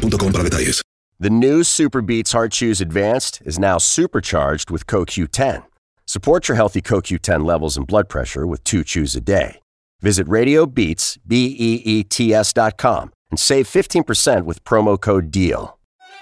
boostmobile.com 0.00 0.32
para 0.32 0.44
detalles. 0.44 0.82
The 1.18 1.30
new 1.30 1.62
Super 1.64 2.00
Beats 2.00 2.32
Heart 2.32 2.52
Chews 2.52 2.80
Advanced 2.80 3.42
is 3.44 3.58
now 3.58 3.78
supercharged 3.78 4.70
with 4.70 4.86
CoQ10. 4.86 5.64
Support 6.06 6.48
your 6.48 6.56
healthy 6.56 6.80
CoQ10 6.80 7.44
levels 7.44 7.76
and 7.76 7.86
blood 7.86 8.08
pressure 8.08 8.46
with 8.46 8.64
two 8.64 8.82
chews 8.82 9.14
a 9.14 9.20
day. 9.20 9.60
Visit 10.00 10.26
RadioBeats, 10.26 11.18
B-E-E-T-S 11.26 12.52
dot 12.54 12.78
com 12.78 13.12
and 13.30 13.38
save 13.38 13.66
15% 13.68 14.44
with 14.44 14.64
promo 14.64 14.98
code 14.98 15.30
DEAL. 15.30 15.76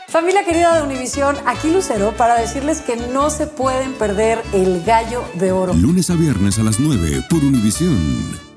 Familia 0.09 0.43
querida 0.43 0.75
de 0.75 0.83
Univisión, 0.83 1.37
aquí 1.47 1.71
Lucero 1.71 2.13
para 2.17 2.41
decirles 2.41 2.81
que 2.81 2.97
no 2.97 3.29
se 3.31 3.47
pueden 3.47 3.93
perder 3.93 4.43
el 4.55 4.83
gallo 4.83 5.23
de 5.35 5.53
oro. 5.53 5.75
Lunes 5.75 6.09
a 6.11 6.15
viernes 6.15 6.59
a 6.59 6.63
las 6.63 6.81
9 6.81 7.25
por 7.29 7.45
Univisión. 7.45 8.48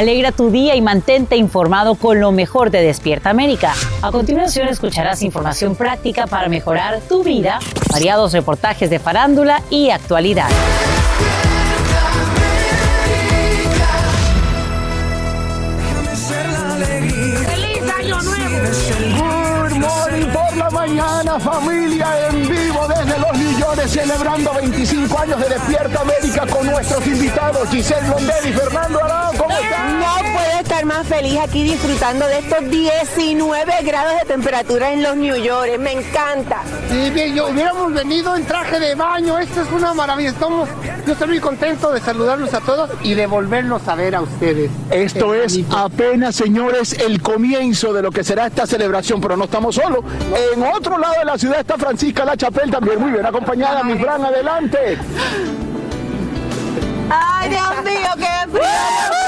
Alegra 0.00 0.32
tu 0.32 0.50
día 0.50 0.74
y 0.76 0.80
mantente 0.80 1.36
informado 1.36 1.94
con 1.94 2.20
lo 2.20 2.32
mejor 2.32 2.70
de 2.70 2.80
Despierta 2.80 3.28
América. 3.28 3.74
A 4.00 4.10
continuación 4.10 4.66
escucharás 4.68 5.20
información 5.20 5.76
práctica 5.76 6.26
para 6.26 6.48
mejorar 6.48 7.02
tu 7.06 7.22
vida, 7.22 7.58
variados 7.92 8.32
reportajes 8.32 8.88
de 8.88 8.98
farándula 8.98 9.62
y 9.68 9.90
actualidad. 9.90 10.48
¡Feliz 17.44 17.82
Año 17.98 18.22
Nuevo! 18.22 18.56
Good 19.68 19.76
morning 19.76 20.32
por 20.32 20.56
la 20.56 20.70
mañana, 20.70 21.38
familia, 21.38 22.28
en 22.30 22.48
vivo 22.48 22.88
desde 22.88 23.18
Los 23.18 23.38
Millones, 23.60 23.90
celebrando 23.90 24.54
25 24.54 25.18
años 25.18 25.38
de 25.38 25.48
Despierta 25.50 26.00
América 26.00 26.46
con 26.46 26.66
nuestros 26.66 27.06
invitados, 27.06 27.68
Giselle 27.68 28.06
Blondel 28.06 28.48
y 28.48 28.52
Fernando 28.54 29.04
Arao. 29.04 29.32
¿Cómo 29.36 29.54
están? 29.54 30.00
No 30.00 30.14
puedo 30.32 30.60
estar 30.62 30.84
más 30.86 31.06
feliz 31.06 31.38
aquí 31.38 31.64
disfrutando 31.64 32.26
de 32.26 32.38
estos 32.38 32.70
19 32.70 33.72
grados 33.82 34.14
de 34.20 34.24
temperatura 34.26 34.92
en 34.92 35.02
los 35.02 35.14
New 35.14 35.36
York. 35.36 35.78
Me 35.78 35.92
encanta. 35.92 36.62
Sí, 36.88 37.10
bien, 37.10 37.34
yo 37.34 37.48
hubiéramos 37.48 37.92
venido 37.92 38.34
en 38.34 38.46
traje 38.46 38.80
de 38.80 38.94
baño. 38.94 39.38
Esto 39.38 39.60
es 39.60 39.70
una 39.72 39.92
maravilla. 39.92 40.30
Estamos, 40.30 40.66
yo 41.06 41.12
estoy 41.12 41.28
muy 41.28 41.40
contento 41.40 41.92
de 41.92 42.00
saludarlos 42.00 42.54
a 42.54 42.60
todos 42.60 42.90
y 43.02 43.12
de 43.12 43.26
volverlos 43.26 43.86
a 43.88 43.94
ver 43.94 44.14
a 44.14 44.22
ustedes. 44.22 44.70
Esto 44.90 45.34
es 45.34 45.60
apenas, 45.70 46.34
señores, 46.34 46.94
el 46.94 47.20
comienzo 47.20 47.92
de 47.92 48.00
lo 48.00 48.10
que 48.10 48.24
será 48.24 48.46
esta 48.46 48.66
celebración, 48.66 49.20
pero 49.20 49.36
no 49.36 49.44
estamos 49.44 49.74
solos. 49.74 50.02
En 50.54 50.62
otro 50.62 50.96
lado 50.96 51.14
de 51.18 51.26
la 51.26 51.36
ciudad 51.36 51.60
está 51.60 51.76
Francisca 51.76 52.24
La 52.24 52.38
Chapel, 52.38 52.70
también 52.70 52.98
muy 52.98 53.10
bien 53.10 53.26
acompañada. 53.26 53.49
Mi 53.56 53.98
Fran, 53.98 54.24
adelante. 54.24 54.96
¡Ay, 57.10 57.48
Dios 57.50 57.84
mío, 57.84 58.10
qué 58.16 58.48
frío! 58.48 59.19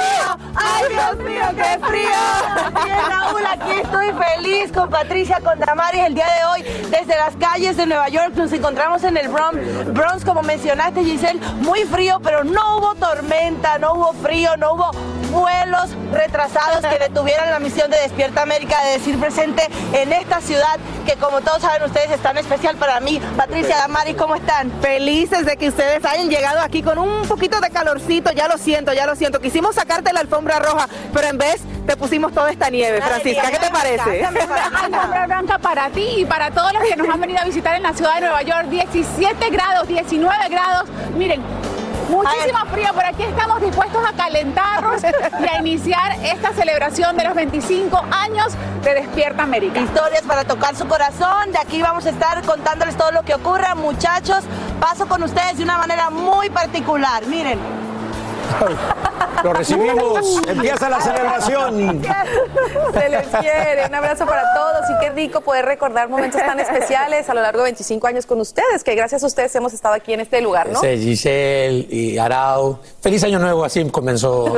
¡Ay, 0.75 0.85
Dios 0.91 1.19
mío, 1.19 1.45
qué 1.57 1.87
frío! 1.87 2.85
Bien, 2.85 2.99
Raúl, 3.09 3.47
aquí 3.47 3.73
estoy 3.83 4.07
feliz 4.13 4.73
con 4.73 4.89
Patricia, 4.91 5.39
con 5.43 5.59
Damaris 5.59 6.03
el 6.07 6.15
día 6.15 6.27
de 6.27 6.45
hoy. 6.45 6.63
Desde 6.91 7.17
las 7.17 7.37
calles 7.37 7.77
de 7.77 7.87
Nueva 7.87 8.09
York 8.09 8.33
nos 8.35 8.53
encontramos 8.53 9.03
en 9.05 9.17
el 9.17 9.29
Bronx, 9.29 9.93
Bronx 9.93 10.25
como 10.25 10.43
mencionaste, 10.43 11.05
Giselle. 11.05 11.41
Muy 11.61 11.85
frío, 11.85 12.21
pero 12.23 12.45
no 12.45 12.79
hubo 12.79 12.95
tormenta, 12.95 13.79
no 13.79 13.95
hubo 13.95 14.13
frío, 14.15 14.57
no 14.57 14.75
hubo 14.75 14.91
vuelos 15.31 15.91
retrasados 16.13 16.85
que 16.85 16.99
detuvieran 16.99 17.51
la 17.51 17.59
misión 17.59 17.91
de 17.91 17.99
Despierta 17.99 18.43
América 18.43 18.77
de 18.85 18.93
decir 18.93 19.19
presente 19.19 19.67
en 19.95 20.13
esta 20.13 20.43
ciudad 20.43 20.79
que 21.07 21.15
como 21.15 21.41
todos 21.41 21.63
saben 21.63 21.83
ustedes 21.85 22.11
es 22.11 22.21
tan 22.21 22.37
especial 22.37 22.77
para 22.77 23.01
mí. 23.01 23.21
Patricia, 23.37 23.77
Damaris, 23.79 24.17
¿cómo 24.17 24.35
están? 24.35 24.71
Felices 24.83 25.47
de 25.47 25.57
que 25.57 25.69
ustedes 25.69 26.05
hayan 26.05 26.29
llegado 26.29 26.61
aquí 26.61 26.83
con 26.83 26.99
un 26.99 27.27
poquito 27.27 27.61
de 27.61 27.71
calorcito, 27.71 28.31
ya 28.33 28.47
lo 28.47 28.59
siento, 28.59 28.93
ya 28.93 29.07
lo 29.07 29.17
siento. 29.17 29.41
Quisimos 29.41 29.75
sacarte 29.75 30.13
la 30.13 30.21
alfombra 30.21 30.59
roja, 30.63 30.89
pero 31.13 31.29
en 31.29 31.39
vez 31.39 31.63
te 31.87 31.97
pusimos 31.97 32.33
toda 32.33 32.51
esta 32.51 32.71
nieve, 32.71 33.01
Francisca. 33.03 33.51
¿Qué 33.51 33.59
te 33.59 33.71
parece? 33.71 34.25
Alfombra 34.25 35.27
blanca 35.27 35.59
para 35.59 35.91
ti 35.91 36.07
y 36.19 36.25
para 36.25 36.51
todos 36.51 36.73
los 36.73 36.83
que 36.83 36.97
nos 36.97 37.09
han 37.09 37.21
venido 37.21 37.41
a 37.41 37.45
visitar 37.45 37.77
en 37.77 37.83
la 37.83 37.93
ciudad 37.93 38.15
de 38.15 38.21
Nueva 38.23 38.43
York. 38.43 38.67
17 38.69 39.51
grados, 39.51 39.89
19 39.89 40.49
grados. 40.49 40.89
Miren, 41.17 41.43
Muchísimo 42.13 42.59
frío, 42.71 42.89
pero 42.95 43.09
aquí 43.09 43.23
estamos 43.23 43.63
dispuestos 43.63 44.03
a 44.07 44.13
calentarnos 44.13 45.03
y 45.03 45.47
a 45.49 45.59
iniciar 45.61 46.13
esta 46.23 46.53
celebración 46.53 47.17
de 47.17 47.25
los 47.25 47.35
25 47.35 48.05
años 48.11 48.53
de 48.83 48.95
Despierta 48.95 49.45
América. 49.45 49.81
Historias 49.81 50.21
para 50.21 50.45
tocar 50.45 50.77
su 50.77 50.87
corazón. 50.87 51.53
De 51.53 51.59
aquí 51.59 51.81
vamos 51.81 52.05
a 52.05 52.11
estar 52.11 52.43
contándoles 52.43 52.99
todo 52.99 53.13
lo 53.13 53.23
que 53.23 53.35
ocurra. 53.35 53.75
Muchachos, 53.75 54.45
paso 54.79 55.09
con 55.09 55.23
ustedes 55.23 55.57
de 55.57 55.65
una 55.65 55.79
manera 55.79 56.11
muy 56.11 56.51
particular. 56.51 57.25
Miren. 57.27 57.59
Lo 59.43 59.53
recibimos, 59.53 60.41
empieza 60.47 60.89
la 60.89 61.01
celebración. 61.01 62.01
Se 62.95 63.09
les 63.09 63.27
quiere. 63.27 63.87
Un 63.89 63.95
abrazo 63.95 64.25
para 64.25 64.43
todos 64.55 64.89
y 64.91 65.05
qué 65.05 65.11
rico 65.11 65.41
poder 65.41 65.65
recordar 65.65 66.09
momentos 66.09 66.41
tan 66.41 66.61
especiales 66.61 67.29
a 67.29 67.35
lo 67.35 67.43
largo 67.43 67.59
de 67.59 67.65
25 67.65 68.07
años 68.07 68.27
con 68.27 68.41
ustedes, 68.41 68.85
que 68.85 68.95
gracias 68.95 69.25
a 69.25 69.27
ustedes 69.27 69.55
hemos 69.57 69.73
estado 69.73 69.95
aquí 69.95 70.13
en 70.13 70.21
este 70.21 70.41
lugar, 70.41 70.69
¿no? 70.69 70.79
Ese 70.79 70.97
Giselle 70.97 71.87
y 71.91 72.19
Arau. 72.19 72.79
Feliz 73.01 73.25
año 73.25 73.41
nuevo, 73.41 73.65
así 73.65 73.85
comenzó 73.91 74.55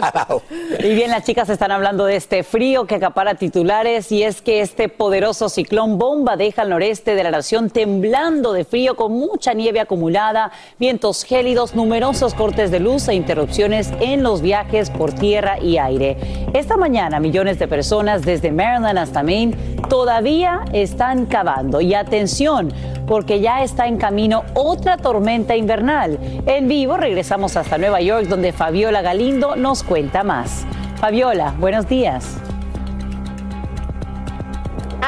Arau. 0.00 0.40
Y 0.78 0.94
bien, 0.94 1.10
las 1.10 1.24
chicas 1.24 1.48
están 1.48 1.72
hablando 1.72 2.04
de 2.04 2.16
este 2.16 2.44
frío 2.44 2.86
que 2.86 2.94
acapara 2.94 3.34
titulares 3.34 4.12
y 4.12 4.22
es 4.22 4.40
que 4.40 4.60
este 4.60 4.88
poderoso 4.88 5.48
ciclón 5.48 5.98
bomba 5.98 6.36
deja 6.36 6.62
al 6.62 6.70
noreste 6.70 7.14
de 7.14 7.24
la 7.24 7.30
nación 7.30 7.68
temblando 7.68 8.52
de 8.52 8.64
frío 8.64 8.96
con 8.96 9.12
mucha 9.12 9.54
nieve 9.54 9.80
acumulada, 9.80 10.52
vientos 10.78 11.24
gélidos, 11.24 11.74
numerosos 11.74 12.34
cortes 12.34 12.70
de 12.70 12.80
luz 12.80 12.97
e 13.06 13.14
interrupciones 13.14 13.92
en 14.00 14.24
los 14.24 14.42
viajes 14.42 14.90
por 14.90 15.12
tierra 15.12 15.60
y 15.60 15.78
aire. 15.78 16.16
Esta 16.52 16.76
mañana 16.76 17.20
millones 17.20 17.58
de 17.58 17.68
personas 17.68 18.22
desde 18.22 18.50
Maryland 18.50 18.98
hasta 18.98 19.22
Maine 19.22 19.56
todavía 19.88 20.64
están 20.72 21.26
cavando. 21.26 21.80
Y 21.80 21.94
atención, 21.94 22.72
porque 23.06 23.40
ya 23.40 23.62
está 23.62 23.86
en 23.86 23.98
camino 23.98 24.42
otra 24.54 24.96
tormenta 24.96 25.54
invernal. 25.54 26.18
En 26.46 26.66
vivo 26.66 26.96
regresamos 26.96 27.56
hasta 27.56 27.78
Nueva 27.78 28.00
York 28.00 28.26
donde 28.26 28.52
Fabiola 28.52 29.02
Galindo 29.02 29.54
nos 29.54 29.84
cuenta 29.84 30.24
más. 30.24 30.66
Fabiola, 30.96 31.54
buenos 31.58 31.88
días. 31.88 32.38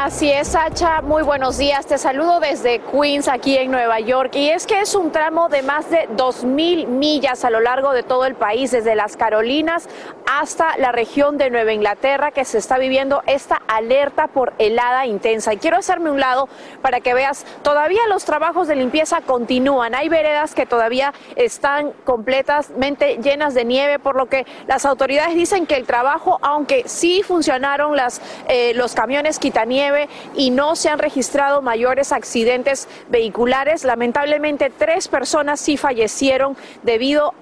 Así 0.03 0.33
es, 0.33 0.49
Sacha. 0.49 1.03
Muy 1.03 1.23
buenos 1.23 1.59
días. 1.59 1.85
Te 1.85 1.99
saludo 1.99 2.41
desde 2.41 2.81
Queens, 2.81 3.29
aquí 3.29 3.59
en 3.59 3.71
Nueva 3.71 4.01
York. 4.01 4.35
Y 4.35 4.49
es 4.49 4.67
que 4.67 4.81
es 4.81 4.95
un 4.95 5.13
tramo 5.13 5.51
de 5.51 5.61
más 5.61 5.91
de 5.91 6.09
2.000 6.17 6.87
millas 6.87 7.45
a 7.45 7.51
lo 7.51 7.61
largo 7.61 7.93
de 7.93 8.03
todo 8.03 8.25
el 8.25 8.35
país, 8.35 8.71
desde 8.71 8.95
las 8.95 9.19
Carolinas 9.19 9.91
hasta 10.31 10.79
la 10.79 10.93
región 10.93 11.39
de 11.39 11.51
Nueva 11.51 11.73
Inglaterra, 11.73 12.31
que 12.31 12.45
se 12.45 12.59
está 12.59 12.79
viviendo 12.79 13.23
esta 13.27 13.61
alerta 13.67 14.29
por 14.29 14.53
helada 14.59 15.05
intensa. 15.05 15.53
Y 15.53 15.57
quiero 15.57 15.77
hacerme 15.77 16.11
un 16.11 16.21
lado 16.21 16.49
para 16.83 17.01
que 17.01 17.15
veas, 17.15 17.45
todavía 17.63 18.01
los 18.09 18.25
trabajos 18.25 18.69
de 18.69 18.77
limpieza 18.77 19.21
continúan. 19.23 19.95
Hay 19.95 20.09
veredas 20.09 20.55
que 20.55 20.67
todavía 20.67 21.13
están 21.35 21.93
completamente 22.05 23.17
llenas 23.17 23.55
de 23.55 23.65
nieve, 23.65 23.99
por 23.99 24.17
lo 24.17 24.27
que 24.27 24.47
las 24.69 24.87
autoridades 24.87 25.35
dicen 25.35 25.67
que 25.67 25.75
el 25.75 25.85
trabajo, 25.85 26.39
aunque 26.43 26.85
sí 26.87 27.23
funcionaron 27.23 27.97
las, 27.97 28.23
eh, 28.49 28.73
los 28.75 28.95
camiones 28.95 29.39
y 30.35 30.51
no 30.51 30.77
se 30.77 30.89
han 30.89 30.99
registrado 30.99 31.63
mayores 31.63 32.13
accidentes 32.13 32.89
vehiculares. 33.09 33.85
Lamentablemente, 33.85 34.71
tres 34.71 35.09
personas 35.09 35.61
sí 35.61 35.77
fallecieron 35.77 36.57
debido 36.83 37.35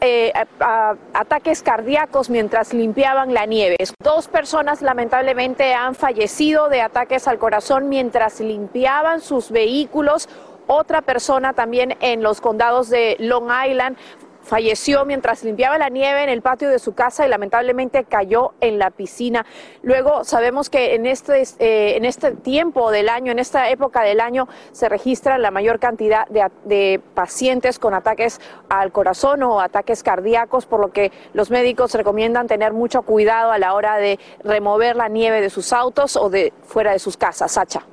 eh, 0.00 0.32
a 0.60 0.94
ataques 1.14 1.62
cardíacos 1.62 2.30
mientras 2.30 2.72
limpiaban 2.72 3.34
la 3.34 3.46
nieve. 3.46 3.76
Dos 4.02 4.28
personas 4.28 4.82
lamentablemente 4.82 5.74
han 5.74 5.94
fallecido 5.94 6.68
de 6.68 6.82
ataques 6.82 7.28
al 7.28 7.38
corazón 7.38 7.88
mientras 7.88 8.40
limpiaban 8.40 9.20
sus 9.20 9.50
vehículos. 9.50 10.28
Otra 10.66 11.02
persona 11.02 11.52
también 11.52 11.96
en 12.00 12.22
los 12.22 12.40
condados 12.40 12.88
de 12.88 13.16
Long 13.18 13.50
Island 13.68 13.96
falleció 14.42 15.04
mientras 15.04 15.44
limpiaba 15.44 15.78
la 15.78 15.88
nieve 15.88 16.22
en 16.22 16.28
el 16.28 16.42
patio 16.42 16.68
de 16.68 16.78
su 16.78 16.94
casa 16.94 17.26
y 17.26 17.28
lamentablemente 17.28 18.04
cayó 18.04 18.52
en 18.60 18.78
la 18.78 18.90
piscina. 18.90 19.46
Luego 19.82 20.24
sabemos 20.24 20.70
que 20.70 20.94
en 20.94 21.06
este, 21.06 21.42
eh, 21.58 21.96
en 21.96 22.04
este 22.04 22.32
tiempo 22.32 22.90
del 22.90 23.08
año, 23.08 23.32
en 23.32 23.38
esta 23.38 23.70
época 23.70 24.02
del 24.02 24.20
año, 24.20 24.48
se 24.72 24.88
registra 24.88 25.38
la 25.38 25.50
mayor 25.50 25.78
cantidad 25.78 26.26
de, 26.28 26.46
de 26.64 27.00
pacientes 27.14 27.78
con 27.78 27.94
ataques 27.94 28.40
al 28.68 28.92
corazón 28.92 29.42
o 29.42 29.60
ataques 29.60 30.02
cardíacos, 30.02 30.66
por 30.66 30.80
lo 30.80 30.92
que 30.92 31.12
los 31.32 31.50
médicos 31.50 31.94
recomiendan 31.94 32.46
tener 32.46 32.72
mucho 32.72 33.02
cuidado 33.02 33.52
a 33.52 33.58
la 33.58 33.74
hora 33.74 33.96
de 33.96 34.18
remover 34.42 34.96
la 34.96 35.08
nieve 35.08 35.40
de 35.40 35.50
sus 35.50 35.72
autos 35.72 36.16
o 36.16 36.30
de 36.30 36.52
fuera 36.64 36.92
de 36.92 36.98
sus 36.98 37.16
casas. 37.16 37.52
Sacha. 37.52 37.91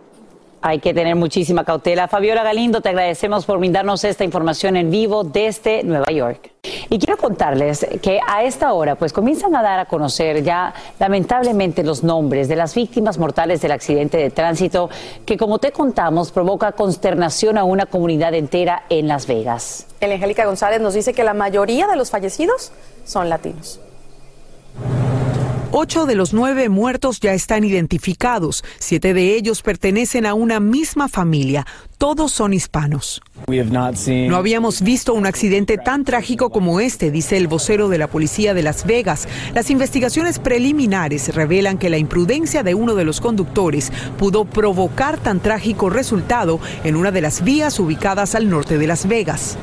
Hay 0.61 0.79
que 0.79 0.93
tener 0.93 1.15
muchísima 1.15 1.63
cautela. 1.63 2.07
Fabiola 2.07 2.43
Galindo, 2.43 2.81
te 2.81 2.89
agradecemos 2.89 3.45
por 3.45 3.59
brindarnos 3.59 4.03
esta 4.03 4.25
información 4.25 4.75
en 4.75 4.91
vivo 4.91 5.23
desde 5.23 5.83
Nueva 5.83 6.11
York. 6.11 6.51
Y 6.89 6.99
quiero 6.99 7.15
contarles 7.17 7.87
que 8.01 8.19
a 8.27 8.43
esta 8.43 8.73
hora 8.73 8.95
pues 8.95 9.13
comienzan 9.13 9.55
a 9.55 9.63
dar 9.63 9.79
a 9.79 9.85
conocer 9.85 10.43
ya 10.43 10.73
lamentablemente 10.99 11.83
los 11.83 12.03
nombres 12.03 12.49
de 12.49 12.57
las 12.57 12.75
víctimas 12.75 13.17
mortales 13.17 13.61
del 13.61 13.71
accidente 13.71 14.17
de 14.17 14.29
tránsito 14.31 14.89
que 15.25 15.37
como 15.37 15.59
te 15.59 15.71
contamos 15.71 16.31
provoca 16.31 16.73
consternación 16.73 17.57
a 17.57 17.63
una 17.63 17.85
comunidad 17.85 18.33
entera 18.33 18.83
en 18.89 19.07
Las 19.07 19.27
Vegas. 19.27 19.87
El 20.01 20.11
Angélica 20.11 20.45
González 20.45 20.81
nos 20.81 20.93
dice 20.93 21.13
que 21.13 21.23
la 21.23 21.33
mayoría 21.33 21.87
de 21.87 21.95
los 21.95 22.09
fallecidos 22.09 22.71
son 23.05 23.29
latinos. 23.29 23.79
Ocho 25.71 26.07
de 26.07 26.15
los 26.15 26.33
nueve 26.33 26.67
muertos 26.67 27.19
ya 27.19 27.35
están 27.35 27.63
identificados. 27.63 28.63
Siete 28.79 29.13
de 29.13 29.35
ellos 29.35 29.61
pertenecen 29.61 30.25
a 30.25 30.33
una 30.33 30.59
misma 30.59 31.07
familia. 31.07 31.63
Todos 31.99 32.31
son 32.31 32.53
hispanos. 32.53 33.21
No 33.47 34.35
habíamos 34.35 34.81
visto 34.81 35.13
un 35.13 35.27
accidente 35.27 35.77
tan 35.77 36.05
trágico 36.05 36.49
como 36.49 36.79
este, 36.79 37.11
dice 37.11 37.37
el 37.37 37.47
vocero 37.47 37.87
de 37.87 37.99
la 37.99 38.07
policía 38.07 38.55
de 38.55 38.63
Las 38.63 38.87
Vegas. 38.87 39.27
Las 39.53 39.69
investigaciones 39.69 40.39
preliminares 40.39 41.35
revelan 41.35 41.77
que 41.77 41.91
la 41.91 41.99
imprudencia 41.99 42.63
de 42.63 42.73
uno 42.73 42.95
de 42.95 43.05
los 43.05 43.21
conductores 43.21 43.91
pudo 44.17 44.45
provocar 44.45 45.19
tan 45.19 45.39
trágico 45.39 45.91
resultado 45.91 46.59
en 46.83 46.95
una 46.95 47.11
de 47.11 47.21
las 47.21 47.43
vías 47.43 47.79
ubicadas 47.79 48.33
al 48.33 48.49
norte 48.49 48.79
de 48.79 48.87
Las 48.87 49.07
Vegas. 49.07 49.55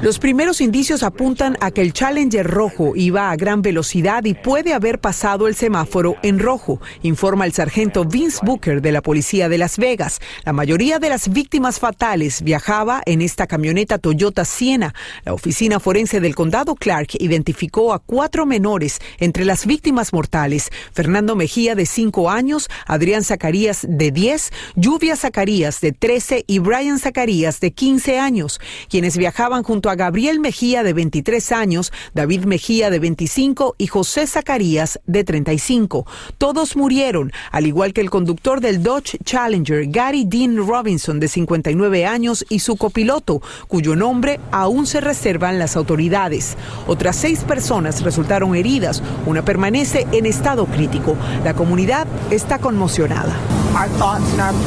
Los 0.00 0.18
primeros 0.18 0.62
indicios 0.62 1.02
apuntan 1.02 1.58
a 1.60 1.70
que 1.70 1.82
el 1.82 1.92
Challenger 1.92 2.46
rojo 2.46 2.94
iba 2.96 3.30
a 3.30 3.36
gran 3.36 3.60
velocidad 3.60 4.24
y 4.24 4.32
puede 4.32 4.72
haber 4.72 5.00
pasado 5.00 5.46
el 5.46 5.54
semáforo 5.54 6.16
en 6.22 6.38
rojo, 6.38 6.80
informa 7.02 7.44
el 7.44 7.52
sargento 7.52 8.06
Vince 8.06 8.38
Booker 8.42 8.80
de 8.80 8.90
la 8.90 9.02
policía 9.02 9.50
de 9.50 9.58
Las 9.58 9.76
Vegas. 9.76 10.20
La 10.46 10.54
mayoría 10.54 10.98
de 10.98 11.10
las 11.10 11.30
víctimas 11.30 11.78
fatales 11.78 12.40
viajaba 12.40 13.02
en 13.04 13.20
esta 13.20 13.46
camioneta 13.46 13.98
Toyota 13.98 14.46
Siena. 14.46 14.94
La 15.26 15.34
oficina 15.34 15.78
forense 15.78 16.20
del 16.20 16.34
condado 16.34 16.74
Clark 16.74 17.08
identificó 17.20 17.92
a 17.92 17.98
cuatro 17.98 18.46
menores 18.46 18.98
entre 19.18 19.44
las 19.44 19.66
víctimas 19.66 20.14
mortales: 20.14 20.70
Fernando 20.94 21.36
Mejía 21.36 21.74
de 21.74 21.84
5 21.84 22.30
años, 22.30 22.70
Adrián 22.86 23.24
Zacarías 23.24 23.86
de 23.86 24.10
10, 24.10 24.52
Lluvia 24.74 25.16
Zacarías 25.16 25.82
de 25.82 25.92
13 25.92 26.44
y 26.46 26.60
Brian 26.60 26.98
Zacarías 26.98 27.57
de 27.60 27.72
15 27.72 28.18
años, 28.18 28.60
quienes 28.88 29.16
viajaban 29.16 29.62
junto 29.62 29.90
a 29.90 29.94
Gabriel 29.96 30.40
Mejía 30.40 30.82
de 30.82 30.92
23 30.92 31.52
años, 31.52 31.92
David 32.14 32.44
Mejía 32.44 32.90
de 32.90 32.98
25 32.98 33.74
y 33.78 33.86
José 33.86 34.26
Zacarías 34.26 35.00
de 35.06 35.24
35. 35.24 36.06
Todos 36.38 36.76
murieron, 36.76 37.32
al 37.50 37.66
igual 37.66 37.92
que 37.92 38.00
el 38.00 38.10
conductor 38.10 38.60
del 38.60 38.82
Dodge 38.82 39.18
Challenger, 39.24 39.86
Gary 39.88 40.24
Dean 40.26 40.56
Robinson 40.56 41.20
de 41.20 41.28
59 41.28 42.06
años 42.06 42.44
y 42.48 42.60
su 42.60 42.76
copiloto, 42.76 43.40
cuyo 43.66 43.96
nombre 43.96 44.40
aún 44.50 44.86
se 44.86 45.00
reservan 45.00 45.58
las 45.58 45.76
autoridades. 45.76 46.56
Otras 46.86 47.16
seis 47.16 47.40
personas 47.40 48.02
resultaron 48.02 48.54
heridas, 48.54 49.02
una 49.26 49.44
permanece 49.44 50.06
en 50.12 50.26
estado 50.26 50.66
crítico. 50.66 51.16
La 51.44 51.54
comunidad 51.54 52.06
está 52.30 52.58
conmocionada. 52.58 53.36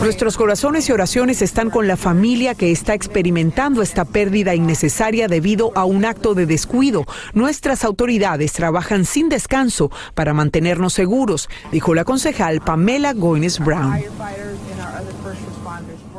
Nuestros 0.02 0.38
corazones 0.38 0.88
y 0.88 0.92
oraciones 0.92 1.42
están 1.42 1.70
con 1.70 1.88
la 1.88 1.98
familia 1.98 2.56
que 2.56 2.72
está 2.72 2.81
experimentando 2.89 3.81
esta 3.81 4.06
pérdida 4.06 4.56
innecesaria 4.56 5.28
debido 5.28 5.72
a 5.75 5.86
un 5.86 6.06
acto 6.06 6.33
de 6.33 6.45
descuido. 6.45 7.06
Nuestras 7.33 7.83
autoridades 7.83 8.54
trabajan 8.54 9.06
sin 9.06 9.30
descanso 9.30 9.92
para 10.16 10.33
mantenernos 10.33 10.94
seguros, 10.94 11.50
dijo 11.72 11.94
la 11.94 12.04
concejal 12.04 12.62
Pamela 12.62 13.13
Goines 13.13 13.60
Brown. 13.60 14.01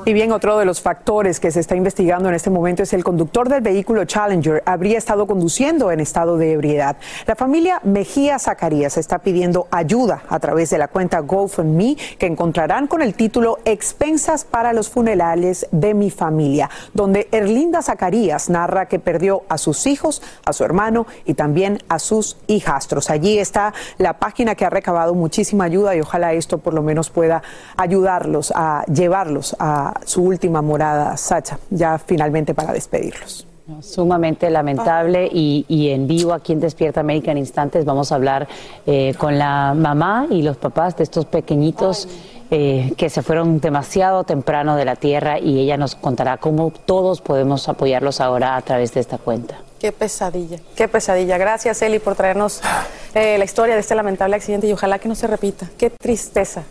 Y 0.04 0.14
bien, 0.14 0.32
otro 0.32 0.58
de 0.58 0.64
los 0.64 0.80
factores 0.80 1.38
que 1.38 1.52
se 1.52 1.60
está 1.60 1.76
investigando 1.76 2.28
en 2.28 2.34
este 2.34 2.50
momento 2.50 2.82
es 2.82 2.92
el 2.92 3.04
conductor 3.04 3.48
del 3.48 3.60
vehículo 3.60 4.04
Challenger 4.04 4.60
habría 4.66 4.98
estado 4.98 5.28
conduciendo 5.28 5.92
en 5.92 6.00
estado 6.00 6.38
de 6.38 6.52
ebriedad. 6.52 6.96
La 7.24 7.36
familia 7.36 7.80
Mejía 7.84 8.40
Zacarías 8.40 8.96
está 8.96 9.20
pidiendo 9.20 9.68
ayuda 9.70 10.24
a 10.28 10.40
través 10.40 10.70
de 10.70 10.78
la 10.78 10.88
cuenta 10.88 11.20
GoFundMe 11.20 11.96
que 12.18 12.26
encontrarán 12.26 12.88
con 12.88 13.00
el 13.00 13.14
título 13.14 13.60
Expensas 13.64 14.44
para 14.44 14.72
los 14.72 14.90
funerales 14.90 15.68
de 15.70 15.94
mi 15.94 16.10
familia, 16.10 16.68
donde 16.94 17.28
Erlinda 17.30 17.80
Zacarías 17.80 18.50
narra 18.50 18.86
que 18.86 18.98
perdió 18.98 19.44
a 19.48 19.56
sus 19.56 19.86
hijos, 19.86 20.20
a 20.44 20.52
su 20.52 20.64
hermano 20.64 21.06
y 21.26 21.34
también 21.34 21.78
a 21.88 22.00
sus 22.00 22.38
hijastros. 22.48 23.08
Allí 23.08 23.38
está 23.38 23.72
la 23.98 24.18
página 24.18 24.56
que 24.56 24.64
ha 24.64 24.70
recabado 24.70 25.14
muchísima 25.14 25.62
ayuda 25.62 25.94
y 25.94 26.00
ojalá 26.00 26.32
esto 26.32 26.58
por 26.58 26.74
lo 26.74 26.82
menos 26.82 27.08
pueda 27.10 27.44
ayudarlos 27.76 28.52
a 28.56 28.84
llevarlos 28.86 29.54
a 29.60 29.91
su 30.04 30.22
última 30.22 30.62
morada, 30.62 31.16
Sacha, 31.16 31.58
ya 31.70 31.98
finalmente 31.98 32.54
para 32.54 32.72
despedirlos. 32.72 33.46
Sumamente 33.80 34.50
lamentable 34.50 35.28
y, 35.32 35.88
en 35.90 36.08
vivo 36.08 36.32
aquí 36.32 36.52
en 36.52 36.60
Despierta 36.60 37.00
América 37.00 37.30
en 37.30 37.38
instantes 37.38 37.84
vamos 37.84 38.10
a 38.10 38.16
hablar 38.16 38.48
eh, 38.86 39.14
con 39.16 39.38
la 39.38 39.72
mamá 39.74 40.26
y 40.28 40.42
los 40.42 40.56
papás 40.56 40.96
de 40.96 41.04
estos 41.04 41.26
pequeñitos 41.26 42.08
eh, 42.54 42.92
que 42.98 43.08
se 43.08 43.22
fueron 43.22 43.60
demasiado 43.60 44.24
temprano 44.24 44.76
de 44.76 44.84
la 44.84 44.96
tierra 44.96 45.38
y 45.38 45.58
ella 45.60 45.78
nos 45.78 45.94
contará 45.94 46.36
cómo 46.36 46.70
todos 46.84 47.22
podemos 47.22 47.66
apoyarlos 47.68 48.20
ahora 48.20 48.56
a 48.56 48.62
través 48.62 48.92
de 48.92 49.00
esta 49.00 49.16
cuenta. 49.16 49.56
Qué 49.78 49.90
pesadilla, 49.90 50.58
qué 50.76 50.86
pesadilla. 50.86 51.38
Gracias 51.38 51.80
Eli 51.80 51.98
por 51.98 52.14
traernos 52.14 52.60
eh, 53.14 53.38
la 53.38 53.44
historia 53.44 53.74
de 53.74 53.80
este 53.80 53.94
lamentable 53.94 54.36
accidente 54.36 54.66
y 54.66 54.72
ojalá 54.72 54.98
que 54.98 55.08
no 55.08 55.14
se 55.14 55.28
repita. 55.28 55.70
Qué 55.78 55.88
tristeza. 55.88 56.64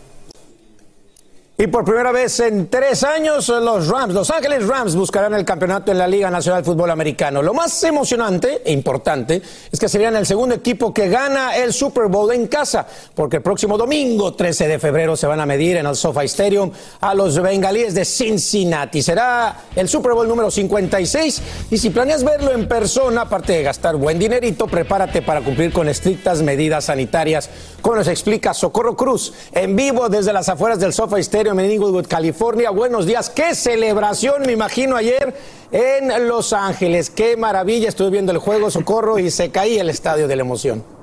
Y 1.62 1.68
por 1.68 1.84
primera 1.84 2.10
vez 2.10 2.40
en 2.40 2.66
tres 2.66 3.04
años, 3.04 3.46
los 3.46 3.86
Rams, 3.86 4.12
Los 4.12 4.30
Ángeles 4.32 4.66
Rams, 4.66 4.96
buscarán 4.96 5.32
el 5.34 5.44
campeonato 5.44 5.92
en 5.92 5.98
la 5.98 6.08
Liga 6.08 6.28
Nacional 6.28 6.60
de 6.60 6.66
Fútbol 6.66 6.90
Americano. 6.90 7.40
Lo 7.40 7.54
más 7.54 7.84
emocionante 7.84 8.62
e 8.64 8.72
importante 8.72 9.40
es 9.70 9.78
que 9.78 9.88
serían 9.88 10.16
el 10.16 10.26
segundo 10.26 10.56
equipo 10.56 10.92
que 10.92 11.08
gana 11.08 11.56
el 11.56 11.72
Super 11.72 12.08
Bowl 12.08 12.32
en 12.32 12.48
casa, 12.48 12.84
porque 13.14 13.36
el 13.36 13.42
próximo 13.42 13.78
domingo, 13.78 14.34
13 14.34 14.66
de 14.66 14.80
febrero, 14.80 15.16
se 15.16 15.28
van 15.28 15.38
a 15.38 15.46
medir 15.46 15.76
en 15.76 15.86
el 15.86 15.94
SoFi 15.94 16.24
Stadium 16.24 16.72
a 17.00 17.14
los 17.14 17.40
bengalíes 17.40 17.94
de 17.94 18.04
Cincinnati. 18.04 19.00
Será 19.00 19.56
el 19.76 19.88
Super 19.88 20.14
Bowl 20.14 20.26
número 20.26 20.50
56 20.50 21.42
y 21.70 21.78
si 21.78 21.90
planeas 21.90 22.24
verlo 22.24 22.50
en 22.50 22.66
persona, 22.66 23.20
aparte 23.20 23.52
de 23.52 23.62
gastar 23.62 23.94
buen 23.94 24.18
dinerito, 24.18 24.66
prepárate 24.66 25.22
para 25.22 25.42
cumplir 25.42 25.72
con 25.72 25.88
estrictas 25.88 26.42
medidas 26.42 26.86
sanitarias, 26.86 27.48
como 27.82 27.96
nos 27.96 28.08
explica 28.08 28.54
Socorro 28.54 28.96
Cruz, 28.96 29.34
en 29.52 29.76
vivo 29.76 30.08
desde 30.08 30.32
las 30.32 30.48
afueras 30.48 30.78
del 30.78 30.92
SoFi 30.92 31.20
Stadium 31.20 31.58
en 31.60 31.72
Inglewood, 31.72 32.06
California. 32.06 32.70
Buenos 32.70 33.04
días. 33.04 33.28
Qué 33.28 33.54
celebración, 33.54 34.42
me 34.46 34.52
imagino, 34.52 34.96
ayer 34.96 35.34
en 35.72 36.28
Los 36.28 36.52
Ángeles. 36.52 37.10
Qué 37.10 37.36
maravilla. 37.36 37.88
Estuve 37.88 38.10
viendo 38.10 38.32
el 38.32 38.38
juego, 38.38 38.70
socorro, 38.70 39.18
y 39.18 39.30
se 39.30 39.50
caía 39.50 39.82
el 39.82 39.90
estadio 39.90 40.28
de 40.28 40.36
la 40.36 40.42
emoción. 40.42 41.01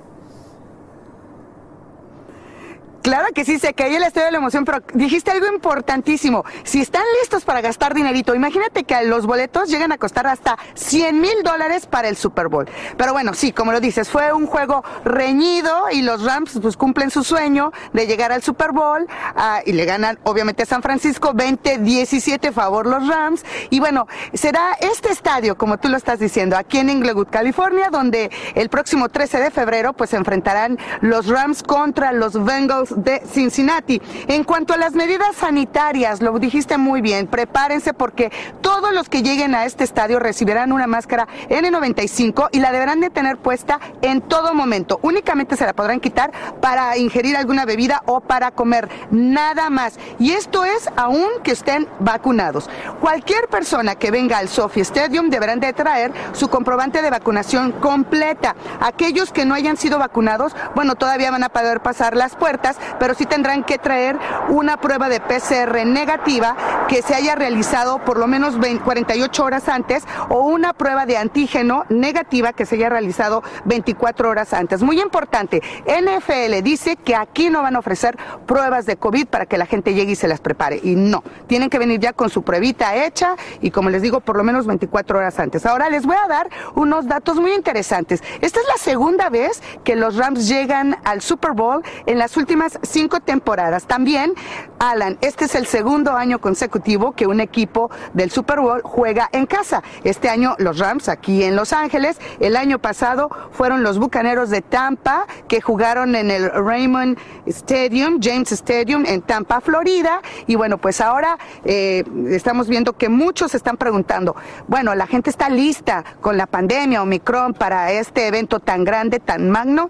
Claro 3.09 3.29
que 3.33 3.43
sí, 3.43 3.57
se 3.57 3.73
caía 3.73 3.97
el 3.97 4.03
estadio 4.03 4.27
de 4.27 4.33
la 4.33 4.37
emoción, 4.37 4.65
pero 4.65 4.83
dijiste 4.93 5.31
algo 5.31 5.47
importantísimo. 5.47 6.45
Si 6.63 6.79
están 6.79 7.01
listos 7.19 7.43
para 7.43 7.59
gastar 7.59 7.95
dinerito, 7.95 8.35
imagínate 8.35 8.83
que 8.83 9.01
los 9.05 9.25
boletos 9.25 9.67
llegan 9.67 9.91
a 9.91 9.97
costar 9.97 10.27
hasta 10.27 10.59
100 10.75 11.19
mil 11.19 11.41
dólares 11.43 11.87
para 11.87 12.07
el 12.07 12.15
Super 12.15 12.49
Bowl. 12.49 12.69
Pero 12.97 13.11
bueno, 13.13 13.33
sí, 13.33 13.51
como 13.51 13.71
lo 13.71 13.79
dices, 13.79 14.09
fue 14.09 14.31
un 14.31 14.45
juego 14.45 14.83
reñido 15.03 15.89
y 15.91 16.03
los 16.03 16.23
Rams 16.23 16.59
pues 16.61 16.77
cumplen 16.77 17.09
su 17.09 17.23
sueño 17.23 17.71
de 17.93 18.05
llegar 18.05 18.31
al 18.31 18.43
Super 18.43 18.73
Bowl 18.73 19.07
ah, 19.35 19.61
y 19.65 19.71
le 19.71 19.85
ganan 19.85 20.19
obviamente 20.21 20.61
a 20.61 20.65
San 20.67 20.83
Francisco 20.83 21.33
20-17 21.33 22.53
favor 22.53 22.85
los 22.85 23.07
Rams. 23.07 23.43
Y 23.71 23.79
bueno, 23.79 24.05
será 24.35 24.77
este 24.81 25.11
estadio, 25.11 25.57
como 25.57 25.79
tú 25.79 25.89
lo 25.89 25.97
estás 25.97 26.19
diciendo, 26.19 26.55
aquí 26.55 26.77
en 26.77 26.91
Inglewood, 26.91 27.29
California, 27.31 27.89
donde 27.89 28.29
el 28.53 28.69
próximo 28.69 29.09
13 29.09 29.39
de 29.39 29.49
febrero 29.49 29.93
pues 29.93 30.11
se 30.11 30.17
enfrentarán 30.17 30.77
los 31.01 31.25
Rams 31.25 31.63
contra 31.63 32.11
los 32.11 32.45
Bengals 32.45 32.98
de 33.03 33.21
Cincinnati. 33.25 34.01
En 34.27 34.43
cuanto 34.43 34.73
a 34.73 34.77
las 34.77 34.93
medidas 34.93 35.35
sanitarias, 35.35 36.21
lo 36.21 36.37
dijiste 36.39 36.77
muy 36.77 37.01
bien, 37.01 37.27
prepárense 37.27 37.93
porque 37.93 38.31
todos 38.61 38.93
los 38.93 39.09
que 39.09 39.23
lleguen 39.23 39.55
a 39.55 39.65
este 39.65 39.83
estadio 39.83 40.19
recibirán 40.19 40.71
una 40.71 40.87
máscara 40.87 41.27
N95 41.49 42.49
y 42.51 42.59
la 42.59 42.71
deberán 42.71 42.99
de 42.99 43.09
tener 43.09 43.37
puesta 43.37 43.79
en 44.01 44.21
todo 44.21 44.53
momento. 44.53 44.99
Únicamente 45.01 45.55
se 45.55 45.65
la 45.65 45.73
podrán 45.73 45.99
quitar 45.99 46.31
para 46.61 46.97
ingerir 46.97 47.37
alguna 47.37 47.65
bebida 47.65 48.01
o 48.05 48.21
para 48.21 48.51
comer, 48.51 48.89
nada 49.11 49.69
más. 49.69 49.97
Y 50.19 50.31
esto 50.31 50.65
es 50.65 50.89
aún 50.95 51.29
que 51.43 51.51
estén 51.51 51.87
vacunados. 51.99 52.69
Cualquier 52.99 53.47
persona 53.47 53.95
que 53.95 54.11
venga 54.11 54.37
al 54.37 54.49
Sophie 54.49 54.83
Stadium 54.83 55.29
deberán 55.29 55.59
de 55.59 55.73
traer 55.73 56.11
su 56.33 56.49
comprobante 56.49 57.01
de 57.01 57.09
vacunación 57.09 57.71
completa. 57.73 58.55
Aquellos 58.79 59.31
que 59.31 59.45
no 59.45 59.55
hayan 59.55 59.77
sido 59.77 59.99
vacunados, 59.99 60.55
bueno, 60.75 60.95
todavía 60.95 61.31
van 61.31 61.43
a 61.43 61.49
poder 61.49 61.81
pasar 61.81 62.15
las 62.15 62.35
puertas, 62.35 62.77
pero 62.99 63.13
sí 63.13 63.25
tendrán 63.25 63.63
que 63.63 63.77
traer 63.77 64.17
una 64.49 64.77
prueba 64.77 65.09
de 65.09 65.19
PCR 65.19 65.85
negativa 65.85 66.55
que 66.87 67.01
se 67.01 67.15
haya 67.15 67.35
realizado 67.35 67.99
por 67.99 68.17
lo 68.17 68.27
menos 68.27 68.55
48 68.83 69.43
horas 69.43 69.69
antes 69.69 70.03
o 70.29 70.41
una 70.41 70.73
prueba 70.73 71.05
de 71.05 71.17
antígeno 71.17 71.85
negativa 71.89 72.53
que 72.53 72.65
se 72.65 72.75
haya 72.75 72.89
realizado 72.89 73.43
24 73.65 74.29
horas 74.29 74.53
antes. 74.53 74.81
Muy 74.81 74.99
importante, 75.01 75.61
NFL 75.85 76.61
dice 76.63 76.95
que 76.95 77.15
aquí 77.15 77.49
no 77.49 77.61
van 77.61 77.75
a 77.75 77.79
ofrecer 77.79 78.17
pruebas 78.45 78.85
de 78.85 78.97
COVID 78.97 79.27
para 79.27 79.45
que 79.45 79.57
la 79.57 79.65
gente 79.65 79.93
llegue 79.93 80.13
y 80.13 80.15
se 80.15 80.27
las 80.27 80.39
prepare. 80.39 80.79
Y 80.83 80.95
no, 80.95 81.23
tienen 81.47 81.69
que 81.69 81.79
venir 81.79 81.99
ya 81.99 82.13
con 82.13 82.29
su 82.29 82.43
pruebita 82.43 82.95
hecha 83.05 83.35
y 83.61 83.71
como 83.71 83.89
les 83.89 84.01
digo, 84.01 84.19
por 84.19 84.37
lo 84.37 84.43
menos 84.43 84.65
24 84.65 85.19
horas 85.19 85.39
antes. 85.39 85.65
Ahora 85.65 85.89
les 85.89 86.05
voy 86.05 86.15
a 86.23 86.27
dar 86.27 86.49
unos 86.75 87.07
datos 87.07 87.37
muy 87.37 87.53
interesantes. 87.53 88.23
Esta 88.41 88.59
es 88.59 88.67
la 88.67 88.77
segunda 88.77 89.29
vez 89.29 89.61
que 89.83 89.95
los 89.95 90.15
Rams 90.15 90.47
llegan 90.47 90.97
al 91.03 91.21
Super 91.21 91.51
Bowl 91.51 91.83
en 92.05 92.17
las 92.17 92.37
últimas 92.37 92.68
cinco 92.83 93.19
temporadas. 93.19 93.85
También, 93.85 94.33
Alan, 94.79 95.17
este 95.21 95.45
es 95.45 95.55
el 95.55 95.65
segundo 95.65 96.13
año 96.13 96.39
consecutivo 96.39 97.13
que 97.13 97.27
un 97.27 97.39
equipo 97.39 97.89
del 98.13 98.31
Super 98.31 98.59
Bowl 98.59 98.81
juega 98.83 99.29
en 99.31 99.45
casa. 99.45 99.81
Este 100.03 100.29
año 100.29 100.55
los 100.59 100.77
Rams 100.79 101.09
aquí 101.09 101.43
en 101.43 101.55
Los 101.55 101.73
Ángeles. 101.73 102.19
El 102.39 102.55
año 102.55 102.79
pasado 102.79 103.29
fueron 103.51 103.83
los 103.83 103.97
Bucaneros 103.97 104.49
de 104.49 104.61
Tampa 104.61 105.25
que 105.47 105.61
jugaron 105.61 106.15
en 106.15 106.31
el 106.31 106.49
Raymond 106.51 107.17
Stadium, 107.45 108.19
James 108.21 108.51
Stadium 108.51 109.05
en 109.05 109.21
Tampa, 109.21 109.61
Florida. 109.61 110.21
Y 110.47 110.55
bueno, 110.55 110.77
pues 110.77 111.01
ahora 111.01 111.37
eh, 111.63 112.03
estamos 112.29 112.67
viendo 112.67 112.93
que 112.93 113.09
muchos 113.09 113.55
están 113.55 113.77
preguntando, 113.77 114.35
bueno, 114.67 114.95
la 114.95 115.07
gente 115.07 115.29
está 115.29 115.49
lista 115.49 116.03
con 116.21 116.37
la 116.37 116.45
pandemia 116.45 117.01
Omicron 117.01 117.53
para 117.53 117.91
este 117.91 118.27
evento 118.27 118.59
tan 118.59 118.83
grande, 118.83 119.19
tan 119.19 119.49
magno 119.49 119.89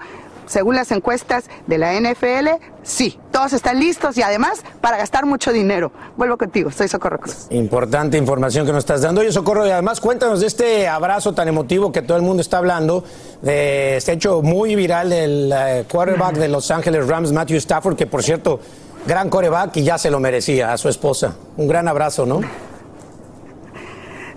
según 0.49 0.75
las 0.75 0.91
encuestas 0.91 1.45
de 1.67 1.77
la 1.77 1.93
NFL, 1.93 2.49
sí, 2.83 3.19
todos 3.31 3.53
están 3.53 3.79
listos 3.79 4.17
y 4.17 4.23
además 4.23 4.63
para 4.81 4.97
gastar 4.97 5.25
mucho 5.25 5.53
dinero. 5.53 5.91
Vuelvo 6.17 6.37
contigo, 6.37 6.71
soy 6.71 6.87
Socorro 6.87 7.19
Cruz. 7.19 7.45
Importante 7.51 8.17
información 8.17 8.65
que 8.65 8.73
nos 8.73 8.79
estás 8.79 9.01
dando. 9.01 9.21
Oye, 9.21 9.31
Socorro, 9.31 9.65
y 9.67 9.69
además 9.69 10.01
cuéntanos 10.01 10.41
de 10.41 10.47
este 10.47 10.87
abrazo 10.87 11.33
tan 11.33 11.47
emotivo 11.47 11.91
que 11.91 12.01
todo 12.01 12.17
el 12.17 12.23
mundo 12.23 12.41
está 12.41 12.57
hablando, 12.57 13.03
de 13.41 13.97
este 13.97 14.13
hecho 14.13 14.41
muy 14.41 14.75
viral 14.75 15.11
del 15.11 15.53
eh, 15.55 15.85
quarterback 15.89 16.35
de 16.35 16.47
Los 16.47 16.71
Ángeles 16.71 17.07
Rams, 17.07 17.31
Matthew 17.31 17.57
Stafford, 17.57 17.95
que 17.95 18.07
por 18.07 18.23
cierto, 18.23 18.59
gran 19.05 19.29
quarterback 19.29 19.77
y 19.77 19.83
ya 19.83 19.99
se 19.99 20.09
lo 20.09 20.19
merecía 20.19 20.73
a 20.73 20.77
su 20.77 20.89
esposa. 20.89 21.35
Un 21.57 21.67
gran 21.67 21.87
abrazo, 21.87 22.25
¿no? 22.25 22.41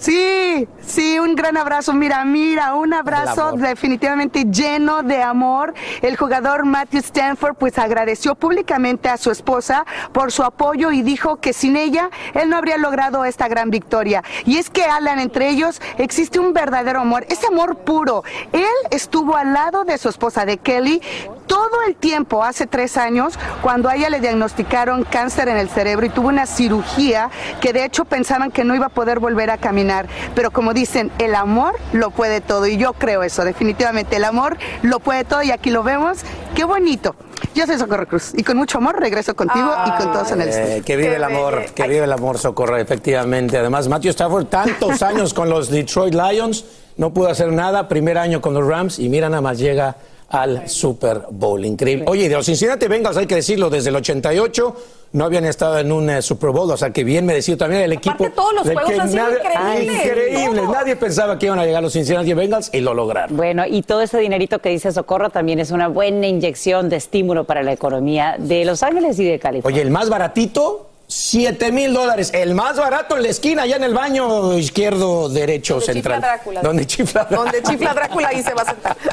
Sí, 0.02 0.66
sí, 0.84 1.20
un 1.20 1.36
gran 1.36 1.56
abrazo. 1.56 1.92
Mira, 1.92 2.24
mira, 2.24 2.74
un 2.74 2.92
abrazo 2.92 3.52
definitivamente 3.52 4.46
lleno 4.46 5.04
de 5.04 5.22
amor. 5.22 5.74
El 6.00 6.16
jugador 6.16 6.64
Matthew 6.64 6.98
Stanford 7.02 7.54
pues 7.54 7.78
agradeció 7.78 8.34
públicamente 8.34 9.08
a 9.08 9.16
su 9.16 9.30
esposa 9.30 9.86
por 10.10 10.32
su 10.32 10.42
apoyo 10.42 10.90
y 10.90 11.02
dijo 11.02 11.36
que 11.36 11.52
sin 11.52 11.76
ella 11.76 12.10
él 12.34 12.50
no 12.50 12.56
habría 12.56 12.78
logrado 12.78 13.24
esta 13.24 13.46
gran 13.46 13.70
victoria. 13.70 14.24
Y 14.44 14.56
es 14.56 14.70
que 14.70 14.82
Alan, 14.82 15.20
entre 15.20 15.50
ellos 15.50 15.80
existe 15.98 16.40
un 16.40 16.52
verdadero 16.52 16.98
amor, 16.98 17.24
ese 17.28 17.46
amor 17.46 17.76
puro. 17.76 18.24
Él 18.52 18.64
estuvo 18.90 19.36
al 19.36 19.52
lado 19.52 19.84
de 19.84 19.98
su 19.98 20.08
esposa, 20.08 20.44
de 20.44 20.58
Kelly, 20.58 21.00
todo 21.46 21.82
el 21.86 21.94
tiempo, 21.96 22.42
hace 22.44 22.66
tres 22.66 22.96
años, 22.96 23.38
cuando 23.62 23.88
a 23.88 23.96
ella 23.96 24.10
le 24.10 24.20
diagnosticaron 24.20 25.04
cáncer 25.04 25.48
en 25.48 25.56
el 25.56 25.68
cerebro 25.68 26.06
y 26.06 26.08
tuvo 26.08 26.28
una 26.28 26.46
cirugía 26.46 27.30
que 27.60 27.72
de 27.72 27.84
hecho 27.84 28.04
pensaban 28.04 28.50
que 28.50 28.64
no 28.64 28.74
iba 28.74 28.86
a 28.86 28.90
poder 28.90 29.18
volver 29.18 29.50
a 29.50 29.58
caminar. 29.58 30.06
Pero 30.34 30.50
como 30.50 30.72
dicen, 30.74 31.10
el 31.18 31.34
amor 31.34 31.74
lo 31.92 32.10
puede 32.10 32.40
todo 32.40 32.66
y 32.66 32.76
yo 32.76 32.92
creo 32.94 33.22
eso, 33.22 33.44
definitivamente, 33.44 34.16
el 34.16 34.24
amor 34.24 34.56
lo 34.82 35.00
puede 35.00 35.24
todo 35.24 35.42
y 35.42 35.50
aquí 35.50 35.70
lo 35.70 35.82
vemos. 35.82 36.18
Qué 36.54 36.64
bonito. 36.64 37.14
Yo 37.54 37.66
soy 37.66 37.76
Socorro 37.78 38.06
Cruz 38.06 38.32
y 38.36 38.44
con 38.44 38.56
mucho 38.56 38.78
amor 38.78 38.98
regreso 39.00 39.34
contigo 39.34 39.70
y 39.86 39.90
con 40.02 40.12
todos 40.12 40.30
en 40.30 40.40
el 40.42 40.48
Eh, 40.48 40.50
estudio. 40.50 40.84
que 40.84 40.96
vive 40.96 41.16
el 41.16 41.24
amor, 41.24 41.64
que 41.74 41.82
vive 41.88 42.04
el 42.04 42.12
amor, 42.12 42.38
Socorro, 42.38 42.76
efectivamente. 42.78 43.58
Además, 43.58 43.88
Matthew 43.88 44.10
Stafford, 44.10 44.46
tantos 44.46 45.02
años 45.02 45.34
con 45.34 45.50
los 45.50 45.68
Detroit 45.68 46.14
Lions, 46.14 46.64
no 46.96 47.12
pudo 47.12 47.28
hacer 47.28 47.52
nada, 47.52 47.88
primer 47.88 48.16
año 48.16 48.40
con 48.40 48.54
los 48.54 48.66
Rams, 48.66 48.98
y 48.98 49.08
mira, 49.08 49.28
nada 49.28 49.42
más 49.42 49.58
llega 49.58 49.96
al 50.32 50.68
Super 50.68 51.22
Bowl. 51.30 51.64
Increíble. 51.64 52.04
Oye, 52.08 52.28
de 52.28 52.34
los 52.34 52.44
Cincinnati 52.46 52.86
Bengals, 52.88 53.16
hay 53.16 53.26
que 53.26 53.36
decirlo, 53.36 53.70
desde 53.70 53.90
el 53.90 53.96
88 53.96 54.76
no 55.12 55.26
habían 55.26 55.44
estado 55.44 55.78
en 55.78 55.92
un 55.92 56.08
eh, 56.08 56.22
Super 56.22 56.50
Bowl, 56.50 56.70
o 56.70 56.76
sea 56.76 56.90
que 56.90 57.04
bien 57.04 57.26
merecido 57.26 57.58
también 57.58 57.82
el 57.82 57.92
equipo. 57.92 58.30
todos 58.30 58.54
los 58.54 58.62
juegos 58.62 58.84
que 58.92 58.98
han 59.00 59.10
sido 59.10 59.24
nadie- 59.24 59.38
increíbles. 59.44 60.06
increíbles. 60.06 60.68
Nadie 60.70 60.96
pensaba 60.96 61.38
que 61.38 61.46
iban 61.46 61.58
a 61.58 61.66
llegar 61.66 61.82
los 61.82 61.92
Cincinnati 61.92 62.32
Bengals 62.32 62.70
y 62.72 62.80
lo 62.80 62.94
lograron. 62.94 63.36
Bueno, 63.36 63.64
y 63.66 63.82
todo 63.82 64.00
ese 64.00 64.18
dinerito 64.18 64.58
que 64.60 64.70
dice 64.70 64.90
Socorro 64.90 65.28
también 65.28 65.60
es 65.60 65.70
una 65.70 65.88
buena 65.88 66.26
inyección 66.26 66.88
de 66.88 66.96
estímulo 66.96 67.44
para 67.44 67.62
la 67.62 67.72
economía 67.72 68.36
de 68.38 68.64
Los 68.64 68.82
Ángeles 68.82 69.18
y 69.18 69.24
de 69.26 69.38
California. 69.38 69.74
Oye, 69.76 69.82
el 69.82 69.90
más 69.90 70.08
baratito, 70.08 70.88
7 71.08 71.72
mil 71.72 71.92
dólares. 71.92 72.30
El 72.32 72.54
más 72.54 72.78
barato 72.78 73.14
en 73.18 73.24
la 73.24 73.28
esquina, 73.28 73.64
allá 73.64 73.76
en 73.76 73.84
el 73.84 73.92
baño 73.92 74.56
izquierdo, 74.56 75.28
derecho, 75.28 75.74
Donde 75.74 75.92
central. 75.92 76.14
chifla 76.20 76.28
Drácula. 76.32 76.62
Donde 76.62 76.86
chifla 76.86 77.20
Drácula. 77.24 77.42
Donde 77.52 77.62
chifla 77.62 77.92
Drácula 77.94 78.28
ahí 78.28 78.42
se 78.42 78.54
va 78.54 78.62
a 78.62 78.64
sentar. 78.64 78.96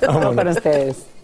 Vámonos. 0.00 0.34
con 0.36 0.48
ustedes. 0.48 1.15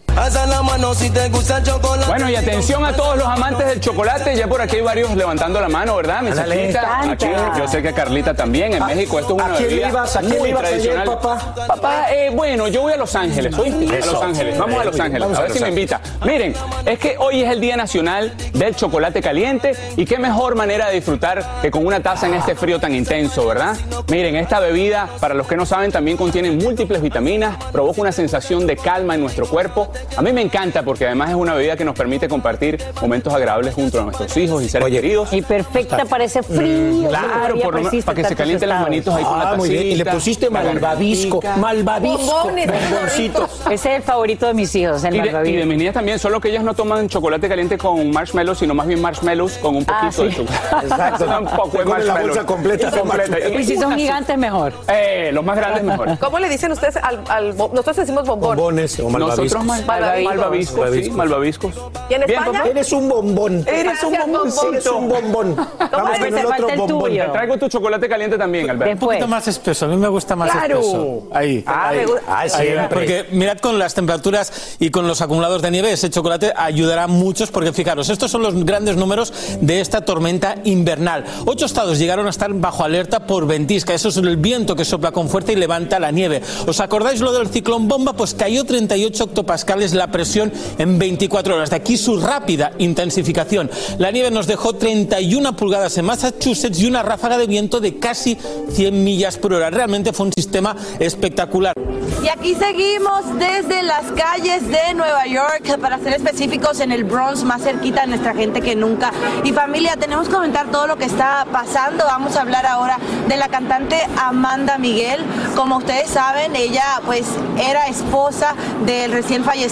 Bueno, 2.07 2.29
y 2.31 2.37
atención 2.37 2.85
a 2.85 2.93
todos 2.93 3.17
los 3.17 3.27
amantes 3.27 3.67
del 3.67 3.81
chocolate. 3.81 4.37
Ya 4.37 4.47
por 4.47 4.61
aquí 4.61 4.77
hay 4.77 4.83
varios 4.83 5.15
levantando 5.17 5.59
la 5.61 5.69
mano, 5.69 5.97
¿verdad? 5.97 6.21
Mensajita. 6.23 7.01
Aquí, 7.11 7.27
yo 7.59 7.67
sé 7.69 7.83
que 7.83 7.93
Carlita 7.93 8.35
también. 8.35 8.75
En 8.75 8.83
¿A- 8.83 8.87
México 8.87 9.19
esto 9.19 9.37
es 9.37 9.43
una 9.45 9.55
bebida 9.59 9.89
muy 9.89 9.99
ibas 10.01 10.17
ayer, 10.17 10.57
tradicional. 10.59 11.07
papá? 11.07 11.55
Papá, 11.67 12.07
eh, 12.13 12.31
bueno, 12.33 12.69
yo 12.69 12.83
voy 12.83 12.93
a 12.93 12.97
Los 12.99 13.15
Ángeles. 13.17 13.55
Eso. 13.55 14.11
A 14.11 14.13
Los 14.13 14.23
Ángeles. 14.23 14.59
Vamos 14.59 14.81
a 14.81 14.85
Los 14.85 15.01
Ángeles. 15.01 15.39
A 15.39 15.41
ver 15.43 15.51
si 15.53 15.61
me 15.61 15.69
invita. 15.71 16.01
Miren, 16.25 16.55
es 16.85 16.99
que 16.99 17.17
hoy 17.19 17.43
es 17.43 17.51
el 17.51 17.61
Día 17.61 17.77
Nacional 17.77 18.35
del 18.53 18.77
Chocolate 18.77 19.23
Caliente 19.23 19.73
y 19.97 20.05
qué 20.05 20.19
mejor 20.19 20.55
manera 20.57 20.89
de 20.89 20.97
disfrutar 20.97 21.45
que 21.63 21.71
con 21.71 21.87
una 21.87 22.01
taza 22.01 22.27
en 22.27 22.35
este 22.35 22.55
frío 22.55 22.79
tan 22.79 22.95
intenso, 22.95 23.47
¿verdad? 23.47 23.77
Miren, 24.09 24.37
esta 24.37 24.61
bebida, 24.61 25.09
para 25.21 25.35
los 25.35 25.47
que 25.47 25.57
no 25.57 25.65
saben, 25.65 25.91
también 25.91 26.17
contiene 26.17 26.51
múltiples 26.51 27.01
vitaminas, 27.01 27.57
provoca 27.73 28.01
una 28.01 28.13
sensación 28.13 28.67
de 28.67 28.77
calma 28.77 29.15
en 29.15 29.23
nuestro 29.23 29.47
cuerpo. 29.49 29.91
A 30.17 30.23
mí 30.23 30.33
me 30.33 30.43
encanta 30.43 30.83
porque 30.83 31.07
además 31.07 31.31
es 31.31 31.35
una 31.37 31.55
bebida 31.55 31.77
que 31.77 31.85
nos 31.85 31.95
permite 31.97 32.29
compartir 32.29 32.83
momentos 33.01 33.33
agradables 33.33 33.75
junto 33.75 34.01
a 34.01 34.05
nuestros 34.05 34.37
hijos 34.37 34.63
y 34.63 34.69
seres 34.69 34.89
queridos. 34.89 35.33
Y 35.33 35.43
perfecta 35.43 36.05
para 36.05 36.25
ese 36.25 36.43
frío. 36.43 37.09
Claro, 37.09 37.29
todavía 37.29 37.65
por 37.65 37.75
lo 37.75 37.83
menos 37.83 38.05
para 38.05 38.17
que 38.23 38.25
se 38.29 38.37
calienten 38.37 38.69
las 38.69 38.83
manitos 38.83 39.15
ahí 39.15 39.25
con 39.25 39.39
la 39.39 39.51
Ah, 39.53 39.57
muy 39.57 39.69
bien. 39.69 39.83
Y 39.87 39.95
le 39.97 40.05
tacita, 40.05 40.13
pusiste 40.13 40.51
malvavisco. 40.51 41.41
Malvavisco. 41.59 42.19
Bombones, 42.19 42.71
Bomboncitos. 42.71 43.51
Ese 43.71 43.75
es 43.75 43.97
el 43.97 44.03
favorito 44.03 44.47
de 44.47 44.55
mis 44.55 44.75
hijos, 44.75 45.03
el 45.05 45.17
Y 45.17 45.21
de, 45.21 45.51
y 45.51 45.57
de 45.57 45.65
mis 45.67 45.79
niñas 45.79 45.95
también, 45.95 46.19
solo 46.19 46.41
que 46.41 46.49
ellas 46.49 46.63
no 46.65 46.75
toman 46.75 47.09
chocolate 47.09 47.49
caliente 47.49 47.79
con 47.79 48.11
marshmallows, 48.11 48.59
sino 48.59 48.75
más 48.75 48.87
bien 48.87 49.01
marshmallows 49.01 49.59
con 49.59 49.77
un 49.77 49.85
Ah, 49.89 50.03
poquito 50.05 50.25
de 50.25 50.31
sí. 50.31 50.37
chocolate. 50.37 50.77
Exacto. 50.87 51.25
Un 51.43 51.47
poco 51.47 51.71
Se 51.73 51.79
de 51.79 51.85
comen 51.85 52.07
la 52.07 52.15
marshmallow. 52.15 52.27
bolsa 52.29 52.47
completa 52.47 52.91
de. 52.91 53.61
Y 53.61 53.65
si 53.65 53.77
son 53.77 53.97
gigantes, 53.97 54.37
mejor. 54.39 54.73
Eh, 54.89 55.31
los 55.33 55.45
más 55.45 55.57
grandes 55.57 55.83
mejor. 55.83 56.19
¿Cómo 56.21 56.39
le 56.39 56.49
dicen 56.49 56.71
ustedes 56.73 56.97
al, 56.97 57.21
al 57.29 57.57
Nosotros 57.57 57.97
decimos 57.97 58.27
bombón. 58.27 58.57
Bombones 58.57 58.99
o 59.01 59.09
malvaviscos. 59.11 59.39
Nosotros 59.45 59.65
mal- 59.65 59.85
Malvaviscos. 60.01 60.37
malvaviscos, 60.37 60.91
sí, 61.05 61.11
Malvaviscos. 61.11 61.75
¿Y 62.11 62.15
en 62.15 62.21
Bien, 62.27 62.31
España? 62.39 62.59
papá. 62.59 62.69
Eres 62.71 62.93
un 62.93 63.09
bombón. 63.09 63.65
Eres 63.67 64.03
un 64.03 64.15
Eres 64.15 64.27
bomboncito. 64.27 64.97
un 64.97 65.09
bombón. 65.09 65.57
Vamos 65.93 66.19
con 66.19 66.39
el 66.39 66.47
otro 66.47 66.69
bombón. 66.77 67.11
Te 67.13 67.19
traigo 67.29 67.57
tu 67.59 67.69
chocolate 67.69 68.09
caliente 68.09 68.39
también, 68.39 68.71
Alberto. 68.71 68.93
Un 68.93 68.99
poquito 68.99 69.27
más 69.29 69.49
espeso, 69.49 69.87
a 69.87 69.89
mí 69.89 69.97
me 69.97 70.09
gusta 70.09 70.37
más 70.37 70.51
Claro. 70.51 70.81
espeso. 70.81 71.23
Ahí. 71.33 71.65
Ah, 71.67 71.89
ahí. 71.89 72.05
Ah, 72.29 72.49
siempre. 72.49 72.89
porque 72.91 73.27
mirad 73.33 73.59
con 73.59 73.79
las 73.79 73.95
temperaturas 73.95 74.77
y 74.79 74.91
con 74.91 75.07
los 75.07 75.21
acumulados 75.21 75.63
de 75.63 75.71
nieve, 75.71 75.93
ese 75.93 76.11
chocolate 76.11 76.53
ayudará 76.57 77.05
a 77.05 77.09
muchos 77.09 77.51
porque 77.51 77.73
fijaros, 77.73 78.09
estos 78.11 78.31
son 78.31 78.43
los 78.43 78.65
grandes 78.65 78.97
números 78.97 79.33
de 79.61 79.81
esta 79.81 80.03
tormenta 80.05 80.57
invernal. 80.65 81.25
Ocho 81.47 81.67
estados 81.67 81.99
llegaron 81.99 82.27
a 82.27 82.31
estar 82.31 82.53
bajo 82.55 82.85
alerta 82.85 83.27
por 83.27 83.47
ventisca, 83.47 83.95
eso 83.95 84.09
es 84.11 84.17
el 84.17 84.37
viento 84.37 84.77
que 84.77 84.85
sopla 84.85 85.11
con 85.13 85.29
fuerza 85.29 85.53
y 85.53 85.57
levanta 85.57 85.99
la 85.99 86.11
nieve. 86.11 86.43
¿Os 86.67 86.81
acordáis 86.81 87.21
lo 87.21 87.33
del 87.33 87.49
ciclón 87.49 87.89
bomba? 87.89 88.13
Pues 88.13 88.35
cayó 88.35 88.65
38 88.65 89.25
octopascales 89.25 89.82
es 89.85 89.95
la 89.95 90.11
presión 90.11 90.53
en 90.79 90.99
24 90.99 91.57
horas. 91.57 91.71
De 91.71 91.77
aquí 91.77 91.97
su 91.97 92.21
rápida 92.21 92.73
intensificación. 92.79 93.71
La 93.99 94.11
nieve 94.11 94.31
nos 94.31 94.47
dejó 94.47 94.75
31 94.75 95.57
pulgadas 95.57 95.97
en 95.99 96.05
Massachusetts 96.05 96.79
y 96.79 96.87
una 96.87 97.03
ráfaga 97.03 97.39
de 97.39 97.47
viento 97.47 97.81
de 97.81 97.99
casi 97.99 98.39
100 98.73 99.05
millas 99.05 99.39
por 99.39 99.53
hora. 99.53 99.71
Realmente 99.71 100.13
fue 100.13 100.27
un 100.27 100.33
sistema 100.33 100.77
espectacular. 100.99 101.75
Y 102.23 102.29
aquí 102.29 102.55
seguimos 102.55 103.39
desde 103.39 103.83
las 103.83 104.05
calles 104.13 104.69
de 104.69 104.95
Nueva 104.95 105.27
York, 105.27 105.79
para 105.81 105.99
ser 105.99 106.15
específicos 106.15 106.81
en 106.81 106.93
el 106.93 107.05
Bronx, 107.05 107.43
más 107.43 107.63
cerquita 107.63 108.03
de 108.03 108.09
nuestra 108.09 108.35
gente 108.35 108.61
que 108.61 108.77
nunca. 108.77 109.13
Y 109.43 109.53
familia, 109.53 109.97
tenemos 109.97 110.29
que 110.29 110.35
comentar 110.35 110.71
todo 110.71 110.87
lo 110.87 110.97
que 110.97 111.05
está 111.05 111.47
pasando. 111.51 112.05
Vamos 112.05 112.37
a 112.37 112.43
hablar 112.43 112.67
ahora 112.67 112.99
de 113.29 113.37
la 113.37 113.49
cantante 113.49 113.97
Amanda 114.17 114.79
Miguel. 114.79 115.21
Como 115.57 115.79
ustedes 115.79 116.11
saben, 116.11 116.55
ella 116.55 117.01
pues 117.05 117.27
era 117.59 117.87
esposa 117.87 118.55
del 118.87 119.11
recién 119.11 119.45
fallecido 119.45 119.72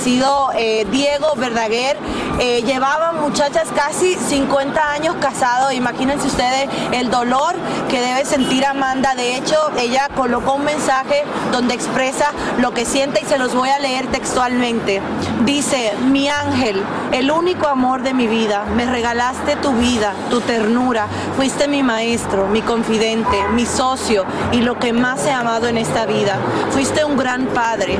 eh, 0.57 0.87
Diego 0.90 1.35
Verdaguer. 1.37 1.99
Eh, 2.38 2.62
llevaba 2.64 3.12
muchachas 3.12 3.69
casi 3.75 4.14
50 4.14 4.92
años 4.92 5.16
casado. 5.21 5.73
Imagínense 5.73 6.26
ustedes 6.26 6.71
el 6.92 7.11
dolor 7.11 7.54
que 7.90 8.00
debe 8.00 8.25
sentir 8.25 8.64
Amanda. 8.64 9.14
De 9.14 9.37
hecho, 9.37 9.57
ella 9.78 10.09
colocó 10.14 10.54
un 10.54 10.64
mensaje 10.64 11.25
donde 11.52 11.75
expresa 11.75 12.33
lo 12.59 12.73
que 12.73 12.87
siente 12.87 13.21
y 13.23 13.26
se 13.26 13.38
los 13.38 13.54
voy 13.54 13.69
a 13.69 13.78
leer 13.78 14.07
textualmente. 14.07 15.02
Dice, 15.45 15.92
mi 16.11 16.28
ángel, 16.28 16.83
el 17.12 17.30
único 17.30 17.69
amor 17.69 18.02
de 18.02 18.14
mi 18.14 18.26
vida, 18.26 18.64
me 18.75 18.87
regalaste 18.87 19.57
tu 19.57 19.73
vida, 19.73 20.14
tu 20.30 20.40
ternura, 20.40 21.09
fuiste 21.37 21.69
mi 21.69 21.83
maestro, 21.83 22.47
mi 22.47 22.62
confidente, 22.62 23.37
mi 23.52 23.66
socio 23.66 24.25
y 24.52 24.62
lo 24.62 24.78
que 24.78 24.95
más 24.95 25.26
he 25.26 25.33
amado 25.33 25.69
en 25.69 25.76
esta 25.76 26.07
vida. 26.07 26.38
Fuiste 26.71 27.04
un 27.04 27.19
gran 27.19 27.47
padre, 27.47 27.99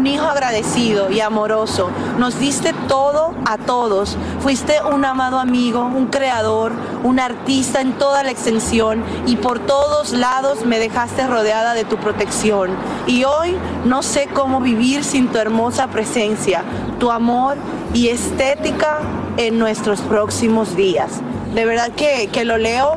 un 0.00 0.06
hijo 0.06 0.24
agradecido 0.24 1.10
y 1.10 1.20
amoroso. 1.20 1.90
Nos 2.18 2.40
diste 2.40 2.72
todo 2.88 3.34
a 3.44 3.58
todos. 3.58 4.16
Fuiste 4.40 4.76
un 4.82 5.04
amado 5.04 5.38
amigo, 5.38 5.82
un 5.82 6.06
creador, 6.06 6.72
un 7.04 7.20
artista 7.20 7.82
en 7.82 7.92
toda 7.92 8.22
la 8.22 8.30
extensión 8.30 9.04
y 9.26 9.36
por 9.36 9.58
todos 9.58 10.12
lados 10.12 10.64
me 10.64 10.78
dejaste 10.78 11.26
rodeada 11.26 11.74
de 11.74 11.84
tu 11.84 11.98
protección. 11.98 12.70
Y 13.06 13.24
hoy 13.24 13.54
no 13.84 14.02
sé 14.02 14.26
cómo 14.32 14.62
vivir 14.62 15.04
sin 15.04 15.28
tu 15.28 15.36
hermosa 15.36 15.88
presencia, 15.88 16.62
tu 16.98 17.10
amor 17.10 17.58
y 17.92 18.08
estética 18.08 19.00
en 19.36 19.58
nuestros 19.58 20.00
próximos 20.00 20.76
días. 20.76 21.20
De 21.54 21.66
verdad 21.66 21.90
que, 21.90 22.30
que 22.32 22.46
lo 22.46 22.56
leo 22.56 22.96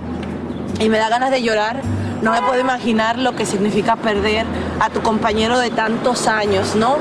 y 0.79 0.87
me 0.87 0.99
da 0.99 1.09
ganas 1.09 1.31
de 1.31 1.41
llorar. 1.41 1.81
No 2.23 2.31
me 2.31 2.41
puedo 2.41 2.57
imaginar 2.61 3.19
lo 3.19 3.35
que 3.35 3.45
significa 3.45 3.97
perder 3.97 4.45
a 4.79 4.89
tu 4.89 5.01
compañero 5.01 5.59
de 5.59 5.71
tantos 5.71 6.27
años, 6.27 6.73
¿no? 6.73 6.95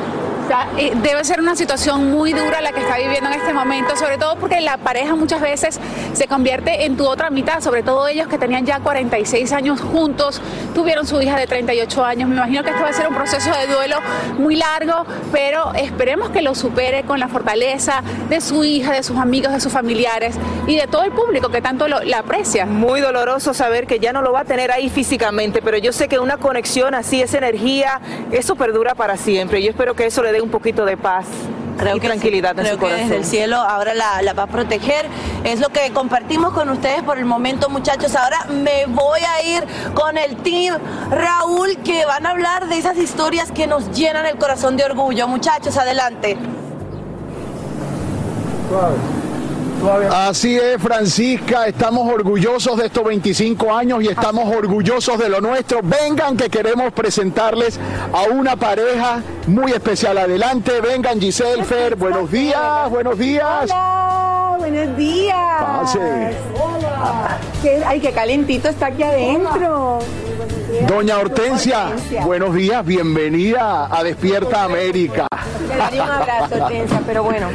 Eh, 0.77 0.93
debe 0.97 1.25
ser 1.25 1.41
una 1.41 1.57
situación 1.57 2.11
muy 2.11 2.33
dura 2.33 2.61
la 2.61 2.73
que 2.73 2.81
está 2.81 2.97
viviendo 2.97 3.31
en 3.31 3.41
este 3.41 3.53
momento, 3.53 3.97
sobre 3.97 4.19
todo 4.19 4.37
porque 4.37 4.61
la 4.61 4.77
pareja 4.77 5.15
muchas 5.15 5.41
veces 5.41 5.79
se 6.13 6.27
convierte 6.27 6.85
en 6.85 6.97
tu 6.97 7.07
otra 7.07 7.31
mitad, 7.31 7.61
sobre 7.61 7.83
todo 7.83 8.07
ellos 8.09 8.27
que 8.29 8.39
tenían 8.39 8.67
ya 8.67 8.81
46 8.81 9.53
años 9.53 9.81
juntos, 9.81 10.43
tuvieron 10.75 11.07
su 11.07 11.21
hija 11.21 11.39
de 11.39 11.47
38 11.47 12.05
años. 12.05 12.29
Me 12.29 12.37
imagino 12.37 12.63
que 12.65 12.71
esto 12.71 12.83
va 12.83 12.89
a 12.89 12.93
ser 12.93 13.09
un 13.09 13.15
proceso 13.15 13.51
de 13.51 13.73
duelo 13.73 13.97
muy 14.39 14.57
largo, 14.57 15.07
pero 15.31 15.73
esperemos 15.75 16.31
que 16.31 16.43
lo 16.43 16.55
supere 16.55 17.05
con 17.05 17.21
la 17.21 17.29
fortaleza 17.29 18.03
de 18.29 18.41
su 18.41 18.65
hija, 18.65 18.93
de 18.93 19.03
sus 19.03 19.19
amigos, 19.19 19.53
de 19.53 19.61
sus 19.61 19.73
familiares 19.73 20.37
y 20.67 20.77
de 20.77 20.87
todo 20.87 21.05
el 21.05 21.13
público 21.13 21.51
que 21.51 21.63
tanto 21.63 21.89
lo, 21.89 22.01
la 22.01 22.19
aprecia. 22.19 22.67
Muy 22.67 23.01
doloroso 23.01 23.55
saber 23.55 23.87
que 23.87 24.01
ya 24.01 24.13
no 24.13 24.23
lo 24.23 24.33
va 24.33 24.41
a 24.41 24.45
tener 24.45 24.73
ahí 24.73 24.91
físicamente, 24.91 25.63
pero 25.63 25.79
yo 25.79 25.93
sé 25.93 26.09
que 26.09 26.19
una 26.19 26.37
conexión 26.37 26.95
así, 26.95 27.23
esa 27.23 27.39
energía, 27.39 28.01
eso 28.33 28.57
perdura 28.57 28.95
para 28.95 29.17
siempre. 29.17 29.63
Yo 29.63 29.71
espero 29.71 29.95
que 29.95 30.07
eso 30.07 30.23
le 30.23 30.32
dé 30.33 30.41
un 30.41 30.51
poquito 30.51 30.85
de 30.85 30.97
paz 30.97 31.27
Creo 31.79 31.97
y 31.97 32.01
que 32.01 32.07
tranquilidad 32.09 32.53
sí. 32.55 32.59
en 32.61 32.65
Creo 32.65 32.75
su 32.75 32.79
que 32.81 32.85
corazón. 32.87 33.09
desde 33.09 33.17
el 33.17 33.25
cielo 33.25 33.57
ahora 33.57 33.95
la, 33.95 34.21
la 34.23 34.33
va 34.35 34.45
a 34.45 34.47
proteger. 34.47 35.07
Es 35.45 35.59
lo 35.61 35.69
que 35.71 35.91
compartimos 35.93 36.53
con 36.53 36.69
ustedes 36.69 37.03
por 37.03 37.19
el 37.19 37.25
momento, 37.25 37.69
muchachos. 37.69 38.15
Ahora 38.15 38.45
me 38.51 38.87
voy 38.87 39.21
a 39.21 39.43
ir 39.43 39.65
con 39.95 40.17
el 40.19 40.37
team 40.37 40.79
Raúl, 41.11 41.77
que 41.85 42.05
van 42.05 42.27
a 42.27 42.31
hablar 42.31 42.69
de 42.69 42.79
esas 42.79 42.97
historias 42.99 43.51
que 43.51 43.67
nos 43.67 43.91
llenan 43.91 44.27
el 44.27 44.37
corazón 44.37 44.77
de 44.77 44.85
orgullo. 44.85 45.27
Muchachos, 45.29 45.77
adelante. 45.77 46.37
Así 50.29 50.57
es, 50.57 50.81
Francisca, 50.81 51.67
estamos 51.67 52.09
orgullosos 52.09 52.77
de 52.79 52.87
estos 52.87 53.05
25 53.05 53.75
años 53.75 54.03
y 54.03 54.09
estamos 54.09 54.55
orgullosos 54.55 55.19
de 55.19 55.29
lo 55.29 55.41
nuestro. 55.41 55.81
Vengan 55.83 56.37
que 56.37 56.49
queremos 56.49 56.93
presentarles 56.93 57.81
a 58.12 58.23
una 58.33 58.55
pareja 58.57 59.21
muy 59.49 59.73
especial. 59.73 60.19
Adelante, 60.19 60.81
vengan 60.81 61.21
Giselle, 61.21 61.65
Fer, 61.65 61.97
buenos 61.97 62.31
días, 62.31 62.89
buenos 62.91 63.19
días. 63.19 63.65
Hola, 63.71 64.55
buenos 64.59 64.97
días. 64.97 65.37
Pase. 65.61 66.31
Qué- 67.62 67.83
ay, 67.85 68.01
qué 68.01 68.12
calentito 68.12 68.69
está 68.69 68.87
aquí 68.87 69.03
adentro. 69.03 69.99
Doña 70.81 71.19
Hortensia, 71.19 71.88
Hortensia. 71.88 72.25
buenos 72.25 72.55
días, 72.55 72.85
bienvenida 72.87 73.95
a 73.95 74.02
Despierta 74.02 74.64
América. 74.64 75.26
Daría 75.76 76.05
un 76.05 76.11
abrazo, 76.11 76.64
Hortensia, 76.64 77.02
pero 77.07 77.25
bueno. 77.25 77.49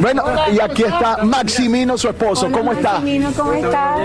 Bueno, 0.00 0.24
y 0.52 0.60
aquí 0.60 0.82
está 0.82 1.24
Maximino, 1.24 1.96
su 1.96 2.08
esposo. 2.10 2.50
¿Cómo 2.52 2.72
está? 2.72 2.92
Maximino, 2.92 3.32
¿cómo 3.34 3.54
estás? 3.54 3.98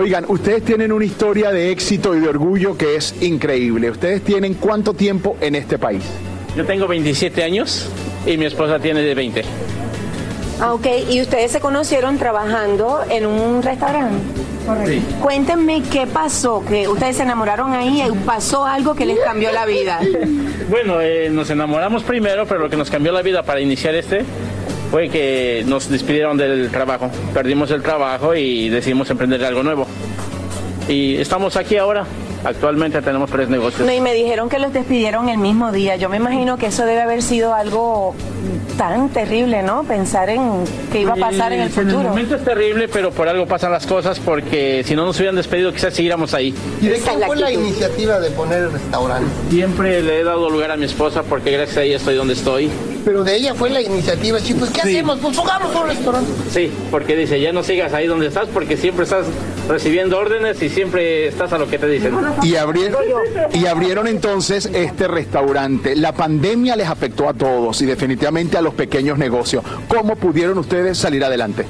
Oigan, 0.00 0.24
ustedes 0.26 0.64
tienen 0.64 0.90
una 0.90 1.04
historia 1.04 1.52
de 1.52 1.70
éxito 1.70 2.16
y 2.16 2.20
de 2.20 2.28
orgullo 2.28 2.76
que 2.76 2.96
es 2.96 3.14
increíble. 3.22 3.90
¿Ustedes 3.90 4.22
tienen 4.22 4.54
cuánto 4.54 4.92
tiempo 4.92 5.36
en 5.40 5.54
este 5.54 5.78
país? 5.78 6.02
Yo 6.56 6.66
tengo 6.66 6.88
27 6.88 7.44
años 7.44 7.88
y 8.26 8.36
mi 8.36 8.46
esposa 8.46 8.80
tiene 8.80 9.02
de 9.02 9.14
20. 9.14 9.44
Ah, 10.60 10.74
ok, 10.74 10.86
y 11.10 11.20
ustedes 11.20 11.50
se 11.50 11.60
conocieron 11.60 12.18
trabajando 12.18 13.00
en 13.08 13.26
un 13.26 13.62
restaurante. 13.62 14.16
Sí. 14.86 15.02
Cuéntenme 15.20 15.82
qué 15.90 16.06
pasó, 16.06 16.64
que 16.64 16.86
ustedes 16.86 17.16
se 17.16 17.24
enamoraron 17.24 17.72
ahí 17.72 18.00
y 18.02 18.12
pasó 18.24 18.64
algo 18.64 18.94
que 18.94 19.04
les 19.06 19.18
cambió 19.20 19.52
la 19.52 19.66
vida. 19.66 20.00
Bueno, 20.70 21.02
eh, 21.02 21.28
nos 21.28 21.50
enamoramos 21.50 22.02
primero, 22.02 22.46
pero 22.46 22.60
lo 22.60 22.70
que 22.70 22.76
nos 22.76 22.88
cambió 22.88 23.12
la 23.12 23.20
vida 23.20 23.42
para 23.42 23.60
iniciar 23.60 23.94
este 23.94 24.24
fue 24.90 25.10
que 25.10 25.64
nos 25.66 25.90
despidieron 25.90 26.38
del 26.38 26.70
trabajo. 26.70 27.10
Perdimos 27.34 27.70
el 27.72 27.82
trabajo 27.82 28.34
y 28.34 28.70
decidimos 28.70 29.10
emprender 29.10 29.44
algo 29.44 29.62
nuevo. 29.62 29.86
Y 30.88 31.16
estamos 31.16 31.56
aquí 31.56 31.76
ahora. 31.76 32.06
Actualmente 32.44 33.00
tenemos 33.02 33.30
tres 33.30 33.48
negocios. 33.48 33.86
No, 33.86 33.92
y 33.92 34.00
me 34.00 34.14
dijeron 34.14 34.48
que 34.48 34.58
los 34.58 34.72
despidieron 34.72 35.28
el 35.28 35.38
mismo 35.38 35.70
día. 35.72 35.96
Yo 35.96 36.08
me 36.08 36.16
imagino 36.16 36.56
que 36.58 36.66
eso 36.66 36.84
debe 36.84 37.00
haber 37.02 37.22
sido 37.22 37.54
algo 37.54 38.14
tan 38.76 39.10
terrible, 39.10 39.62
¿no? 39.62 39.84
Pensar 39.84 40.28
en 40.30 40.64
qué 40.90 41.02
iba 41.02 41.12
a 41.12 41.16
pasar 41.16 41.52
en 41.52 41.60
el 41.60 41.68
Eh, 41.68 41.72
En 41.72 41.78
el 41.80 41.86
futuro. 41.92 42.08
momento 42.08 42.34
es 42.36 42.44
terrible, 42.44 42.88
pero 42.88 43.10
por 43.12 43.28
algo 43.28 43.46
pasan 43.46 43.70
las 43.70 43.86
cosas, 43.86 44.18
porque 44.18 44.82
si 44.84 44.96
no 44.96 45.04
nos 45.06 45.16
hubieran 45.18 45.36
despedido 45.36 45.72
quizás 45.72 45.94
siguiéramos 45.94 46.34
ahí. 46.34 46.54
¿Y 46.80 46.86
de 46.88 46.98
quién 46.98 47.20
fue 47.26 47.36
la 47.36 47.52
iniciativa 47.52 48.18
de 48.18 48.30
poner 48.30 48.58
el 48.64 48.72
restaurante? 48.72 49.30
Siempre 49.50 50.02
le 50.02 50.20
he 50.20 50.24
dado 50.24 50.50
lugar 50.50 50.70
a 50.72 50.76
mi 50.76 50.86
esposa 50.86 51.22
porque 51.22 51.50
gracias 51.52 51.76
a 51.78 51.82
ella 51.82 51.96
estoy 51.96 52.16
donde 52.16 52.34
estoy. 52.34 52.70
Pero 53.04 53.24
de 53.24 53.36
ella 53.36 53.54
fue 53.54 53.70
la 53.70 53.80
iniciativa. 53.80 54.38
Sí, 54.38 54.54
pues 54.54 54.70
¿qué 54.70 54.80
hacemos? 54.80 55.18
Pues 55.18 55.36
pongamos 55.36 55.74
un 55.74 55.86
restaurante. 55.88 56.30
Sí, 56.50 56.70
porque 56.90 57.16
dice, 57.16 57.40
ya 57.40 57.52
no 57.52 57.62
sigas 57.62 57.92
ahí 57.92 58.06
donde 58.06 58.28
estás 58.28 58.48
porque 58.48 58.76
siempre 58.76 59.04
estás 59.04 59.26
recibiendo 59.68 60.18
órdenes 60.18 60.62
y 60.62 60.68
siempre 60.68 61.26
estás 61.28 61.52
a 61.52 61.58
lo 61.58 61.68
que 61.68 61.78
te 61.78 61.88
dicen. 61.88 62.14
Y 62.42 62.56
abrieron, 62.56 63.02
y 63.52 63.66
abrieron 63.66 64.06
entonces 64.06 64.70
este 64.72 65.08
restaurante. 65.08 65.96
La 65.96 66.12
pandemia 66.12 66.76
les 66.76 66.88
afectó 66.88 67.28
a 67.28 67.34
todos 67.34 67.80
y 67.82 67.86
definitivamente 67.86 68.56
a 68.56 68.62
los 68.62 68.74
pequeños 68.74 69.18
negocios. 69.18 69.64
¿Cómo 69.88 70.16
pudieron 70.16 70.58
ustedes 70.58 70.98
salir 70.98 71.24
adelante? 71.24 71.66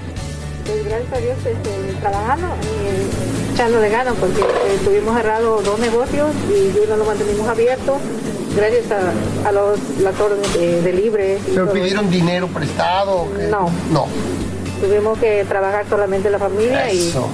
Pues 0.66 0.84
gracias 0.84 1.12
a 1.12 1.18
Dios 1.18 1.36
este, 1.38 2.00
trabajando 2.00 2.48
y 2.62 3.54
echándole 3.54 3.88
ganas 3.88 4.14
porque 4.18 4.40
eh, 4.40 4.78
tuvimos 4.84 5.16
cerrado 5.16 5.60
dos 5.62 5.78
negocios 5.78 6.30
y 6.48 6.78
uno 6.78 6.96
lo 6.96 7.04
mantenimos 7.04 7.48
abierto 7.48 7.98
gracias 8.56 8.84
a, 8.90 9.48
a 9.48 9.52
los, 9.52 9.78
las 10.00 10.18
órdenes 10.20 10.52
de, 10.54 10.82
de 10.82 10.92
libre. 10.92 11.38
y 11.46 11.50
¿Pero 11.52 11.72
pidieron 11.72 12.10
dinero 12.10 12.46
prestado? 12.48 13.22
o 13.22 13.32
qué? 13.36 13.48
No. 13.48 13.70
No. 13.90 14.06
Tuvimos 14.80 15.18
que 15.18 15.44
trabajar 15.44 15.84
solamente 15.88 16.28
la 16.30 16.38
familia 16.38 16.92
y 16.92 17.08
Eso. 17.08 17.28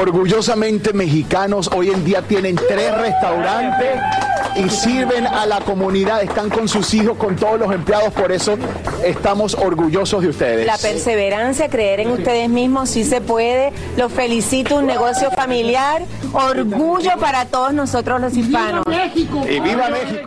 Orgullosamente 0.00 0.92
mexicanos, 0.92 1.68
hoy 1.74 1.90
en 1.90 2.04
día 2.04 2.22
tienen 2.22 2.54
tres 2.54 2.96
restaurantes 2.96 3.96
y 4.54 4.68
sirven 4.70 5.26
a 5.26 5.44
la 5.44 5.60
comunidad, 5.60 6.22
están 6.22 6.50
con 6.50 6.68
sus 6.68 6.94
hijos, 6.94 7.16
con 7.16 7.34
todos 7.34 7.58
los 7.58 7.72
empleados, 7.74 8.12
por 8.12 8.30
eso 8.30 8.56
estamos 9.04 9.54
orgullosos 9.54 10.22
de 10.22 10.28
ustedes. 10.28 10.66
La 10.66 10.78
perseverancia, 10.78 11.68
creer 11.68 11.98
en 12.00 12.12
ustedes 12.12 12.48
mismos, 12.48 12.90
sí 12.90 13.02
se 13.02 13.20
puede. 13.20 13.72
Los 13.96 14.12
felicito, 14.12 14.76
un 14.76 14.86
negocio 14.86 15.32
familiar. 15.32 16.02
Orgullo 16.32 17.12
para 17.18 17.46
todos 17.46 17.74
nosotros 17.74 18.20
los 18.20 18.36
hispanos. 18.36 18.84
Y 18.86 19.60
viva 19.60 19.88
México. 19.88 20.26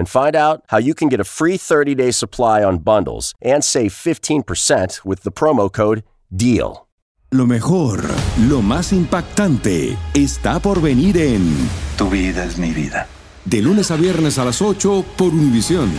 and 0.00 0.08
find 0.08 0.34
out 0.34 0.64
how 0.68 0.78
you 0.78 0.94
can 0.94 1.08
get 1.08 1.20
a 1.20 1.24
free 1.24 1.56
30 1.58 1.94
day 1.94 2.10
supply 2.10 2.64
on 2.64 2.78
bundles 2.78 3.34
and 3.40 3.62
save 3.62 3.92
15% 3.92 5.04
with 5.04 5.22
the 5.22 5.30
promo 5.30 5.70
code 5.70 6.02
DEAL. 6.34 6.88
Lo 7.32 7.46
mejor, 7.46 8.02
lo 8.48 8.60
más 8.60 8.92
impactante, 8.92 9.96
está 10.14 10.58
por 10.58 10.80
venir 10.80 11.16
en 11.16 11.68
Tu 11.96 12.10
vida 12.10 12.44
es 12.44 12.58
mi 12.58 12.72
vida. 12.72 13.06
De 13.44 13.62
lunes 13.62 13.92
a 13.92 13.96
viernes 13.96 14.38
a 14.38 14.44
las 14.44 14.60
8 14.60 15.04
por 15.16 15.28
Univisión. 15.28 15.92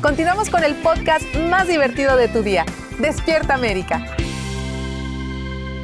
Continuamos 0.00 0.48
con 0.48 0.62
el 0.62 0.76
podcast 0.76 1.24
más 1.50 1.66
divertido 1.66 2.16
de 2.16 2.28
tu 2.28 2.42
día. 2.42 2.64
Despierta 3.00 3.54
América. 3.54 4.16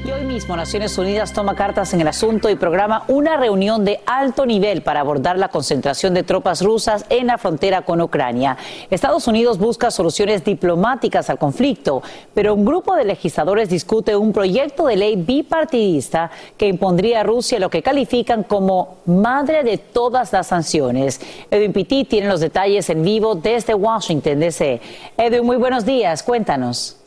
Y 0.04 0.10
hoy 0.10 0.24
mismo 0.24 0.54
Naciones 0.54 0.98
Unidas 0.98 1.32
toma 1.32 1.54
cartas 1.54 1.94
en 1.94 2.02
el 2.02 2.08
asunto 2.08 2.50
y 2.50 2.56
programa 2.56 3.04
una 3.08 3.38
reunión 3.38 3.86
de 3.86 4.00
alto 4.04 4.44
nivel 4.44 4.82
para 4.82 5.00
abordar 5.00 5.38
la 5.38 5.48
concentración 5.48 6.12
de 6.12 6.22
tropas 6.22 6.60
rusas 6.60 7.06
en 7.08 7.28
la 7.28 7.38
frontera 7.38 7.82
con 7.82 8.02
Ucrania. 8.02 8.58
Estados 8.90 9.26
Unidos 9.28 9.56
busca 9.56 9.90
soluciones 9.90 10.44
diplomáticas 10.44 11.30
al 11.30 11.38
conflicto, 11.38 12.02
pero 12.34 12.52
un 12.52 12.66
grupo 12.66 12.94
de 12.94 13.06
legisladores 13.06 13.70
discute 13.70 14.14
un 14.14 14.34
proyecto 14.34 14.84
de 14.86 14.96
ley 14.96 15.16
bipartidista 15.16 16.30
que 16.58 16.68
impondría 16.68 17.20
a 17.20 17.22
Rusia 17.22 17.58
lo 17.58 17.70
que 17.70 17.80
califican 17.80 18.42
como 18.42 18.98
madre 19.06 19.64
de 19.64 19.78
todas 19.78 20.34
las 20.34 20.48
sanciones. 20.48 21.18
Edwin 21.50 21.72
Pitti 21.72 22.04
tiene 22.04 22.28
los 22.28 22.40
detalles 22.40 22.90
en 22.90 23.02
vivo 23.02 23.36
desde 23.36 23.72
Washington, 23.72 24.38
D.C. 24.38 24.82
Edwin, 25.16 25.46
muy 25.46 25.56
buenos 25.56 25.86
días, 25.86 26.22
cuéntanos 26.22 26.98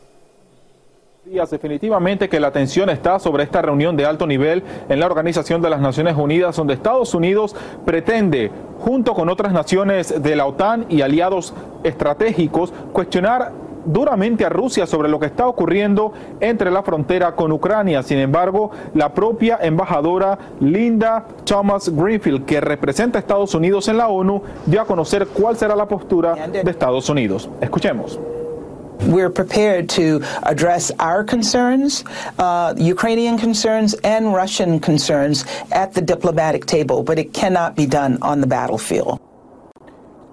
definitivamente 1.50 2.28
que 2.28 2.40
la 2.40 2.48
atención 2.48 2.88
está 2.88 3.18
sobre 3.18 3.44
esta 3.44 3.60
reunión 3.60 3.96
de 3.96 4.06
alto 4.06 4.26
nivel 4.26 4.62
en 4.88 4.98
la 4.98 5.06
Organización 5.06 5.60
de 5.60 5.70
las 5.70 5.80
Naciones 5.80 6.16
Unidas, 6.16 6.56
donde 6.56 6.74
Estados 6.74 7.14
Unidos 7.14 7.54
pretende, 7.84 8.50
junto 8.78 9.14
con 9.14 9.28
otras 9.28 9.52
naciones 9.52 10.22
de 10.22 10.36
la 10.36 10.46
OTAN 10.46 10.86
y 10.88 11.02
aliados 11.02 11.52
estratégicos, 11.84 12.72
cuestionar 12.92 13.52
duramente 13.84 14.44
a 14.44 14.48
Rusia 14.48 14.86
sobre 14.86 15.08
lo 15.08 15.18
que 15.18 15.26
está 15.26 15.46
ocurriendo 15.46 16.12
entre 16.40 16.70
la 16.70 16.82
frontera 16.82 17.34
con 17.36 17.52
Ucrania. 17.52 18.02
Sin 18.02 18.18
embargo, 18.18 18.70
la 18.94 19.12
propia 19.12 19.58
embajadora 19.60 20.38
Linda 20.60 21.26
Thomas 21.44 21.94
Greenfield, 21.94 22.46
que 22.46 22.60
representa 22.60 23.18
a 23.18 23.20
Estados 23.20 23.54
Unidos 23.54 23.88
en 23.88 23.98
la 23.98 24.08
ONU, 24.08 24.42
dio 24.66 24.80
a 24.80 24.86
conocer 24.86 25.28
cuál 25.28 25.56
será 25.56 25.76
la 25.76 25.86
postura 25.86 26.48
de 26.48 26.70
Estados 26.70 27.08
Unidos. 27.08 27.48
Escuchemos. 27.60 28.18
We're 29.00 29.30
prepared 29.30 29.88
to 29.90 30.22
address 30.42 30.90
our 30.98 31.24
concerns, 31.24 32.04
uh, 32.38 32.74
Ukrainian 32.76 33.38
concerns, 33.38 33.94
and 34.04 34.32
Russian 34.32 34.80
concerns 34.80 35.44
at 35.72 35.94
the 35.94 36.02
diplomatic 36.02 36.66
table, 36.66 37.02
but 37.02 37.18
it 37.18 37.32
cannot 37.32 37.76
be 37.76 37.86
done 37.86 38.18
on 38.22 38.40
the 38.40 38.46
battlefield. 38.46 39.20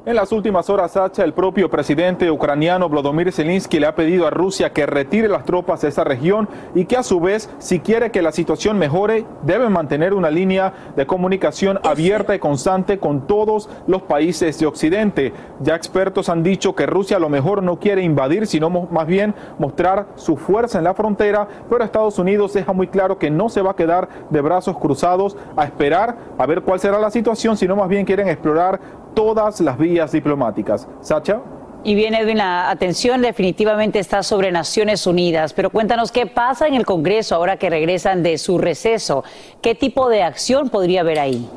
En 0.08 0.16
las 0.16 0.32
últimas 0.32 0.70
horas, 0.70 0.92
Sacha, 0.92 1.24
el 1.24 1.34
propio 1.34 1.68
presidente 1.68 2.30
ucraniano 2.30 2.88
Volodymyr 2.88 3.32
Zelensky 3.32 3.80
le 3.80 3.88
ha 3.88 3.96
pedido 3.96 4.28
a 4.28 4.30
Rusia 4.30 4.72
que 4.72 4.86
retire 4.86 5.28
las 5.28 5.46
tropas 5.46 5.82
de 5.82 5.88
esa 5.88 6.04
región 6.04 6.48
y 6.76 6.86
que 6.86 6.96
a 6.96 7.02
su 7.02 7.20
vez, 7.20 7.50
si 7.58 7.80
quiere 7.80 8.12
que 8.12 8.22
la 8.22 8.32
situación 8.32 8.78
mejore, 8.78 9.26
debe 9.42 9.68
mantener 9.68 10.14
una 10.14 10.30
línea 10.30 10.92
de 10.96 11.08
comunicación 11.08 11.80
abierta 11.84 12.36
y 12.36 12.40
constante 12.40 13.00
con 13.00 13.26
todos 13.26 13.68
los 13.88 14.04
países 14.04 14.60
de 14.60 14.68
Occidente. 14.68 15.34
Ya 15.62 15.74
expertos 15.74 16.30
han 16.30 16.44
dicho 16.44 16.76
que 16.76 16.86
Rusia 16.86 17.18
a 17.18 17.20
lo 17.20 17.30
mejor 17.30 17.64
no 17.64 17.80
quiere 17.80 18.04
invadir, 18.04 18.46
sino 18.46 18.70
más 18.70 19.08
bien 19.08 19.34
mostrar 19.58 20.10
su 20.14 20.38
fuerza 20.38 20.78
en 20.78 20.84
la 20.84 20.94
frontera, 20.94 21.48
pero 21.68 21.84
Estados 21.84 22.20
Unidos 22.20 22.54
deja 22.54 22.74
muy 22.74 22.90
claro 22.90 23.18
que 23.18 23.32
no 23.32 23.50
se 23.50 23.64
va 23.64 23.72
a 23.72 23.76
quedar 23.76 24.08
de 24.30 24.42
brazos 24.42 24.78
cruzados 24.78 25.36
a 25.58 25.64
esperar 25.64 26.16
a 26.38 26.46
ver 26.46 26.62
cuál 26.62 26.80
será 26.80 27.00
la 27.00 27.10
situación, 27.10 27.58
sino 27.58 27.76
más 27.76 27.90
bien 27.90 28.06
quieren 28.06 28.28
explorar 28.28 28.80
todas 29.16 29.60
las 29.62 29.78
vías 29.78 30.12
diplomáticas. 30.12 30.88
Sacha. 31.02 31.42
Y 31.84 31.94
bien, 31.94 32.16
Edwin, 32.16 32.38
la 32.38 32.70
atención 32.70 33.22
definitivamente 33.22 34.00
está 34.00 34.24
sobre 34.24 34.52
Naciones 34.52 35.06
Unidas, 35.06 35.54
pero 35.54 35.70
cuéntanos 35.70 36.12
qué 36.12 36.26
pasa 36.26 36.68
en 36.68 36.74
el 36.74 36.86
Congreso 36.86 37.36
ahora 37.36 37.58
que 37.58 37.70
regresan 37.70 38.24
de 38.24 38.38
su 38.38 38.58
receso. 38.58 39.24
¿Qué 39.62 39.76
tipo 39.76 40.10
de 40.10 40.24
acción 40.24 40.70
podría 40.70 41.02
haber 41.02 41.20
ahí? 41.20 41.48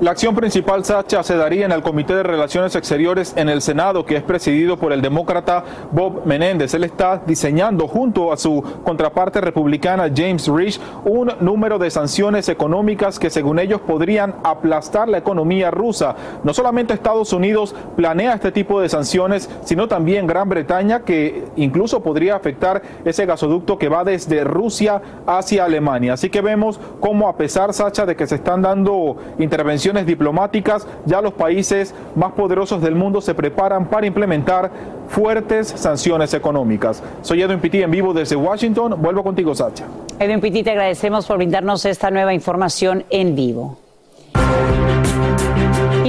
La 0.00 0.10
acción 0.10 0.34
principal, 0.34 0.84
Sacha, 0.84 1.22
se 1.22 1.36
daría 1.36 1.64
en 1.64 1.70
el 1.70 1.82
Comité 1.82 2.16
de 2.16 2.24
Relaciones 2.24 2.74
Exteriores 2.74 3.34
en 3.36 3.48
el 3.48 3.62
Senado, 3.62 4.04
que 4.04 4.16
es 4.16 4.22
presidido 4.24 4.76
por 4.76 4.92
el 4.92 5.00
demócrata 5.00 5.62
Bob 5.92 6.26
Menéndez. 6.26 6.74
Él 6.74 6.82
está 6.82 7.22
diseñando 7.24 7.86
junto 7.86 8.32
a 8.32 8.36
su 8.36 8.64
contraparte 8.82 9.40
republicana 9.40 10.10
James 10.12 10.48
Rich 10.48 10.80
un 11.04 11.30
número 11.38 11.78
de 11.78 11.90
sanciones 11.90 12.48
económicas 12.48 13.20
que 13.20 13.30
según 13.30 13.60
ellos 13.60 13.80
podrían 13.80 14.34
aplastar 14.42 15.08
la 15.08 15.18
economía 15.18 15.70
rusa. 15.70 16.16
No 16.42 16.52
solamente 16.52 16.94
Estados 16.94 17.32
Unidos 17.32 17.72
planea 17.94 18.34
este 18.34 18.50
tipo 18.50 18.80
de 18.80 18.88
sanciones, 18.88 19.48
sino 19.64 19.86
también 19.86 20.26
Gran 20.26 20.48
Bretaña, 20.48 21.00
que 21.00 21.44
incluso 21.54 22.02
podría 22.02 22.34
afectar 22.34 22.82
ese 23.04 23.24
gasoducto 23.24 23.78
que 23.78 23.88
va 23.88 24.02
desde 24.02 24.42
Rusia 24.42 25.00
hacia 25.26 25.64
Alemania. 25.64 26.14
Así 26.14 26.28
que 26.28 26.40
vemos 26.40 26.80
cómo 26.98 27.28
a 27.28 27.36
pesar, 27.36 27.72
Sacha, 27.72 28.04
de 28.04 28.16
que 28.16 28.26
se 28.26 28.34
están 28.34 28.62
dando 28.62 29.16
intervenciones 29.38 29.81
diplomáticas, 30.06 30.86
ya 31.06 31.20
los 31.20 31.32
países 31.34 31.94
más 32.14 32.32
poderosos 32.32 32.80
del 32.80 32.94
mundo 32.94 33.20
se 33.20 33.34
preparan 33.34 33.86
para 33.86 34.06
implementar 34.06 34.70
fuertes 35.08 35.68
sanciones 35.68 36.32
económicas. 36.34 37.02
Soy 37.22 37.42
Edwin 37.42 37.60
Pitti 37.60 37.82
en 37.82 37.90
vivo 37.90 38.14
desde 38.14 38.36
Washington. 38.36 39.00
Vuelvo 39.02 39.22
contigo, 39.22 39.54
Sacha. 39.54 39.84
Edwin 40.18 40.40
Pitti, 40.40 40.62
te 40.62 40.70
agradecemos 40.70 41.26
por 41.26 41.38
brindarnos 41.38 41.84
esta 41.84 42.10
nueva 42.10 42.32
información 42.32 43.04
en 43.10 43.34
vivo. 43.34 43.81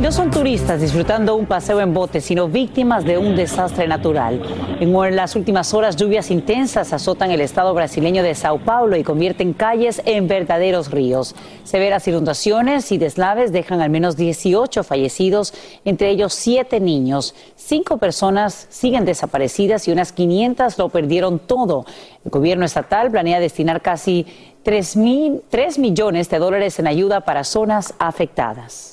No 0.04 0.12
son 0.12 0.32
turistas 0.32 0.82
disfrutando 0.82 1.34
un 1.34 1.46
paseo 1.46 1.80
en 1.80 1.94
bote, 1.94 2.20
sino 2.20 2.50
víctimas 2.50 3.06
de 3.06 3.18
un 3.18 3.38
desastre 3.38 3.88
natural. 3.88 4.42
En 4.82 5.16
las 5.16 5.38
últimas 5.38 5.74
horas, 5.74 5.96
lluvias 5.96 6.30
intensas 6.30 6.92
azotan 6.92 7.32
el 7.32 7.40
estado 7.40 7.74
brasileño 7.74 8.22
de 8.22 8.36
Sao 8.36 8.60
Paulo 8.60 8.98
y 8.98 9.04
convierten 9.04 9.54
calles 9.54 10.02
en 10.04 10.28
verdaderos 10.28 10.92
ríos. 10.92 11.36
Severas 11.64 12.06
inundaciones 12.06 12.92
y 12.92 12.98
deslaves 12.98 13.54
dejan 13.54 13.80
al 13.80 13.92
menos 13.92 14.18
18 14.18 14.84
fallecidos, 14.84 15.54
entre 15.86 16.10
ellos 16.10 16.34
7 16.34 16.82
niños. 16.82 17.34
Cinco 17.56 17.98
personas 17.98 18.68
siguen 18.70 19.06
desaparecidas 19.06 19.88
y 19.88 19.94
unas 19.94 20.12
500 20.12 20.80
lo 20.80 20.90
perdieron 20.90 21.40
todo. 21.40 21.86
El 22.26 22.32
gobierno 22.32 22.66
estatal 22.66 23.10
planea 23.10 23.40
destinar 23.40 23.82
casi 23.82 24.26
3, 24.64 24.98
mil, 24.98 25.44
3 25.48 25.80
millones 25.80 26.30
de 26.30 26.40
dólares 26.40 26.78
en 26.78 26.88
ayuda 26.88 27.22
para 27.22 27.46
zonas 27.46 27.94
afectadas 28.00 28.93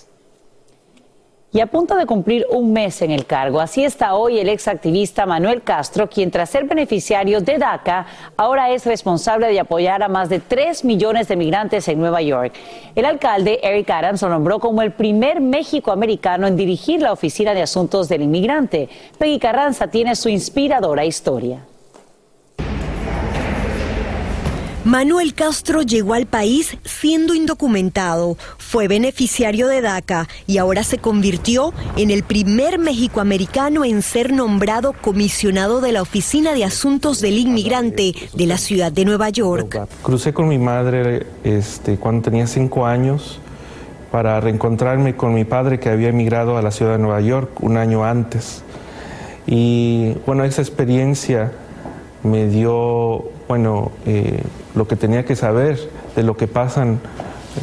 y 1.52 1.60
a 1.60 1.66
punto 1.66 1.96
de 1.96 2.06
cumplir 2.06 2.46
un 2.50 2.72
mes 2.72 3.02
en 3.02 3.10
el 3.10 3.26
cargo. 3.26 3.60
Así 3.60 3.84
está 3.84 4.14
hoy 4.14 4.38
el 4.38 4.48
exactivista 4.48 5.26
Manuel 5.26 5.62
Castro, 5.62 6.08
quien 6.08 6.30
tras 6.30 6.50
ser 6.50 6.64
beneficiario 6.64 7.40
de 7.40 7.58
DACA, 7.58 8.06
ahora 8.36 8.70
es 8.70 8.86
responsable 8.86 9.48
de 9.48 9.58
apoyar 9.58 10.02
a 10.02 10.08
más 10.08 10.28
de 10.28 10.38
3 10.38 10.84
millones 10.84 11.28
de 11.28 11.36
migrantes 11.36 11.88
en 11.88 11.98
Nueva 11.98 12.22
York. 12.22 12.52
El 12.94 13.04
alcalde 13.04 13.58
Eric 13.62 13.90
Adams 13.90 14.22
lo 14.22 14.28
nombró 14.28 14.60
como 14.60 14.82
el 14.82 14.92
primer 14.92 15.40
México-americano 15.40 16.46
en 16.46 16.56
dirigir 16.56 17.02
la 17.02 17.12
Oficina 17.12 17.54
de 17.54 17.62
Asuntos 17.62 18.08
del 18.08 18.22
Inmigrante. 18.22 18.88
Peggy 19.18 19.38
Carranza 19.38 19.88
tiene 19.88 20.14
su 20.14 20.28
inspiradora 20.28 21.04
historia. 21.04 21.69
Manuel 24.90 25.34
Castro 25.34 25.82
llegó 25.82 26.14
al 26.14 26.26
país 26.26 26.76
siendo 26.82 27.32
indocumentado, 27.32 28.36
fue 28.58 28.88
beneficiario 28.88 29.68
de 29.68 29.82
DACA 29.82 30.26
y 30.48 30.58
ahora 30.58 30.82
se 30.82 30.98
convirtió 30.98 31.72
en 31.96 32.10
el 32.10 32.24
primer 32.24 32.80
mexicoamericano 32.80 33.84
en 33.84 34.02
ser 34.02 34.32
nombrado 34.32 34.92
comisionado 34.92 35.80
de 35.80 35.92
la 35.92 36.02
Oficina 36.02 36.54
de 36.54 36.64
Asuntos 36.64 37.20
del 37.20 37.38
Inmigrante 37.38 38.14
de 38.34 38.46
la 38.46 38.58
ciudad 38.58 38.90
de 38.90 39.04
Nueva 39.04 39.28
York. 39.28 39.78
Crucé 40.02 40.32
con 40.32 40.48
mi 40.48 40.58
madre 40.58 41.24
este, 41.44 41.96
cuando 41.96 42.22
tenía 42.22 42.48
cinco 42.48 42.84
años 42.84 43.38
para 44.10 44.40
reencontrarme 44.40 45.14
con 45.14 45.34
mi 45.34 45.44
padre 45.44 45.78
que 45.78 45.88
había 45.88 46.08
emigrado 46.08 46.58
a 46.58 46.62
la 46.62 46.72
ciudad 46.72 46.94
de 46.94 46.98
Nueva 46.98 47.20
York 47.20 47.62
un 47.62 47.76
año 47.76 48.04
antes. 48.04 48.64
Y 49.46 50.14
bueno, 50.26 50.42
esa 50.42 50.62
experiencia 50.62 51.52
me 52.22 52.46
dio, 52.46 53.24
bueno, 53.48 53.92
eh, 54.06 54.42
lo 54.74 54.86
que 54.86 54.96
tenía 54.96 55.24
que 55.24 55.36
saber 55.36 55.78
de 56.14 56.22
lo 56.22 56.36
que 56.36 56.46
pasan 56.46 57.00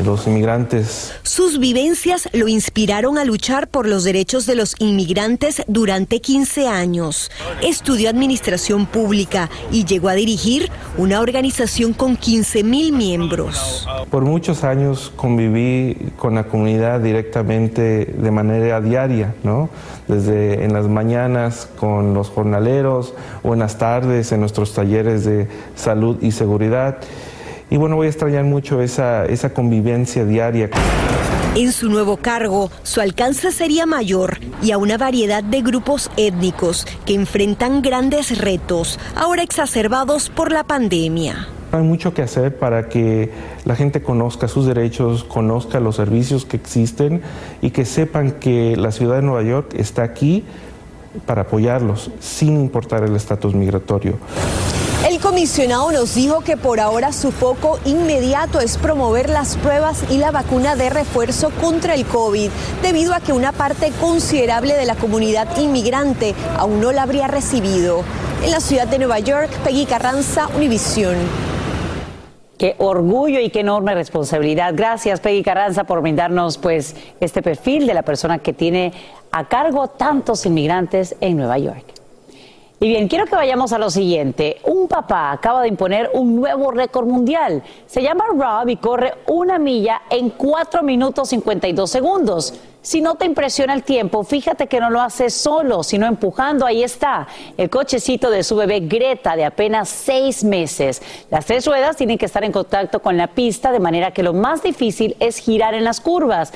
los 0.03 0.27
inmigrantes. 0.27 1.13
Sus 1.23 1.59
vivencias 1.59 2.29
lo 2.33 2.47
inspiraron 2.47 3.17
a 3.17 3.25
luchar 3.25 3.67
por 3.67 3.87
los 3.87 4.03
derechos 4.03 4.45
de 4.45 4.55
los 4.55 4.75
inmigrantes 4.79 5.63
durante 5.67 6.19
15 6.21 6.67
años. 6.67 7.31
Estudió 7.61 8.09
administración 8.09 8.85
pública 8.85 9.49
y 9.71 9.85
llegó 9.85 10.09
a 10.09 10.13
dirigir 10.13 10.69
una 10.97 11.21
organización 11.21 11.93
con 11.93 12.17
15 12.17 12.63
mil 12.63 12.91
miembros. 12.91 13.87
Por 14.09 14.23
muchos 14.23 14.63
años 14.63 15.11
conviví 15.15 16.11
con 16.17 16.35
la 16.35 16.45
comunidad 16.45 16.99
directamente 16.99 18.05
de 18.05 18.31
manera 18.31 18.81
diaria, 18.81 19.35
¿no? 19.43 19.69
Desde 20.07 20.63
en 20.63 20.73
las 20.73 20.87
mañanas 20.87 21.67
con 21.79 22.13
los 22.13 22.29
jornaleros 22.29 23.13
o 23.43 23.53
en 23.53 23.59
las 23.59 23.77
tardes 23.77 24.31
en 24.31 24.39
nuestros 24.39 24.73
talleres 24.73 25.25
de 25.25 25.47
salud 25.75 26.17
y 26.21 26.31
seguridad. 26.31 26.97
Y 27.69 27.77
bueno, 27.77 27.95
voy 27.95 28.07
a 28.07 28.09
extrañar 28.09 28.43
mucho 28.43 28.81
esa, 28.81 29.25
esa 29.25 29.53
convivencia 29.53 30.25
diaria. 30.25 30.69
En 31.55 31.71
su 31.71 31.89
nuevo 31.89 32.17
cargo, 32.17 32.69
su 32.83 33.01
alcance 33.01 33.51
sería 33.51 33.85
mayor 33.87 34.37
y 34.61 34.71
a 34.71 34.77
una 34.77 34.97
variedad 34.97 35.43
de 35.43 35.61
grupos 35.61 36.11
étnicos 36.15 36.85
que 37.05 37.15
enfrentan 37.15 37.81
grandes 37.81 38.37
retos, 38.37 38.99
ahora 39.15 39.41
exacerbados 39.41 40.29
por 40.29 40.51
la 40.51 40.63
pandemia. 40.63 41.47
Hay 41.71 41.81
mucho 41.81 42.13
que 42.13 42.21
hacer 42.21 42.55
para 42.57 42.87
que 42.87 43.31
la 43.65 43.75
gente 43.75 44.01
conozca 44.01 44.47
sus 44.47 44.67
derechos, 44.67 45.23
conozca 45.23 45.79
los 45.79 45.95
servicios 45.95 46.45
que 46.45 46.57
existen 46.57 47.21
y 47.61 47.71
que 47.71 47.85
sepan 47.85 48.33
que 48.33 48.77
la 48.77 48.91
ciudad 48.91 49.15
de 49.15 49.23
Nueva 49.23 49.43
York 49.43 49.73
está 49.75 50.03
aquí 50.03 50.45
para 51.25 51.41
apoyarlos, 51.41 52.11
sin 52.19 52.53
importar 52.59 53.03
el 53.03 53.15
estatus 53.15 53.55
migratorio. 53.55 54.17
El 55.05 55.19
comisionado 55.21 55.91
nos 55.91 56.15
dijo 56.15 56.41
que 56.41 56.57
por 56.57 56.79
ahora 56.79 57.13
su 57.13 57.31
foco 57.31 57.79
inmediato 57.85 58.59
es 58.59 58.77
promover 58.77 59.29
las 59.29 59.55
pruebas 59.55 60.03
y 60.09 60.17
la 60.17 60.31
vacuna 60.31 60.75
de 60.75 60.89
refuerzo 60.89 61.51
contra 61.61 61.93
el 61.93 62.05
COVID, 62.05 62.49
debido 62.81 63.13
a 63.13 63.19
que 63.19 63.31
una 63.31 63.51
parte 63.51 63.91
considerable 64.01 64.73
de 64.73 64.85
la 64.85 64.95
comunidad 64.95 65.55
inmigrante 65.57 66.33
aún 66.57 66.81
no 66.81 66.91
la 66.91 67.03
habría 67.03 67.27
recibido. 67.27 68.03
En 68.43 68.51
la 68.51 68.59
ciudad 68.59 68.87
de 68.87 68.97
Nueva 68.97 69.19
York, 69.19 69.49
Peggy 69.63 69.85
Carranza, 69.85 70.47
Univisión. 70.55 71.15
Qué 72.57 72.75
orgullo 72.79 73.39
y 73.39 73.51
qué 73.51 73.59
enorme 73.59 73.93
responsabilidad. 73.93 74.73
Gracias, 74.75 75.19
Peggy 75.19 75.43
Carranza, 75.43 75.83
por 75.83 76.01
brindarnos 76.01 76.57
pues 76.57 76.95
este 77.19 77.43
perfil 77.43 77.85
de 77.85 77.93
la 77.93 78.01
persona 78.01 78.39
que 78.39 78.51
tiene 78.51 78.93
a 79.31 79.47
cargo 79.47 79.89
tantos 79.89 80.45
inmigrantes 80.47 81.15
en 81.21 81.37
Nueva 81.37 81.59
York. 81.59 81.96
Y 82.79 82.89
bien, 82.89 83.07
quiero 83.07 83.25
que 83.25 83.35
vayamos 83.35 83.73
a 83.73 83.79
lo 83.79 83.89
siguiente. 83.89 84.57
Un 84.63 84.87
papá 84.87 85.31
acaba 85.31 85.63
de 85.63 85.67
imponer 85.67 86.11
un 86.13 86.35
nuevo 86.35 86.69
récord 86.69 87.07
mundial. 87.07 87.63
Se 87.87 88.03
llama 88.03 88.25
Rob 88.27 88.69
y 88.69 88.75
corre 88.77 89.15
una 89.25 89.57
milla 89.57 90.03
en 90.11 90.29
4 90.29 90.83
minutos 90.83 91.29
52 91.29 91.89
segundos. 91.89 92.53
Si 92.83 93.01
no 93.01 93.15
te 93.15 93.25
impresiona 93.25 93.73
el 93.73 93.81
tiempo, 93.81 94.23
fíjate 94.23 94.67
que 94.67 94.79
no 94.79 94.91
lo 94.91 95.01
hace 95.01 95.31
solo, 95.31 95.81
sino 95.81 96.05
empujando. 96.05 96.67
Ahí 96.67 96.83
está, 96.83 97.27
el 97.57 97.71
cochecito 97.71 98.29
de 98.29 98.43
su 98.43 98.55
bebé 98.55 98.81
Greta, 98.81 99.35
de 99.35 99.45
apenas 99.45 99.89
seis 99.89 100.43
meses. 100.43 101.01
Las 101.31 101.47
tres 101.47 101.65
ruedas 101.65 101.97
tienen 101.97 102.19
que 102.19 102.27
estar 102.27 102.43
en 102.43 102.51
contacto 102.51 103.01
con 103.01 103.17
la 103.17 103.27
pista, 103.27 103.71
de 103.71 103.79
manera 103.79 104.11
que 104.11 104.21
lo 104.21 104.33
más 104.33 104.61
difícil 104.61 105.17
es 105.19 105.39
girar 105.39 105.73
en 105.73 105.83
las 105.83 105.99
curvas. 105.99 106.53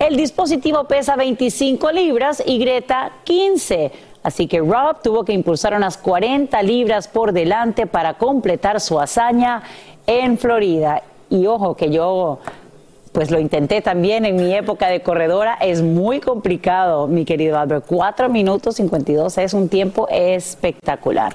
El 0.00 0.16
dispositivo 0.16 0.84
pesa 0.84 1.14
25 1.14 1.92
libras 1.92 2.42
y 2.44 2.58
Greta 2.58 3.12
15. 3.22 3.92
Así 4.22 4.46
que 4.46 4.60
Rob 4.60 5.02
tuvo 5.02 5.24
que 5.24 5.32
impulsar 5.32 5.74
unas 5.74 5.96
40 5.98 6.62
libras 6.62 7.08
por 7.08 7.32
delante 7.32 7.86
para 7.86 8.14
completar 8.14 8.80
su 8.80 9.00
hazaña 9.00 9.62
en 10.06 10.38
Florida. 10.38 11.02
Y 11.28 11.46
ojo 11.46 11.74
que 11.74 11.90
yo 11.90 12.38
pues 13.12 13.30
lo 13.30 13.38
intenté 13.38 13.82
también 13.82 14.24
en 14.24 14.36
mi 14.36 14.54
época 14.54 14.88
de 14.88 15.02
corredora. 15.02 15.54
Es 15.60 15.82
muy 15.82 16.20
complicado, 16.20 17.06
mi 17.06 17.24
querido 17.24 17.58
Albert. 17.58 17.84
4 17.86 18.28
minutos 18.28 18.76
52 18.76 19.38
es 19.38 19.54
un 19.54 19.68
tiempo 19.68 20.08
espectacular. 20.08 21.34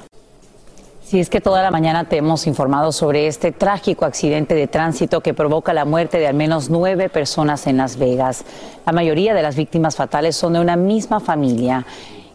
Si 1.04 1.22
es 1.22 1.30
que 1.30 1.40
toda 1.40 1.64
la 1.64 1.72
mañana 1.72 2.10
te 2.10 2.18
hemos 2.18 2.48
informado 2.48 2.92
sobre 2.92 3.28
este 3.28 3.54
trágico 3.54 4.04
accidente 4.04 4.56
de 4.56 4.68
tránsito 4.68 5.22
que 5.22 5.34
provoca 5.34 5.74
la 5.74 5.86
muerte 5.86 6.20
de 6.20 6.28
al 6.28 6.34
menos 6.34 6.70
nueve 6.70 7.08
personas 7.08 7.66
en 7.66 7.78
Las 7.78 7.98
Vegas. 7.98 8.44
La 8.86 8.92
mayoría 8.92 9.34
de 9.34 9.42
las 9.42 9.56
víctimas 9.56 9.96
fatales 9.96 10.36
son 10.36 10.54
de 10.54 10.60
una 10.60 10.76
misma 10.76 11.22
familia. 11.22 11.86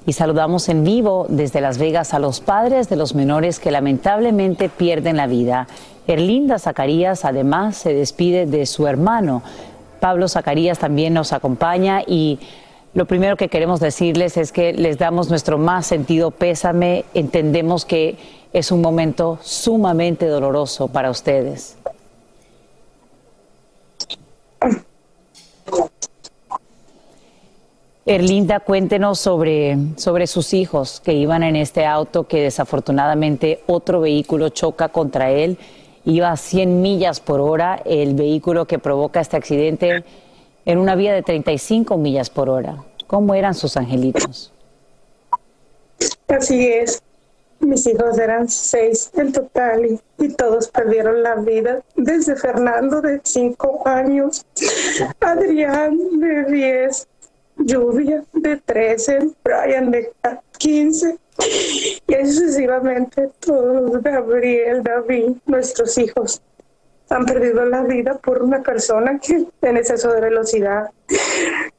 Y 0.04 0.14
saludamos 0.14 0.68
en 0.68 0.82
vivo 0.82 1.26
desde 1.28 1.60
Las 1.60 1.78
Vegas 1.78 2.12
a 2.12 2.18
los 2.18 2.40
padres 2.40 2.88
de 2.88 2.96
los 2.96 3.14
menores 3.14 3.60
que 3.60 3.70
lamentablemente 3.70 4.68
pierden 4.68 5.16
la 5.16 5.28
vida. 5.28 5.68
Erlinda 6.08 6.58
Zacarías 6.58 7.24
además 7.24 7.76
se 7.76 7.94
despide 7.94 8.46
de 8.46 8.66
su 8.66 8.88
hermano. 8.88 9.42
Pablo 10.00 10.26
Zacarías 10.26 10.80
también 10.80 11.14
nos 11.14 11.32
acompaña 11.32 12.02
y 12.04 12.40
lo 12.94 13.06
primero 13.06 13.36
que 13.36 13.48
queremos 13.48 13.78
decirles 13.78 14.36
es 14.36 14.50
que 14.50 14.72
les 14.72 14.98
damos 14.98 15.30
nuestro 15.30 15.56
más 15.56 15.86
sentido 15.86 16.32
pésame. 16.32 17.04
Entendemos 17.14 17.84
que 17.84 18.16
es 18.52 18.72
un 18.72 18.82
momento 18.82 19.38
sumamente 19.40 20.26
doloroso 20.26 20.88
para 20.88 21.10
ustedes. 21.10 21.76
Erlinda, 28.04 28.58
cuéntenos 28.58 29.20
sobre, 29.20 29.76
sus 30.26 30.54
hijos 30.54 31.00
que 31.04 31.12
iban 31.12 31.44
en 31.44 31.54
este 31.54 31.86
auto 31.86 32.26
que 32.26 32.42
desafortunadamente 32.42 33.62
otro 33.68 34.00
vehículo 34.00 34.48
choca 34.48 34.88
contra 34.88 35.30
él. 35.30 35.56
Iba 36.04 36.32
a 36.32 36.36
100 36.36 36.82
millas 36.82 37.20
por 37.20 37.40
hora 37.40 37.80
el 37.84 38.14
vehículo 38.14 38.66
que 38.66 38.80
provoca 38.80 39.20
este 39.20 39.36
accidente 39.36 40.04
en 40.64 40.78
una 40.78 40.96
vía 40.96 41.14
de 41.14 41.22
35 41.22 41.96
millas 41.96 42.28
por 42.28 42.48
hora. 42.50 42.82
¿Cómo 43.06 43.36
eran 43.36 43.54
sus 43.54 43.76
angelitos? 43.76 44.52
Así 46.26 46.66
es. 46.66 47.00
Mis 47.60 47.86
hijos 47.86 48.18
eran 48.18 48.48
seis 48.48 49.12
en 49.14 49.30
total 49.30 49.86
y, 49.86 50.00
y, 50.18 50.34
todos 50.34 50.66
perdieron 50.66 51.22
la 51.22 51.36
vida. 51.36 51.80
Desde 51.94 52.34
Fernando 52.34 53.00
de 53.00 53.20
cinco 53.22 53.86
años, 53.86 54.44
Adrián 55.20 55.96
de 56.18 56.44
10, 56.50 57.06
Lluvia 57.56 58.24
de 58.32 58.56
13, 58.56 59.30
Brian 59.44 59.90
de 59.90 60.12
15 60.58 61.18
y 62.06 62.14
así 62.14 62.32
sucesivamente 62.32 63.30
todos, 63.40 64.02
Gabriel, 64.02 64.82
David, 64.82 65.36
nuestros 65.46 65.96
hijos 65.98 66.42
han 67.08 67.26
perdido 67.26 67.64
la 67.66 67.82
vida 67.82 68.14
por 68.14 68.42
una 68.42 68.62
persona 68.62 69.18
que 69.18 69.44
en 69.62 69.76
exceso 69.76 70.12
de 70.12 70.20
velocidad 70.20 70.90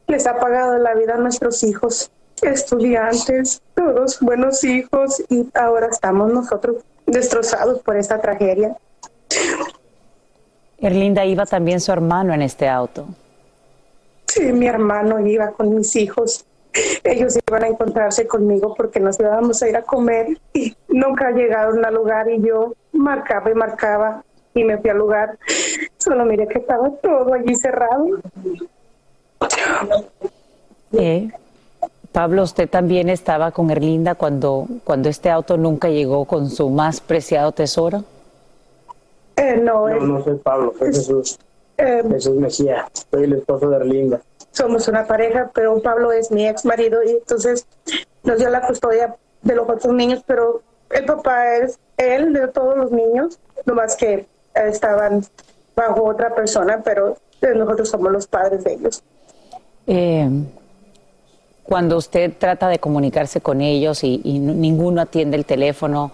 les 0.07 0.27
ha 0.27 0.37
pagado 0.37 0.77
la 0.77 0.93
vida 0.93 1.15
a 1.15 1.17
nuestros 1.17 1.63
hijos, 1.63 2.11
estudiantes, 2.41 3.61
todos 3.73 4.19
buenos 4.19 4.63
hijos 4.63 5.23
y 5.29 5.47
ahora 5.55 5.87
estamos 5.87 6.31
nosotros 6.31 6.83
destrozados 7.05 7.81
por 7.81 7.97
esta 7.97 8.19
tragedia. 8.19 8.77
Erlinda 10.77 11.25
iba 11.25 11.45
también 11.45 11.79
su 11.79 11.91
hermano 11.91 12.33
en 12.33 12.41
este 12.41 12.67
auto. 12.67 13.07
Sí, 14.33 14.51
mi 14.51 14.65
hermano 14.65 15.19
iba 15.19 15.51
con 15.51 15.75
mis 15.75 15.95
hijos. 15.95 16.43
Ellos 17.03 17.37
iban 17.47 17.65
a 17.65 17.67
encontrarse 17.67 18.25
conmigo 18.25 18.73
porque 18.73 18.99
nos 18.99 19.19
íbamos 19.19 19.61
a 19.61 19.69
ir 19.69 19.77
a 19.77 19.83
comer 19.83 20.39
y 20.53 20.75
nunca 20.87 21.29
llegaron 21.29 21.85
al 21.85 21.93
lugar 21.93 22.27
y 22.31 22.41
yo 22.41 22.73
marcaba 22.93 23.51
y 23.51 23.53
marcaba 23.53 24.23
y 24.55 24.63
me 24.63 24.79
fui 24.79 24.89
al 24.89 24.97
lugar. 24.97 25.37
Solo 25.97 26.25
miré 26.25 26.47
que 26.47 26.57
estaba 26.57 26.89
todo 27.03 27.31
allí 27.35 27.53
cerrado. 27.53 28.07
Eh, 30.93 31.29
Pablo, 32.11 32.41
usted 32.41 32.67
también 32.67 33.09
estaba 33.09 33.51
con 33.51 33.69
Erlinda 33.69 34.15
cuando, 34.15 34.65
cuando 34.83 35.09
este 35.09 35.29
auto 35.29 35.57
nunca 35.57 35.89
llegó 35.89 36.25
con 36.25 36.49
su 36.49 36.71
más 36.71 37.01
preciado 37.01 37.51
tesoro. 37.51 38.03
Eh, 39.35 39.57
no, 39.57 39.87
no, 39.87 39.99
no 39.99 40.23
soy 40.23 40.37
Pablo, 40.37 40.73
soy 40.79 40.87
Jesús. 40.87 41.37
Eh, 41.77 42.03
Jesús 42.09 42.35
Mejía, 42.35 42.89
soy 43.11 43.23
el 43.23 43.33
esposo 43.33 43.69
de 43.69 43.77
Erlinda. 43.77 44.21
Somos 44.51 44.87
una 44.87 45.07
pareja, 45.07 45.49
pero 45.53 45.81
Pablo 45.81 46.11
es 46.11 46.31
mi 46.31 46.47
ex 46.47 46.65
marido 46.65 47.03
y 47.03 47.11
entonces 47.11 47.65
nos 48.23 48.37
dio 48.37 48.49
la 48.49 48.61
custodia 48.67 49.15
de 49.41 49.55
los 49.55 49.67
otros 49.67 49.93
niños, 49.93 50.23
pero 50.25 50.61
el 50.91 51.05
papá 51.05 51.55
es 51.57 51.79
él 51.97 52.33
de 52.33 52.47
todos 52.47 52.77
los 52.77 52.91
niños, 52.91 53.39
nomás 53.65 53.95
que 53.95 54.27
estaban 54.53 55.25
bajo 55.75 56.03
otra 56.03 56.35
persona, 56.35 56.81
pero 56.83 57.17
nosotros 57.41 57.89
somos 57.89 58.11
los 58.11 58.27
padres 58.27 58.63
de 58.63 58.73
ellos. 58.73 59.03
Eh, 59.87 60.29
cuando 61.63 61.97
usted 61.97 62.33
trata 62.37 62.67
de 62.67 62.79
comunicarse 62.79 63.41
con 63.41 63.61
ellos 63.61 64.03
y, 64.03 64.17
ninguno 64.17 65.01
atiende 65.01 65.37
el 65.37 65.45
teléfono, 65.45 66.11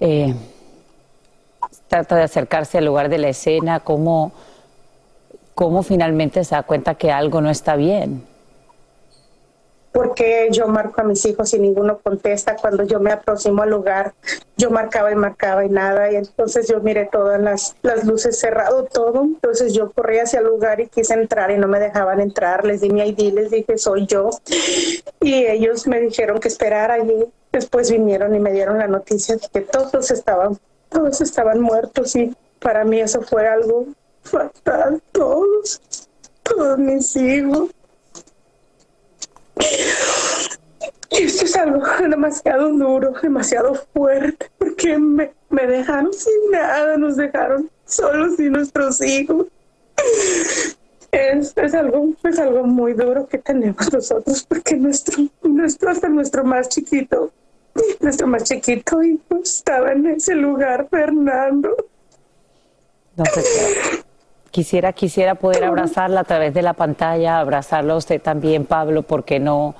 eh, 0.00 0.34
trata 1.88 2.16
de 2.16 2.22
acercarse 2.22 2.78
al 2.78 2.84
lugar 2.84 3.08
de 3.08 3.18
la 3.18 3.28
escena, 3.28 3.80
¿cómo, 3.80 4.32
¿cómo 5.56 5.82
finalmente 5.82 6.44
se 6.44 6.54
da 6.54 6.62
cuenta 6.62 6.94
que 6.94 7.10
algo 7.10 7.40
no 7.40 7.50
está 7.50 7.74
bien? 7.74 8.22
porque 9.96 10.48
yo 10.52 10.68
marco 10.68 11.00
a 11.00 11.04
mis 11.04 11.24
hijos 11.24 11.54
y 11.54 11.58
ninguno 11.58 11.98
contesta. 12.00 12.54
Cuando 12.56 12.82
yo 12.82 13.00
me 13.00 13.12
aproximo 13.12 13.62
al 13.62 13.70
lugar, 13.70 14.12
yo 14.58 14.70
marcaba 14.70 15.10
y 15.10 15.14
marcaba 15.14 15.64
y 15.64 15.70
nada. 15.70 16.12
Y 16.12 16.16
entonces 16.16 16.68
yo 16.68 16.80
miré 16.80 17.08
todas 17.10 17.40
las, 17.40 17.74
las 17.80 18.04
luces 18.04 18.38
cerrado, 18.38 18.84
todo. 18.84 19.24
Entonces 19.24 19.72
yo 19.72 19.90
corrí 19.90 20.18
hacia 20.18 20.40
el 20.40 20.48
lugar 20.48 20.80
y 20.80 20.88
quise 20.88 21.14
entrar 21.14 21.50
y 21.50 21.56
no 21.56 21.66
me 21.66 21.80
dejaban 21.80 22.20
entrar. 22.20 22.66
Les 22.66 22.82
di 22.82 22.90
mi 22.90 23.00
ID, 23.08 23.32
les 23.32 23.50
dije, 23.50 23.78
soy 23.78 24.04
yo. 24.04 24.28
Y 25.22 25.46
ellos 25.46 25.86
me 25.86 25.98
dijeron 25.98 26.40
que 26.40 26.48
esperara 26.48 26.98
y 26.98 27.32
después 27.50 27.90
vinieron 27.90 28.34
y 28.34 28.38
me 28.38 28.52
dieron 28.52 28.76
la 28.76 28.88
noticia 28.88 29.36
de 29.36 29.48
que 29.50 29.62
todos 29.62 30.10
estaban, 30.10 30.58
todos 30.90 31.22
estaban 31.22 31.58
muertos 31.58 32.14
y 32.16 32.36
para 32.60 32.84
mí 32.84 33.00
eso 33.00 33.22
fue 33.22 33.48
algo 33.48 33.86
fatal. 34.26 35.02
Todos, 35.12 35.80
todos 36.42 36.78
mis 36.78 37.16
hijos. 37.16 37.70
Esto 41.10 41.44
es 41.44 41.56
algo 41.56 41.82
demasiado 42.08 42.68
duro, 42.72 43.14
demasiado 43.22 43.74
fuerte, 43.94 44.50
porque 44.58 44.98
me, 44.98 45.32
me 45.48 45.66
dejaron 45.66 46.12
sin 46.12 46.50
nada, 46.50 46.96
nos 46.96 47.16
dejaron 47.16 47.70
solos 47.86 48.38
y 48.38 48.50
nuestros 48.50 49.00
hijos. 49.00 49.46
Es, 51.10 51.54
es, 51.56 51.74
algo, 51.74 52.12
es 52.24 52.38
algo 52.38 52.64
muy 52.64 52.92
duro 52.92 53.26
que 53.26 53.38
tenemos 53.38 53.90
nosotros, 53.92 54.44
porque 54.44 54.76
nuestro, 54.76 55.24
nuestro, 55.42 55.90
hasta 55.90 56.08
nuestro 56.08 56.44
más 56.44 56.68
chiquito, 56.68 57.32
nuestro 58.00 58.26
más 58.26 58.44
chiquito 58.44 59.02
hijo 59.02 59.40
estaba 59.42 59.92
en 59.92 60.06
ese 60.06 60.34
lugar, 60.34 60.88
Fernando. 60.90 61.74
No 63.16 63.24
Quisiera, 64.56 64.94
quisiera 64.94 65.34
poder 65.34 65.64
abrazarla 65.64 66.20
a 66.20 66.24
través 66.24 66.54
de 66.54 66.62
la 66.62 66.72
pantalla, 66.72 67.40
abrazarlo 67.40 67.92
a 67.92 67.96
usted 67.98 68.22
también, 68.22 68.64
Pablo, 68.64 69.02
porque 69.02 69.38
no, 69.38 69.74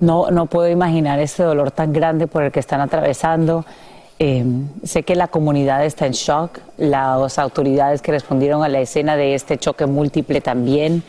no, 0.00 0.30
no 0.30 0.46
puedo 0.46 0.70
imaginar 0.70 1.18
ese 1.18 1.42
dolor 1.42 1.70
tan 1.70 1.92
grande 1.92 2.26
por 2.26 2.44
el 2.44 2.50
que 2.50 2.60
están 2.60 2.80
atravesando. 2.80 3.66
Em, 4.18 4.68
sé 4.84 5.02
que 5.02 5.14
la 5.14 5.28
comunidad 5.28 5.84
está 5.84 6.06
en 6.06 6.12
shock, 6.12 6.60
las 6.78 7.38
autoridades 7.38 8.00
que 8.00 8.10
respondieron 8.10 8.64
a 8.64 8.70
la 8.70 8.80
escena 8.80 9.16
de 9.16 9.34
este 9.34 9.58
choque 9.58 9.84
múltiple 9.84 10.40
también. 10.40 11.02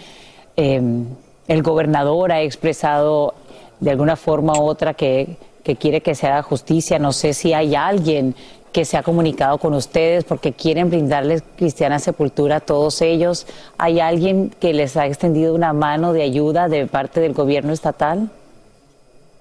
Em, 0.57 1.05
el 1.47 1.63
gobernador 1.63 2.33
ha 2.33 2.41
expresado 2.41 3.35
de 3.79 3.91
alguna 3.91 4.17
forma 4.17 4.51
u 4.59 4.63
otra 4.63 4.93
que, 4.95 5.37
que 5.63 5.77
quiere 5.77 6.01
que 6.01 6.13
se 6.13 6.27
haga 6.27 6.41
justicia. 6.41 6.99
No 6.99 7.13
sé 7.13 7.33
si 7.33 7.53
hay 7.53 7.73
alguien 7.73 8.35
que 8.75 8.83
se 8.83 8.97
ha 8.97 9.03
comunicado 9.03 9.57
con 9.57 9.73
ustedes 9.73 10.25
porque 10.25 10.51
quieren 10.51 10.89
brindarles 10.89 11.43
cristiana 11.55 11.97
sepultura 11.97 12.57
a 12.57 12.59
todos 12.59 13.01
ellos. 13.01 13.47
¿Hay 13.77 14.01
alguien 14.01 14.49
que 14.59 14.73
les 14.73 14.97
ha 14.97 15.05
extendido 15.05 15.55
una 15.55 15.71
mano 15.71 16.11
de 16.11 16.23
ayuda 16.23 16.67
de 16.67 16.85
parte 16.85 17.21
del 17.21 17.33
gobierno 17.33 17.71
estatal? 17.71 18.29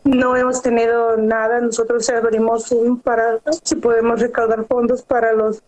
No 0.05 0.37
hemos 0.37 0.63
tenido 0.63 1.17
nada. 1.17 1.61
Nosotros 1.61 2.09
abrimos 2.11 2.71
un 2.71 3.01
para 3.01 3.41
si 3.65 3.75
podemos 3.75 4.21
recaudar 4.21 4.67
fondos 4.67 5.03
para 5.03 5.33
los 5.33 5.61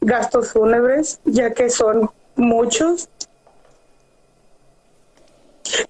gastos 0.00 0.52
fúnebres, 0.52 1.20
ya 1.26 1.52
que 1.52 1.68
son 1.68 2.08
muchos. 2.34 3.10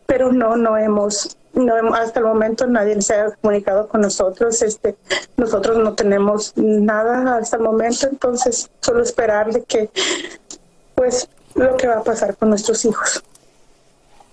Pero 0.06 0.32
no, 0.32 0.56
no 0.56 0.76
hemos 0.76 1.36
no 1.54 1.94
hasta 1.94 2.20
el 2.20 2.26
momento 2.26 2.66
nadie 2.66 3.00
se 3.02 3.14
ha 3.14 3.30
comunicado 3.30 3.88
con 3.88 4.00
nosotros 4.00 4.62
este 4.62 4.96
nosotros 5.36 5.78
no 5.78 5.94
tenemos 5.94 6.52
nada 6.56 7.36
hasta 7.36 7.56
el 7.56 7.62
momento 7.62 8.08
entonces 8.10 8.70
solo 8.80 9.02
esperar 9.02 9.52
de 9.52 9.62
que 9.64 9.90
pues 10.94 11.28
lo 11.54 11.76
que 11.76 11.88
va 11.88 11.98
a 11.98 12.02
pasar 12.02 12.36
con 12.36 12.50
nuestros 12.50 12.84
hijos 12.84 13.22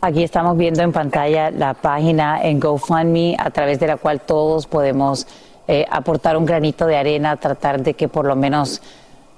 Aquí 0.01 0.23
estamos 0.23 0.55
viendo 0.55 0.81
en 0.81 0.93
pantalla 0.93 1.51
la 1.51 1.73
página 1.73 2.41
en 2.41 2.57
GoFundMe 2.57 3.35
a 3.37 3.49
través 3.49 3.81
de 3.81 3.87
la 3.87 3.97
cual 3.97 4.21
todos 4.21 4.65
podemos 4.65 5.27
eh, 5.67 5.85
aportar 5.91 6.37
un 6.37 6.45
granito 6.45 6.85
de 6.87 6.95
arena, 6.95 7.35
tratar 7.35 7.83
de 7.83 7.93
que 7.95 8.07
por 8.07 8.25
lo 8.25 8.37
menos 8.37 8.81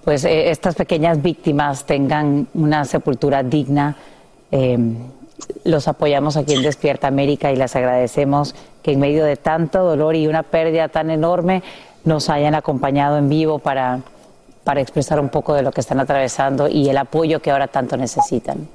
pues 0.04 0.24
eh, 0.24 0.52
estas 0.52 0.76
pequeñas 0.76 1.20
víctimas 1.20 1.84
tengan 1.86 2.48
una 2.54 2.86
sepultura 2.86 3.42
digna. 3.42 3.96
Eh, 4.52 4.78
los 5.64 5.88
apoyamos 5.88 6.38
aquí 6.38 6.54
en 6.54 6.64
Despierta 6.64 7.08
América 7.08 7.52
y 7.52 7.56
les 7.56 7.76
agradecemos 7.76 8.56
que 8.84 8.94
en 8.94 9.00
medio 9.00 9.26
de 9.26 9.38
tanto 9.38 9.84
dolor 9.84 10.16
y 10.16 10.28
una 10.28 10.44
pérdida 10.44 10.90
tan 10.90 11.10
enorme 11.10 11.64
nos 12.04 12.30
hayan 12.30 12.56
acompañado 12.56 13.18
en 13.18 13.30
vivo 13.30 13.60
para, 13.60 14.00
para 14.64 14.82
expresar 14.82 15.20
un 15.20 15.30
poco 15.30 15.54
de 15.54 15.62
lo 15.62 15.72
que 15.72 15.82
están 15.82 16.00
atravesando 16.00 16.68
y 16.68 16.90
el 16.90 16.98
apoyo 16.98 17.42
que 17.42 17.52
ahora 17.52 17.68
tanto 17.68 17.98
necesitan. 17.98 18.68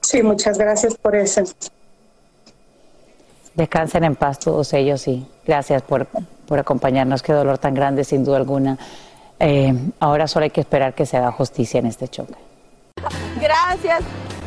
Sí, 0.00 0.22
muchas 0.22 0.58
gracias 0.58 0.94
por 0.96 1.16
eso. 1.16 1.42
Descansen 3.54 4.04
en 4.04 4.16
paz 4.16 4.38
todos 4.38 4.72
ellos 4.72 5.06
y 5.08 5.26
gracias 5.46 5.82
por, 5.82 6.06
por 6.46 6.58
acompañarnos. 6.58 7.22
Qué 7.22 7.32
dolor 7.32 7.58
tan 7.58 7.74
grande, 7.74 8.04
sin 8.04 8.24
duda 8.24 8.38
alguna. 8.38 8.78
Eh, 9.38 9.74
ahora 10.00 10.26
solo 10.28 10.44
hay 10.44 10.50
que 10.50 10.60
esperar 10.60 10.94
que 10.94 11.04
se 11.06 11.16
haga 11.16 11.32
justicia 11.32 11.80
en 11.80 11.86
este 11.86 12.08
choque. 12.08 12.34
Gracias. 13.40 14.02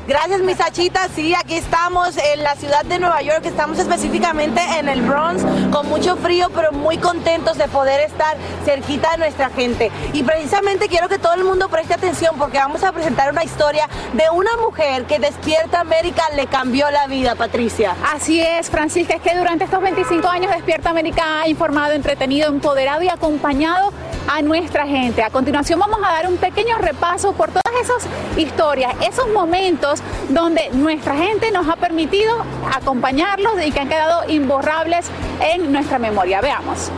Gracias, 0.08 0.42
mis 0.42 0.62
achitas. 0.62 1.10
Sí, 1.16 1.34
aquí 1.34 1.56
estamos 1.56 2.16
en 2.18 2.44
la 2.44 2.56
ciudad 2.56 2.84
de 2.86 3.00
Nueva 3.00 3.24
York. 3.24 3.44
Estamos 3.44 3.80
específicamente 3.80 4.62
en 4.78 4.88
el 4.88 5.02
Bronx, 5.02 5.42
con 5.72 5.90
mucho 5.90 6.16
frío, 6.18 6.50
pero 6.54 6.72
muy 6.72 7.00
contentos 7.00 7.58
de 7.58 7.68
poder 7.68 8.02
estar 8.02 8.38
cerquita 8.66 9.14
de 9.14 9.18
nuestra 9.18 9.50
gente. 9.50 9.92
Y 10.14 10.22
precisamente 10.22 10.90
quiero 10.90 11.10
que 11.10 11.18
todo 11.18 11.34
el 11.34 11.44
mundo 11.44 11.70
preste 11.70 11.96
atención 11.96 12.36
porque 12.38 12.60
vamos 12.60 12.84
a 12.84 12.92
presentar 12.92 13.32
una 13.32 13.44
historia 13.44 13.90
de 14.14 14.30
una 14.32 14.56
mujer 14.58 15.06
que 15.06 15.18
Despierta 15.18 15.80
América 15.80 16.22
le 16.36 16.46
cambió 16.46 16.92
la 16.92 17.08
vida, 17.08 17.34
Patricia. 17.34 17.96
Así 18.14 18.40
es, 18.40 18.70
Francisca. 18.70 19.16
Es 19.16 19.22
que 19.24 19.36
durante 19.36 19.64
estos 19.64 19.82
25 19.82 20.28
años 20.28 20.52
Despierta 20.52 20.92
América 20.92 21.42
ha 21.42 21.48
informado, 21.48 21.94
entretenido, 21.94 22.48
empoderado 22.50 23.02
y 23.02 23.10
acompañado 23.10 23.92
a 24.28 24.42
nuestra 24.42 24.86
gente. 24.86 25.24
A 25.24 25.30
continuación 25.30 25.80
vamos 25.80 26.00
a 26.04 26.12
dar 26.12 26.28
un 26.28 26.38
pequeño 26.38 26.78
repaso 26.78 27.34
por 27.34 27.50
todas 27.50 27.64
esas 27.82 28.08
historias, 28.38 28.94
esos 29.02 29.28
momentos 29.30 29.95
donde 30.30 30.70
nuestra 30.74 31.16
gente 31.16 31.52
nos 31.52 31.68
ha 31.68 31.76
permitido 31.76 32.44
acompañarlos 32.74 33.54
y 33.66 33.72
que 33.72 33.80
han 33.80 33.90
quedado 33.90 34.30
imborrables 34.30 35.08
en 35.42 35.72
nuestra 35.72 36.00
memoria. 36.00 36.42
Veamos. 36.42 36.92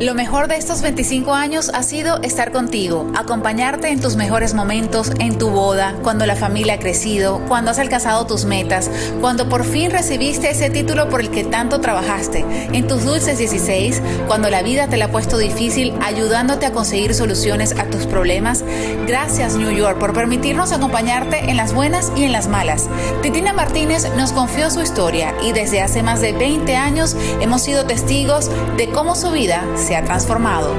Lo 0.00 0.14
mejor 0.14 0.46
de 0.46 0.56
estos 0.56 0.80
25 0.80 1.34
años 1.34 1.72
ha 1.74 1.82
sido 1.82 2.22
estar 2.22 2.52
contigo, 2.52 3.10
acompañarte 3.16 3.88
en 3.88 4.00
tus 4.00 4.14
mejores 4.14 4.54
momentos, 4.54 5.10
en 5.18 5.38
tu 5.38 5.50
boda, 5.50 5.96
cuando 6.04 6.24
la 6.24 6.36
familia 6.36 6.74
ha 6.74 6.78
crecido, 6.78 7.40
cuando 7.48 7.72
has 7.72 7.80
alcanzado 7.80 8.24
tus 8.24 8.44
metas, 8.44 8.92
cuando 9.20 9.48
por 9.48 9.64
fin 9.64 9.90
recibiste 9.90 10.50
ese 10.50 10.70
título 10.70 11.08
por 11.08 11.20
el 11.20 11.30
que 11.30 11.42
tanto 11.42 11.80
trabajaste, 11.80 12.44
en 12.72 12.86
tus 12.86 13.04
dulces 13.04 13.38
16, 13.38 14.00
cuando 14.28 14.50
la 14.50 14.62
vida 14.62 14.86
te 14.86 14.98
la 14.98 15.06
ha 15.06 15.10
puesto 15.10 15.36
difícil, 15.36 15.92
ayudándote 16.00 16.66
a 16.66 16.72
conseguir 16.72 17.12
soluciones 17.12 17.72
a 17.72 17.86
tus 17.86 18.06
problemas. 18.06 18.62
Gracias 19.08 19.56
New 19.56 19.72
York 19.72 19.98
por 19.98 20.12
permitirnos 20.12 20.70
acompañarte 20.70 21.50
en 21.50 21.56
las 21.56 21.74
buenas 21.74 22.12
y 22.14 22.22
en 22.22 22.30
las 22.30 22.46
malas. 22.46 22.88
Titina 23.20 23.52
Martínez 23.52 24.06
nos 24.16 24.30
confió 24.30 24.70
su 24.70 24.80
historia 24.80 25.34
y 25.42 25.50
desde 25.50 25.82
hace 25.82 26.04
más 26.04 26.20
de 26.20 26.34
20 26.34 26.76
años 26.76 27.16
hemos 27.40 27.62
sido 27.62 27.84
testigos 27.84 28.48
de 28.76 28.90
cómo 28.90 29.16
su 29.16 29.32
vida 29.32 29.64
ha 29.96 30.04
transformado. 30.04 30.72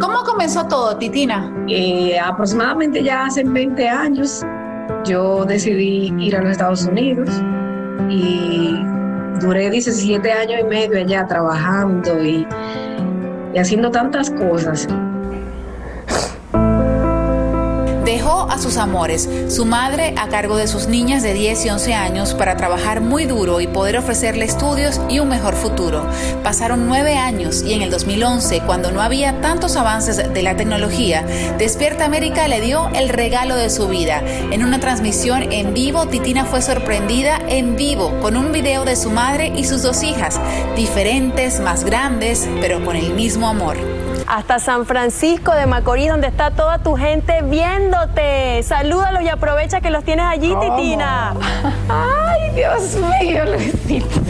¿Cómo 0.00 0.22
comenzó 0.24 0.66
todo, 0.66 0.96
Titina? 0.96 1.52
Eh, 1.68 2.18
aproximadamente 2.18 3.02
ya 3.02 3.26
hace 3.26 3.44
20 3.44 3.88
años 3.88 4.44
yo 5.04 5.44
decidí 5.44 6.12
ir 6.18 6.36
a 6.36 6.42
los 6.42 6.52
Estados 6.52 6.84
Unidos 6.84 7.28
y 8.08 8.74
duré 9.40 9.70
17 9.70 10.30
años 10.32 10.60
y 10.60 10.64
medio 10.64 10.98
allá 10.98 11.26
trabajando 11.26 12.22
y, 12.22 12.46
y 13.54 13.58
haciendo 13.58 13.90
tantas 13.90 14.30
cosas 14.30 14.86
Dejó 18.10 18.48
a 18.50 18.58
sus 18.58 18.76
amores, 18.76 19.28
su 19.48 19.64
madre 19.64 20.14
a 20.18 20.26
cargo 20.26 20.56
de 20.56 20.66
sus 20.66 20.88
niñas 20.88 21.22
de 21.22 21.32
10 21.32 21.66
y 21.66 21.70
11 21.70 21.94
años 21.94 22.34
para 22.34 22.56
trabajar 22.56 23.00
muy 23.00 23.24
duro 23.24 23.60
y 23.60 23.68
poder 23.68 23.96
ofrecerle 23.96 24.46
estudios 24.46 25.00
y 25.08 25.20
un 25.20 25.28
mejor 25.28 25.54
futuro. 25.54 26.04
Pasaron 26.42 26.88
nueve 26.88 27.16
años 27.16 27.62
y 27.62 27.72
en 27.72 27.82
el 27.82 27.90
2011, 27.92 28.62
cuando 28.66 28.90
no 28.90 29.00
había 29.00 29.40
tantos 29.40 29.76
avances 29.76 30.16
de 30.16 30.42
la 30.42 30.56
tecnología, 30.56 31.24
Despierta 31.56 32.04
América 32.04 32.48
le 32.48 32.60
dio 32.60 32.88
el 32.94 33.10
regalo 33.10 33.54
de 33.54 33.70
su 33.70 33.86
vida. 33.86 34.24
En 34.50 34.64
una 34.64 34.80
transmisión 34.80 35.44
en 35.52 35.72
vivo, 35.72 36.06
Titina 36.06 36.44
fue 36.44 36.62
sorprendida 36.62 37.40
en 37.48 37.76
vivo 37.76 38.12
con 38.20 38.36
un 38.36 38.50
video 38.50 38.84
de 38.84 38.96
su 38.96 39.10
madre 39.10 39.52
y 39.54 39.62
sus 39.66 39.82
dos 39.82 40.02
hijas, 40.02 40.40
diferentes, 40.74 41.60
más 41.60 41.84
grandes, 41.84 42.48
pero 42.60 42.84
con 42.84 42.96
el 42.96 43.14
mismo 43.14 43.46
amor 43.46 43.99
hasta 44.30 44.60
San 44.60 44.86
Francisco 44.86 45.52
de 45.52 45.66
Macorís, 45.66 46.08
donde 46.08 46.28
está 46.28 46.52
toda 46.52 46.78
tu 46.78 46.94
gente 46.96 47.42
viéndote. 47.42 48.62
Salúdalos 48.62 49.22
y 49.22 49.28
aprovecha 49.28 49.80
que 49.80 49.90
los 49.90 50.04
tienes 50.04 50.24
allí, 50.24 50.54
Titina. 50.54 51.34
Ay, 51.88 52.50
Dios 52.54 52.96
mío, 53.20 53.44
Luisito. 53.44 54.20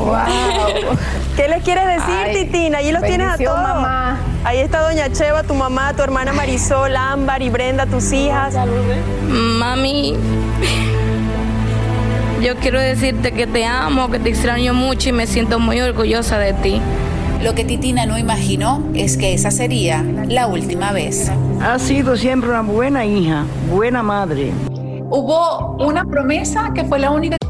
wow. 0.00 0.96
¿Qué 1.36 1.48
les 1.48 1.62
quieres 1.62 1.86
decir, 1.86 2.32
Titina? 2.32 2.78
Allí 2.78 2.90
los 2.90 3.04
tienes 3.04 3.28
a 3.28 3.38
todos. 3.38 3.56
mamá. 3.56 4.18
Ahí 4.42 4.58
está 4.58 4.80
Doña 4.80 5.12
Cheva, 5.12 5.44
tu 5.44 5.54
mamá, 5.54 5.94
tu 5.94 6.02
hermana 6.02 6.32
Marisol, 6.32 6.96
Ámbar 6.96 7.40
y 7.40 7.50
Brenda, 7.50 7.86
tus 7.86 8.12
hijas. 8.12 8.56
Mami, 9.28 10.16
yo 12.42 12.56
quiero 12.56 12.80
decirte 12.80 13.32
que 13.32 13.46
te 13.46 13.64
amo, 13.64 14.10
que 14.10 14.18
te 14.18 14.28
extraño 14.28 14.74
mucho 14.74 15.10
y 15.10 15.12
me 15.12 15.28
siento 15.28 15.60
muy 15.60 15.80
orgullosa 15.80 16.36
de 16.38 16.52
ti. 16.52 16.82
Lo 17.42 17.54
que 17.54 17.64
Titina 17.64 18.06
no 18.06 18.18
imaginó 18.18 18.82
es 18.94 19.16
que 19.16 19.34
esa 19.34 19.50
sería 19.50 20.02
la 20.02 20.46
última 20.46 20.92
vez. 20.92 21.30
Ha 21.60 21.78
sido 21.78 22.16
siempre 22.16 22.50
una 22.50 22.62
buena 22.62 23.04
hija, 23.04 23.44
buena 23.70 24.02
madre 24.02 24.52
hubo 25.14 25.76
una 25.84 26.04
promesa 26.04 26.72
que 26.74 26.84
fue 26.84 26.98
la 26.98 27.10
única. 27.10 27.36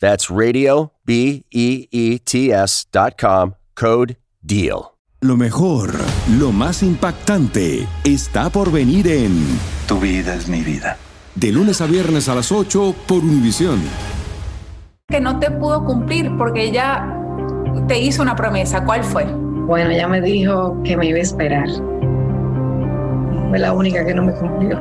That's 0.00 0.30
radio, 0.30 0.92
B 1.04 1.44
E 1.50 1.88
E 1.90 2.18
T 2.18 2.52
S 2.52 2.86
dot 2.92 3.14
com, 3.20 3.54
code 3.74 4.16
DEAL. 4.42 4.94
Lo 5.20 5.38
mejor, 5.38 5.90
lo 6.38 6.52
más 6.52 6.82
impactante, 6.82 7.86
está 8.04 8.50
por 8.50 8.70
venir 8.70 9.08
en 9.08 9.32
Tu 9.88 9.98
vida 9.98 10.34
es 10.34 10.48
mi 10.48 10.60
vida. 10.60 10.98
De 11.34 11.50
lunes 11.50 11.80
a 11.80 11.86
viernes 11.86 12.28
a 12.28 12.34
las 12.34 12.52
8 12.52 12.94
por 13.06 13.18
Univisión. 13.24 13.80
Que 15.08 15.20
no 15.20 15.38
te 15.38 15.50
pudo 15.50 15.84
cumplir 15.84 16.30
porque 16.36 16.64
ella 16.64 17.06
te 17.88 17.98
hizo 17.98 18.20
una 18.22 18.36
promesa. 18.36 18.84
¿Cuál 18.84 19.02
fue? 19.02 19.24
Bueno, 19.24 19.90
ella 19.90 20.08
me 20.08 20.20
dijo 20.20 20.78
que 20.84 20.96
me 20.96 21.06
iba 21.06 21.18
a 21.18 21.22
esperar. 21.22 21.68
Fue 23.48 23.58
la 23.58 23.72
única 23.72 24.04
que 24.04 24.14
no 24.14 24.24
me 24.24 24.34
cumplió. 24.34 24.78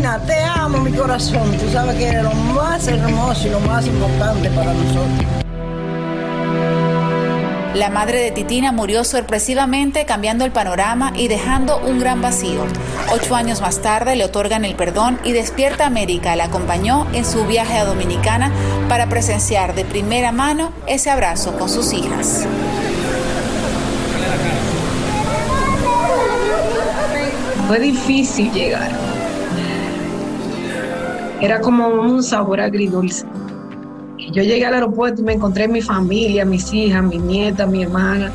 Tina, 0.00 0.18
te 0.20 0.42
amo 0.42 0.78
mi 0.78 0.92
corazón. 0.92 1.54
Tú 1.58 1.70
sabes 1.70 1.94
que 1.96 2.08
eres 2.08 2.22
lo 2.22 2.32
más 2.32 2.88
hermoso 2.88 3.46
y 3.46 3.50
lo 3.50 3.60
más 3.60 3.86
importante 3.86 4.48
para 4.48 4.72
nosotros. 4.72 5.26
La 7.74 7.90
madre 7.90 8.20
de 8.20 8.30
Titina 8.30 8.72
murió 8.72 9.04
sorpresivamente 9.04 10.06
cambiando 10.06 10.46
el 10.46 10.52
panorama 10.52 11.12
y 11.14 11.28
dejando 11.28 11.76
un 11.80 11.98
gran 11.98 12.22
vacío. 12.22 12.64
Ocho 13.12 13.34
años 13.34 13.60
más 13.60 13.82
tarde 13.82 14.16
le 14.16 14.24
otorgan 14.24 14.64
el 14.64 14.74
perdón 14.74 15.20
y 15.22 15.32
Despierta 15.32 15.84
América 15.84 16.34
la 16.34 16.44
acompañó 16.44 17.06
en 17.12 17.26
su 17.26 17.44
viaje 17.44 17.76
a 17.76 17.84
Dominicana 17.84 18.50
para 18.88 19.06
presenciar 19.06 19.74
de 19.74 19.84
primera 19.84 20.32
mano 20.32 20.72
ese 20.86 21.10
abrazo 21.10 21.58
con 21.58 21.68
sus 21.68 21.92
hijas. 21.92 22.46
Fue 27.68 27.78
difícil 27.78 28.50
llegar. 28.50 29.09
Era 31.40 31.60
como 31.60 31.88
un 31.88 32.22
sabor 32.22 32.60
agridulce. 32.60 33.24
Yo 34.32 34.42
llegué 34.42 34.66
al 34.66 34.74
aeropuerto 34.74 35.22
y 35.22 35.24
me 35.24 35.32
encontré 35.32 35.66
mi 35.66 35.80
familia, 35.80 36.44
mis 36.44 36.72
hijas, 36.72 37.02
mi 37.02 37.18
nieta, 37.18 37.66
mi 37.66 37.82
hermana. 37.82 38.30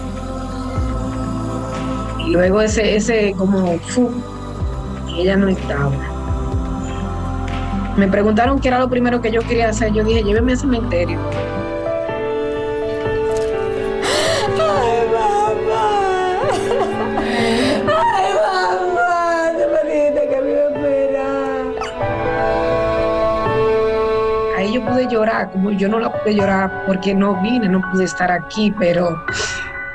Y 2.26 2.32
luego 2.32 2.62
ese, 2.62 2.96
ese 2.96 3.34
como, 3.38 3.78
fu, 3.80 4.10
ella 5.16 5.38
no 5.38 5.48
estaba. 5.48 5.92
Me 7.96 8.08
preguntaron 8.08 8.60
qué 8.60 8.70
era 8.70 8.80
lo 8.80 8.90
primero 8.90 9.22
que 9.22 9.32
yo 9.32 9.42
quería 9.42 9.70
hacer. 9.70 9.94
Yo 9.94 10.04
dije, 10.04 10.24
lléveme 10.24 10.54
al 10.54 10.58
cementerio. 10.58 11.20
Llorar, 25.26 25.52
como 25.52 25.72
yo 25.72 25.90
no 25.90 26.00
la 26.00 26.12
pude 26.12 26.36
llorar 26.36 26.84
porque 26.86 27.14
no 27.14 27.42
vine, 27.42 27.68
no 27.68 27.82
pude 27.92 28.04
estar 28.04 28.32
aquí, 28.32 28.74
pero 28.78 29.24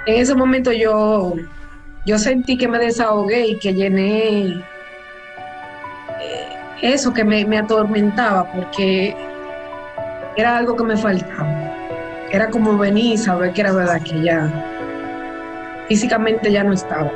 en 0.06 0.20
ese 0.20 0.34
momento 0.34 0.72
yo, 0.72 1.34
yo 2.04 2.18
sentí 2.18 2.56
que 2.56 2.66
me 2.66 2.78
desahogué 2.78 3.46
y 3.46 3.58
que 3.58 3.72
llené 3.72 4.46
eh, 6.20 6.48
eso 6.82 7.12
que 7.12 7.24
me, 7.24 7.44
me 7.44 7.58
atormentaba 7.58 8.50
porque 8.52 9.16
era 10.36 10.56
algo 10.56 10.76
que 10.76 10.84
me 10.84 10.96
faltaba. 10.96 11.48
Era 12.32 12.48
como 12.50 12.76
venir 12.78 13.14
y 13.14 13.18
saber 13.18 13.52
que 13.52 13.60
era 13.60 13.72
verdad 13.72 14.02
que 14.02 14.22
ya 14.22 14.50
físicamente 15.88 16.50
ya 16.50 16.64
no 16.64 16.72
estaba. 16.72 17.10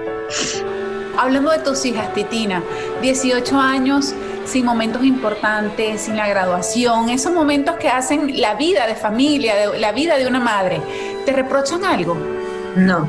Hablando 1.16 1.50
de 1.52 1.58
tus 1.58 1.84
hijas, 1.84 2.12
Titina, 2.12 2.62
18 3.00 3.56
años 3.56 4.14
sin 4.44 4.64
momentos 4.64 5.04
importantes, 5.04 6.02
sin 6.02 6.16
la 6.16 6.28
graduación, 6.28 7.08
esos 7.08 7.32
momentos 7.32 7.76
que 7.76 7.88
hacen 7.88 8.40
la 8.40 8.54
vida 8.54 8.86
de 8.86 8.94
familia, 8.94 9.54
de, 9.54 9.78
la 9.78 9.92
vida 9.92 10.16
de 10.16 10.26
una 10.26 10.40
madre, 10.40 10.80
¿te 11.24 11.32
reprochan 11.32 11.84
algo? 11.84 12.16
No. 12.76 13.08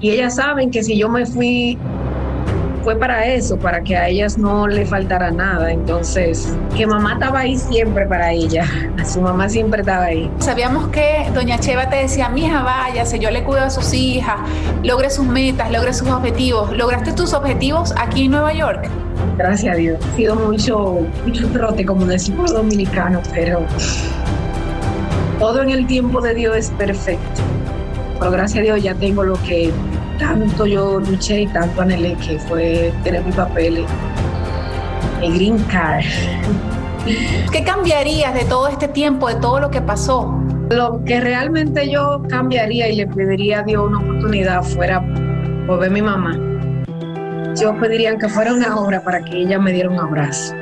Y 0.00 0.10
ellas 0.10 0.36
saben 0.36 0.70
que 0.70 0.82
si 0.82 0.98
yo 0.98 1.08
me 1.08 1.24
fui, 1.24 1.78
fue 2.86 2.94
para 2.94 3.26
eso, 3.26 3.58
para 3.58 3.82
que 3.82 3.96
a 3.96 4.08
ellas 4.08 4.38
no 4.38 4.68
le 4.68 4.86
faltara 4.86 5.30
nada. 5.30 5.72
Entonces, 5.72 6.54
que 6.76 6.86
mamá 6.86 7.14
estaba 7.14 7.40
ahí 7.40 7.56
siempre 7.56 8.06
para 8.06 8.30
ella. 8.30 8.64
Su 9.04 9.20
mamá 9.20 9.48
siempre 9.48 9.80
estaba 9.80 10.04
ahí. 10.04 10.30
Sabíamos 10.38 10.88
que 10.88 11.28
doña 11.34 11.58
Cheva 11.58 11.88
te 11.88 11.96
decía, 11.96 12.28
mi 12.28 12.44
hija, 12.44 12.62
váyase, 12.62 13.18
yo 13.18 13.30
le 13.30 13.42
cuido 13.42 13.64
a 13.64 13.70
sus 13.70 13.92
hijas, 13.92 14.36
logre 14.84 15.10
sus 15.10 15.26
metas, 15.26 15.70
logre 15.72 15.92
sus 15.94 16.08
objetivos. 16.08 16.76
¿Lograste 16.76 17.12
tus 17.12 17.32
objetivos 17.34 17.92
aquí 17.96 18.26
en 18.26 18.30
Nueva 18.32 18.52
York? 18.52 18.88
Gracias 19.38 19.74
a 19.74 19.76
Dios. 19.76 19.98
Ha 20.04 20.16
sido 20.16 20.34
mucho, 20.34 21.00
mucho 21.24 21.48
trote, 21.48 21.84
como 21.84 22.06
decimos 22.06 22.50
los 22.50 22.54
dominicanos, 22.54 23.26
pero 23.32 23.60
todo 25.38 25.62
en 25.62 25.70
el 25.70 25.86
tiempo 25.86 26.20
de 26.20 26.34
Dios 26.34 26.56
es 26.56 26.70
perfecto. 26.70 27.42
Pero 28.18 28.30
gracias 28.30 28.60
a 28.60 28.62
Dios 28.62 28.82
ya 28.82 28.94
tengo 28.94 29.22
lo 29.22 29.34
que 29.42 29.70
tanto 30.18 30.66
yo 30.66 31.00
luché 31.00 31.42
y 31.42 31.46
tanto 31.48 31.82
anhelé, 31.82 32.14
que 32.14 32.38
fue 32.38 32.92
tener 33.04 33.22
mi 33.24 33.32
papel 33.32 33.84
en 35.20 35.34
Green 35.34 35.58
Card. 35.64 36.04
¿Qué 37.52 37.62
cambiarías 37.62 38.34
de 38.34 38.44
todo 38.44 38.68
este 38.68 38.88
tiempo, 38.88 39.28
de 39.28 39.36
todo 39.36 39.60
lo 39.60 39.70
que 39.70 39.80
pasó? 39.80 40.40
Lo 40.70 41.04
que 41.04 41.20
realmente 41.20 41.88
yo 41.90 42.22
cambiaría 42.28 42.88
y 42.88 42.96
le 42.96 43.06
pediría 43.06 43.60
a 43.60 43.62
Dios 43.62 43.86
una 43.86 43.98
oportunidad 43.98 44.62
fuera 44.62 45.00
por 45.66 45.78
ver 45.78 45.90
a 45.90 45.92
mi 45.92 46.02
mamá. 46.02 46.55
Yo 47.58 47.74
pediría 47.80 48.18
que 48.18 48.28
fuera 48.28 48.52
una 48.52 48.78
hora 48.78 49.02
para 49.02 49.24
que 49.24 49.38
ella 49.38 49.58
me 49.58 49.72
diera 49.72 49.88
un 49.88 49.98
abrazo. 49.98 50.54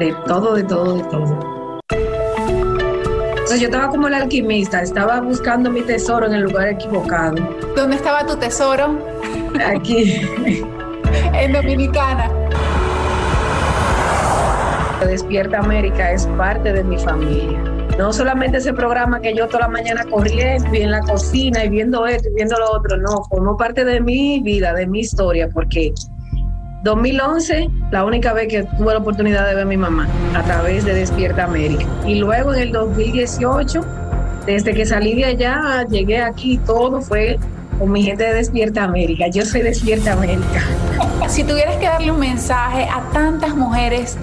De 0.00 0.12
todo, 0.26 0.54
de 0.54 0.64
todo, 0.64 0.96
de 0.96 1.04
todo. 1.04 1.80
Entonces 3.30 3.60
yo 3.60 3.66
estaba 3.66 3.88
como 3.88 4.08
el 4.08 4.14
alquimista, 4.14 4.82
estaba 4.82 5.20
buscando 5.20 5.70
mi 5.70 5.82
tesoro 5.82 6.26
en 6.26 6.34
el 6.34 6.42
lugar 6.42 6.68
equivocado. 6.68 7.36
¿Dónde 7.76 7.94
estaba 7.94 8.26
tu 8.26 8.36
tesoro? 8.36 8.98
Aquí. 9.64 10.22
en 11.34 11.52
Dominicana. 11.52 12.28
Despierta 15.06 15.58
América 15.58 16.10
es 16.10 16.26
parte 16.38 16.72
de 16.72 16.82
mi 16.82 16.98
familia. 16.98 17.62
No 17.96 18.12
solamente 18.12 18.56
ese 18.56 18.72
programa 18.72 19.20
que 19.20 19.36
yo 19.36 19.46
toda 19.46 19.60
la 19.60 19.68
mañana 19.68 20.04
corriendo 20.10 20.74
y 20.74 20.82
en 20.82 20.90
la 20.90 21.00
cocina 21.00 21.64
y 21.64 21.68
viendo 21.68 22.06
esto 22.06 22.28
y 22.28 22.34
viendo 22.34 22.58
lo 22.58 22.72
otro, 22.72 22.96
no, 22.96 23.22
formó 23.30 23.56
parte 23.56 23.84
de 23.84 24.00
mi 24.00 24.40
vida, 24.40 24.72
de 24.72 24.88
mi 24.88 25.00
historia, 25.00 25.48
porque 25.48 25.92
2011, 26.84 27.70
la 27.90 28.04
única 28.04 28.34
vez 28.34 28.48
que 28.48 28.62
tuve 28.76 28.92
la 28.92 28.98
oportunidad 28.98 29.48
de 29.48 29.54
ver 29.54 29.62
a 29.62 29.66
mi 29.66 29.78
mamá 29.78 30.06
a 30.34 30.42
través 30.42 30.84
de 30.84 30.92
Despierta 30.92 31.44
América. 31.44 31.86
Y 32.06 32.16
luego 32.16 32.52
en 32.52 32.60
el 32.60 32.72
2018, 32.72 33.80
desde 34.44 34.74
que 34.74 34.84
salí 34.84 35.14
de 35.14 35.24
allá, 35.24 35.86
llegué 35.88 36.20
aquí, 36.20 36.58
todo 36.58 37.00
fue 37.00 37.38
con 37.78 37.90
mi 37.90 38.02
gente 38.02 38.24
de 38.24 38.34
Despierta 38.34 38.84
América. 38.84 39.28
Yo 39.28 39.46
soy 39.46 39.62
Despierta 39.62 40.12
América. 40.12 40.62
Si 41.26 41.42
tuvieras 41.42 41.76
que 41.76 41.86
darle 41.86 42.10
un 42.10 42.20
mensaje 42.20 42.84
a 42.84 43.00
tantas 43.14 43.56
mujeres 43.56 44.18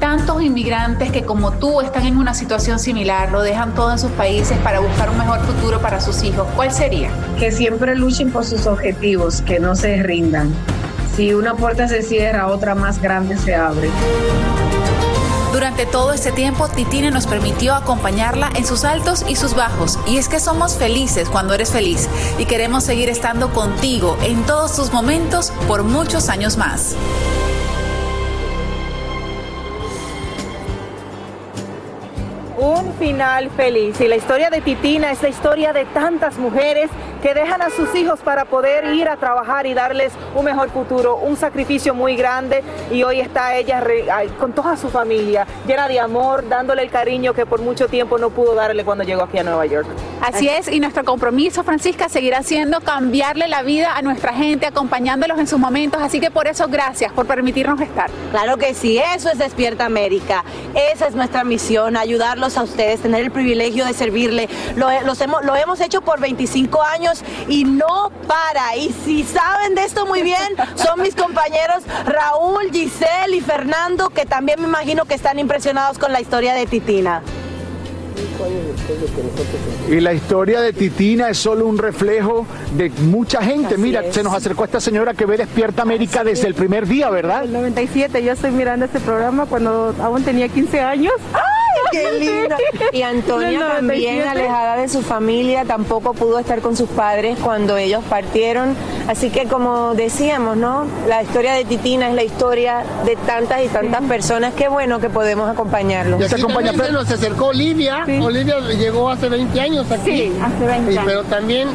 tantos 0.00 0.42
inmigrantes 0.42 1.12
que 1.12 1.22
como 1.22 1.52
tú 1.52 1.80
están 1.80 2.06
en 2.06 2.16
una 2.16 2.34
situación 2.34 2.80
similar, 2.80 3.30
lo 3.30 3.42
dejan 3.42 3.74
todo 3.74 3.92
en 3.92 3.98
sus 3.98 4.10
países 4.12 4.58
para 4.58 4.80
buscar 4.80 5.10
un 5.10 5.18
mejor 5.18 5.40
futuro 5.40 5.80
para 5.80 6.00
sus 6.00 6.24
hijos, 6.24 6.48
¿cuál 6.56 6.72
sería? 6.72 7.10
Que 7.38 7.52
siempre 7.52 7.94
luchen 7.94 8.32
por 8.32 8.44
sus 8.44 8.66
objetivos, 8.66 9.42
que 9.42 9.60
no 9.60 9.76
se 9.76 10.02
rindan. 10.02 10.52
Si 11.20 11.34
una 11.34 11.54
puerta 11.54 11.86
se 11.86 12.00
cierra, 12.00 12.46
otra 12.46 12.74
más 12.74 13.02
grande 13.02 13.36
se 13.36 13.54
abre. 13.54 13.90
Durante 15.52 15.84
todo 15.84 16.14
este 16.14 16.32
tiempo, 16.32 16.66
Titina 16.68 17.10
nos 17.10 17.26
permitió 17.26 17.74
acompañarla 17.74 18.50
en 18.56 18.64
sus 18.64 18.84
altos 18.84 19.26
y 19.28 19.36
sus 19.36 19.54
bajos. 19.54 19.98
Y 20.06 20.16
es 20.16 20.30
que 20.30 20.40
somos 20.40 20.78
felices 20.78 21.28
cuando 21.28 21.52
eres 21.52 21.72
feliz 21.72 22.08
y 22.38 22.46
queremos 22.46 22.84
seguir 22.84 23.10
estando 23.10 23.52
contigo 23.52 24.16
en 24.22 24.46
todos 24.46 24.74
tus 24.74 24.94
momentos 24.94 25.52
por 25.68 25.82
muchos 25.82 26.30
años 26.30 26.56
más. 26.56 26.96
Final 33.00 33.50
feliz. 33.50 34.00
Y 34.00 34.06
la 34.06 34.16
historia 34.16 34.50
de 34.50 34.60
Titina 34.60 35.10
es 35.10 35.22
la 35.22 35.30
historia 35.30 35.72
de 35.72 35.86
tantas 35.86 36.36
mujeres 36.36 36.90
que 37.22 37.34
dejan 37.34 37.60
a 37.62 37.70
sus 37.70 37.94
hijos 37.94 38.20
para 38.20 38.44
poder 38.44 38.94
ir 38.94 39.08
a 39.08 39.16
trabajar 39.16 39.66
y 39.66 39.74
darles 39.74 40.12
un 40.34 40.44
mejor 40.44 40.70
futuro, 40.70 41.16
un 41.16 41.36
sacrificio 41.36 41.94
muy 41.94 42.16
grande 42.16 42.62
y 42.90 43.02
hoy 43.02 43.20
está 43.20 43.56
ella 43.56 43.82
con 44.38 44.52
toda 44.52 44.76
su 44.76 44.88
familia, 44.88 45.46
llena 45.66 45.88
de 45.88 46.00
amor, 46.00 46.48
dándole 46.48 46.82
el 46.82 46.90
cariño 46.90 47.34
que 47.34 47.44
por 47.44 47.60
mucho 47.60 47.88
tiempo 47.88 48.18
no 48.18 48.30
pudo 48.30 48.54
darle 48.54 48.84
cuando 48.84 49.04
llegó 49.04 49.22
aquí 49.22 49.38
a 49.38 49.42
Nueva 49.42 49.66
York. 49.66 49.86
Así 50.22 50.48
es, 50.48 50.68
y 50.68 50.80
nuestro 50.80 51.04
compromiso, 51.04 51.62
Francisca, 51.62 52.08
seguirá 52.08 52.42
siendo 52.42 52.80
cambiarle 52.80 53.48
la 53.48 53.62
vida 53.62 53.96
a 53.96 54.02
nuestra 54.02 54.32
gente, 54.32 54.66
acompañándolos 54.66 55.38
en 55.38 55.46
sus 55.46 55.58
momentos, 55.58 56.00
así 56.02 56.20
que 56.20 56.30
por 56.30 56.46
eso 56.46 56.68
gracias 56.68 57.12
por 57.12 57.26
permitirnos 57.26 57.80
estar. 57.80 58.10
Claro 58.30 58.56
que 58.56 58.74
sí, 58.74 58.98
eso 59.14 59.30
es 59.30 59.38
Despierta 59.38 59.84
América, 59.84 60.44
esa 60.92 61.06
es 61.06 61.14
nuestra 61.14 61.44
misión, 61.44 61.96
ayudarlos 61.96 62.56
a 62.56 62.62
ustedes, 62.62 62.99
tener 63.00 63.22
el 63.22 63.30
privilegio 63.30 63.84
de 63.84 63.92
servirle. 63.92 64.48
Lo, 64.76 64.90
hemos, 64.90 65.44
lo 65.44 65.56
hemos 65.56 65.80
hecho 65.80 66.00
por 66.00 66.20
25 66.20 66.82
años 66.82 67.22
y 67.48 67.64
no 67.64 68.10
para. 68.26 68.76
Y 68.76 68.94
si 69.04 69.24
saben 69.24 69.74
de 69.74 69.84
esto 69.84 70.06
muy 70.06 70.22
bien, 70.22 70.56
son 70.74 71.00
mis 71.02 71.14
compañeros 71.14 71.82
Raúl, 72.06 72.70
Giselle 72.72 73.36
y 73.36 73.40
Fernando, 73.40 74.10
que 74.10 74.26
también 74.26 74.60
me 74.60 74.68
imagino 74.68 75.04
que 75.04 75.14
están 75.14 75.38
impresionados 75.38 75.98
con 75.98 76.12
la 76.12 76.20
historia 76.20 76.54
de 76.54 76.66
Titina. 76.66 77.22
Y 79.88 80.00
la 80.00 80.12
historia 80.12 80.60
de 80.60 80.72
Titina 80.72 81.30
es 81.30 81.38
solo 81.38 81.66
un 81.66 81.78
reflejo 81.78 82.46
de 82.76 82.90
mucha 82.90 83.42
gente. 83.42 83.76
Mira, 83.76 84.12
se 84.12 84.22
nos 84.22 84.34
acercó 84.34 84.64
esta 84.64 84.80
señora 84.80 85.14
que 85.14 85.26
ve 85.26 85.36
Despierta 85.36 85.82
América 85.82 86.24
desde 86.24 86.46
el 86.46 86.54
primer 86.54 86.86
día, 86.86 87.10
¿verdad? 87.10 87.44
El 87.44 87.52
97, 87.52 88.22
yo 88.22 88.32
estoy 88.32 88.50
mirando 88.50 88.86
este 88.86 89.00
programa 89.00 89.46
cuando 89.46 89.94
aún 90.00 90.22
tenía 90.22 90.48
15 90.48 90.80
años. 90.80 91.12
¡Ay, 91.32 91.59
qué 91.92 92.12
lindo! 92.12 92.56
Y 92.92 93.02
Antonia 93.02 93.76
también, 93.76 94.22
alejada 94.22 94.76
de 94.76 94.88
su 94.88 95.02
familia, 95.02 95.64
tampoco 95.64 96.14
pudo 96.14 96.38
estar 96.38 96.60
con 96.60 96.76
sus 96.76 96.88
padres 96.88 97.38
cuando 97.42 97.76
ellos 97.76 98.02
partieron. 98.08 98.74
Así 99.08 99.30
que 99.30 99.46
como 99.46 99.94
decíamos, 99.94 100.56
¿no? 100.56 100.86
La 101.08 101.22
historia 101.22 101.54
de 101.54 101.64
Titina 101.64 102.08
es 102.08 102.14
la 102.14 102.22
historia 102.22 102.84
de 103.04 103.16
tantas 103.16 103.62
y 103.64 103.68
tantas 103.68 104.02
personas. 104.02 104.54
Qué 104.54 104.68
bueno 104.68 105.00
que 105.00 105.10
podemos 105.10 105.48
acompañarlos. 105.50 106.20
Y 106.20 106.28
se 106.28 106.36
acompaña, 106.36 106.72
nos 106.72 107.10
acercó 107.10 107.46
Olivia. 107.46 108.04
Olivia 108.20 108.60
llegó 108.60 109.10
hace 109.10 109.28
20 109.28 109.60
años 109.60 109.90
aquí. 109.90 110.10
Sí, 110.10 110.32
hace 110.42 110.66
20 110.66 110.90
años. 110.90 111.04
pero 111.06 111.24
también 111.24 111.68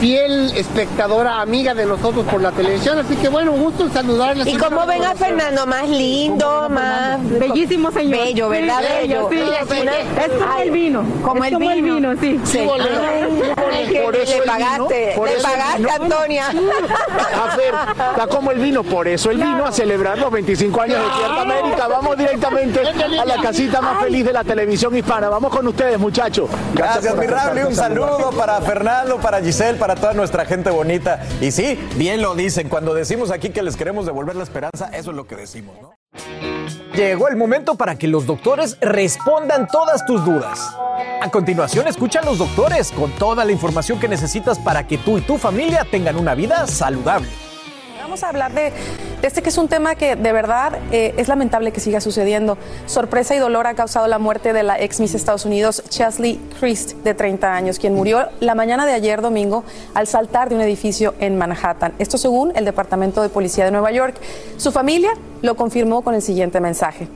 fiel 0.00 0.52
espectadora, 0.56 1.40
amiga 1.40 1.74
de 1.74 1.86
nosotros 1.86 2.26
por 2.26 2.40
la 2.40 2.52
televisión. 2.52 2.98
Así 2.98 3.16
que 3.16 3.28
bueno, 3.28 3.52
un 3.52 3.62
gusto 3.62 3.84
en 3.84 3.92
saludarles. 3.92 4.46
¿Y 4.46 4.56
cómo 4.56 4.86
ven 4.86 5.04
a 5.04 5.14
Fernando? 5.14 5.66
Más 5.66 5.88
lindo, 5.88 6.68
más 6.70 7.18
bellísimo 7.38 7.90
señor. 7.90 8.18
Bello, 8.18 8.48
¿verdad? 8.48 8.80
bello. 8.80 9.28
Sí, 9.30 9.38
es 9.38 9.68
como 9.68 10.58
el 10.62 10.70
vino. 10.70 11.04
Como, 11.22 11.44
el, 11.44 11.52
como 11.52 11.68
vino. 11.70 12.10
el 12.10 12.16
vino. 12.16 12.20
sí. 12.20 12.40
sí. 12.44 12.66
por 14.02 14.16
eso 14.16 14.38
le 14.38 14.46
pagaste, 14.46 15.16
le 15.16 15.42
pagaste, 15.42 15.90
Antonia. 15.90 16.46
está 18.10 18.26
como 18.26 18.50
el 18.50 18.58
vino, 18.58 18.82
por 18.82 19.08
eso 19.08 19.30
el 19.30 19.38
vino 19.38 19.64
a 19.64 19.72
celebrar 19.72 20.18
los 20.18 20.30
25 20.30 20.80
años 20.80 20.98
de 20.98 21.16
Cierta 21.16 21.42
América. 21.42 21.88
Vamos 21.88 22.16
directamente 22.16 22.80
a 22.80 23.24
la 23.24 23.40
casita 23.40 23.80
más 23.80 24.02
feliz 24.02 24.24
de 24.24 24.32
la 24.32 24.44
televisión 24.44 24.96
hispana. 24.96 25.28
Vamos 25.28 25.50
con 25.50 25.66
ustedes, 25.66 25.98
muchachos. 25.98 26.48
Gracias, 26.74 27.16
mi 27.16 27.26
Raúl. 27.26 27.66
Un 27.66 27.74
saludo 27.74 28.30
para 28.36 28.60
Fernando, 28.60 29.18
para 29.18 29.40
Giselle, 29.40 29.78
para 29.78 29.85
toda 29.94 30.14
nuestra 30.14 30.44
gente 30.44 30.70
bonita. 30.70 31.24
Y 31.40 31.50
sí, 31.50 31.78
bien 31.96 32.22
lo 32.22 32.34
dicen, 32.34 32.68
cuando 32.68 32.94
decimos 32.94 33.30
aquí 33.30 33.50
que 33.50 33.62
les 33.62 33.76
queremos 33.76 34.06
devolver 34.06 34.36
la 34.36 34.42
esperanza, 34.42 34.90
eso 34.92 35.10
es 35.10 35.16
lo 35.16 35.26
que 35.26 35.36
decimos, 35.36 35.76
¿no? 35.80 35.94
Llegó 36.94 37.28
el 37.28 37.36
momento 37.36 37.74
para 37.74 37.96
que 37.96 38.08
los 38.08 38.26
doctores 38.26 38.78
respondan 38.80 39.68
todas 39.68 40.06
tus 40.06 40.24
dudas. 40.24 40.74
A 41.20 41.30
continuación, 41.30 41.86
escucha 41.88 42.20
a 42.20 42.24
los 42.24 42.38
doctores 42.38 42.90
con 42.90 43.10
toda 43.12 43.44
la 43.44 43.52
información 43.52 44.00
que 44.00 44.08
necesitas 44.08 44.58
para 44.58 44.86
que 44.86 44.96
tú 44.96 45.18
y 45.18 45.20
tu 45.20 45.36
familia 45.36 45.86
tengan 45.90 46.16
una 46.16 46.34
vida 46.34 46.66
saludable. 46.66 47.28
Vamos 48.06 48.22
a 48.22 48.28
hablar 48.28 48.52
de, 48.54 48.72
este 49.22 49.42
que 49.42 49.48
es 49.48 49.58
un 49.58 49.66
tema 49.66 49.96
que 49.96 50.14
de 50.14 50.30
verdad 50.30 50.78
eh, 50.92 51.12
es 51.16 51.26
lamentable 51.26 51.72
que 51.72 51.80
siga 51.80 52.00
sucediendo. 52.00 52.56
Sorpresa 52.86 53.34
y 53.34 53.40
dolor 53.40 53.66
ha 53.66 53.74
causado 53.74 54.06
la 54.06 54.20
muerte 54.20 54.52
de 54.52 54.62
la 54.62 54.80
ex 54.80 55.00
Miss 55.00 55.16
Estados 55.16 55.44
Unidos, 55.44 55.82
Chesley 55.88 56.40
Christ, 56.60 56.92
de 57.02 57.14
30 57.14 57.52
años, 57.52 57.80
quien 57.80 57.96
murió 57.96 58.28
la 58.38 58.54
mañana 58.54 58.86
de 58.86 58.92
ayer 58.92 59.22
domingo 59.22 59.64
al 59.92 60.06
saltar 60.06 60.50
de 60.50 60.54
un 60.54 60.60
edificio 60.60 61.14
en 61.18 61.36
Manhattan. 61.36 61.94
Esto 61.98 62.16
según 62.16 62.52
el 62.54 62.64
Departamento 62.64 63.22
de 63.22 63.28
Policía 63.28 63.64
de 63.64 63.72
Nueva 63.72 63.90
York. 63.90 64.14
Su 64.56 64.70
familia 64.70 65.10
lo 65.42 65.56
confirmó 65.56 66.02
con 66.02 66.14
el 66.14 66.22
siguiente 66.22 66.60
mensaje. 66.60 67.08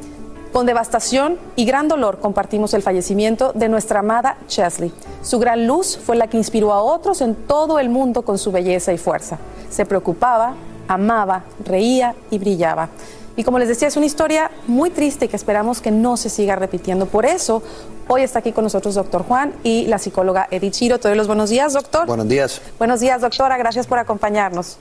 Con 0.53 0.66
devastación 0.66 1.38
y 1.55 1.66
gran 1.66 1.86
dolor 1.86 2.18
compartimos 2.18 2.74
el 2.74 2.82
fallecimiento 2.82 3.53
de 3.53 3.68
nuestra 3.68 4.01
amada 4.01 4.38
Chesley. 4.49 4.93
Su 5.22 5.38
gran 5.38 5.68
luz 5.68 5.97
fue 6.05 6.16
la 6.16 6.26
que 6.26 6.36
inspiró 6.36 6.72
a 6.72 6.82
otros 6.82 7.20
en 7.20 7.36
todo 7.36 7.78
el 7.78 7.91
mundo 7.91 8.22
con 8.22 8.38
su 8.38 8.51
belleza 8.51 8.93
y 8.93 8.99
fuerza. 8.99 9.38
Se 9.70 9.86
preocupaba, 9.86 10.57
amaba, 10.91 11.45
reía 11.64 12.14
y 12.30 12.38
brillaba. 12.38 12.88
Y 13.36 13.45
como 13.45 13.59
les 13.59 13.68
decía, 13.68 13.88
es 13.88 13.97
una 13.97 14.07
historia 14.07 14.51
muy 14.66 14.91
triste 14.91 15.28
que 15.28 15.36
esperamos 15.36 15.80
que 15.80 15.91
no 15.91 16.16
se 16.16 16.28
siga 16.28 16.57
repitiendo. 16.57 17.07
Por 17.07 17.24
eso, 17.24 17.62
hoy 18.09 18.22
está 18.22 18.41
aquí 18.41 18.53
con 18.53 18.64
nosotros 18.64 18.97
doctor 18.97 19.22
Juan 19.22 19.55
y 19.62 19.86
la 19.86 19.99
psicóloga 19.99 20.49
Edith 20.51 20.74
Chiro. 20.74 20.99
Te 20.99 21.09
doy 21.09 21.16
los 21.16 21.28
buenos 21.28 21.49
días, 21.49 21.72
doctor. 21.72 22.07
Buenos 22.07 22.28
días. 22.28 22.61
Buenos 22.76 23.01
días, 23.01 23.20
doctora. 23.20 23.57
Gracias 23.57 23.86
por 23.86 23.99
acompañarnos. 23.99 24.78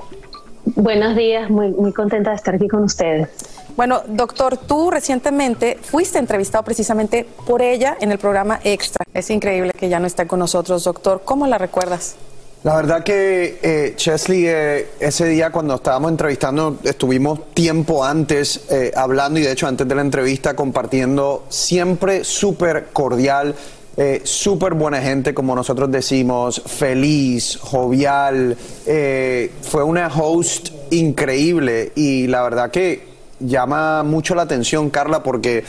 Buenos 0.76 1.16
días, 1.16 1.50
muy, 1.50 1.70
muy 1.70 1.94
contenta 1.94 2.32
de 2.32 2.36
estar 2.36 2.56
aquí 2.56 2.68
con 2.68 2.84
ustedes. 2.84 3.30
Bueno, 3.78 4.02
doctor, 4.08 4.58
tú 4.58 4.90
recientemente 4.92 5.78
fuiste 5.82 6.18
entrevistado 6.18 6.64
precisamente 6.64 7.26
por 7.46 7.62
ella 7.62 7.96
en 8.02 8.12
el 8.12 8.18
programa 8.18 8.60
Extra. 8.64 9.06
Es 9.14 9.30
increíble 9.30 9.72
que 9.78 9.90
ya 9.90 10.00
no 10.00 10.08
esté 10.08 10.28
con 10.28 10.40
nosotros, 10.40 10.84
doctor. 10.84 11.22
¿Cómo 11.24 11.48
la 11.48 11.60
recuerdas? 11.60 12.16
La 12.62 12.76
verdad 12.76 13.06
que 13.06 13.58
eh, 13.62 13.94
Chesley, 13.96 14.46
eh, 14.46 14.90
ese 15.00 15.28
día 15.28 15.50
cuando 15.50 15.76
estábamos 15.76 16.12
entrevistando, 16.12 16.78
estuvimos 16.84 17.54
tiempo 17.54 18.04
antes 18.04 18.66
eh, 18.70 18.92
hablando 18.98 19.40
y 19.40 19.44
de 19.44 19.54
hecho 19.54 19.66
antes 19.66 19.88
de 19.88 19.96
la 19.96 20.02
entrevista 20.02 20.58
compartiendo, 20.58 21.46
siempre 21.48 22.26
súper 22.26 22.88
cordial, 22.92 23.56
eh, 23.96 24.22
súper 24.26 24.74
buena 24.74 25.02
gente, 25.02 25.34
como 25.34 25.56
nosotros 25.56 25.90
decimos, 25.90 26.62
feliz, 26.66 27.58
jovial. 27.62 28.58
eh, 28.86 29.52
fue 29.62 29.84
una 29.84 30.08
host 30.08 30.70
increíble 30.92 31.94
y 31.96 32.28
la 32.28 32.42
verdad 32.42 32.72
que 32.72 33.08
llama 33.40 34.04
mucho 34.04 34.36
la 34.36 34.42
atención, 34.42 34.90
Carla, 34.90 35.24
porque 35.24 35.64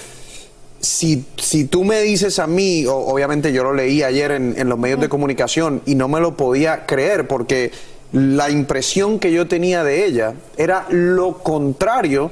si, 0.80 1.24
si 1.36 1.64
tú 1.66 1.84
me 1.84 2.00
dices 2.02 2.38
a 2.38 2.46
mí, 2.46 2.86
o- 2.86 2.96
obviamente 2.96 3.52
yo 3.52 3.62
lo 3.64 3.72
leí 3.74 4.02
ayer 4.02 4.30
en, 4.32 4.54
en 4.58 4.68
los 4.68 4.78
medios 4.78 5.00
de 5.00 5.08
comunicación 5.08 5.82
y 5.86 5.94
no 5.94 6.08
me 6.08 6.20
lo 6.20 6.36
podía 6.36 6.86
creer 6.86 7.28
porque 7.28 7.70
la 8.12 8.50
impresión 8.50 9.18
que 9.18 9.30
yo 9.32 9.46
tenía 9.46 9.84
de 9.84 10.04
ella 10.06 10.34
era 10.56 10.86
lo 10.90 11.38
contrario 11.38 12.30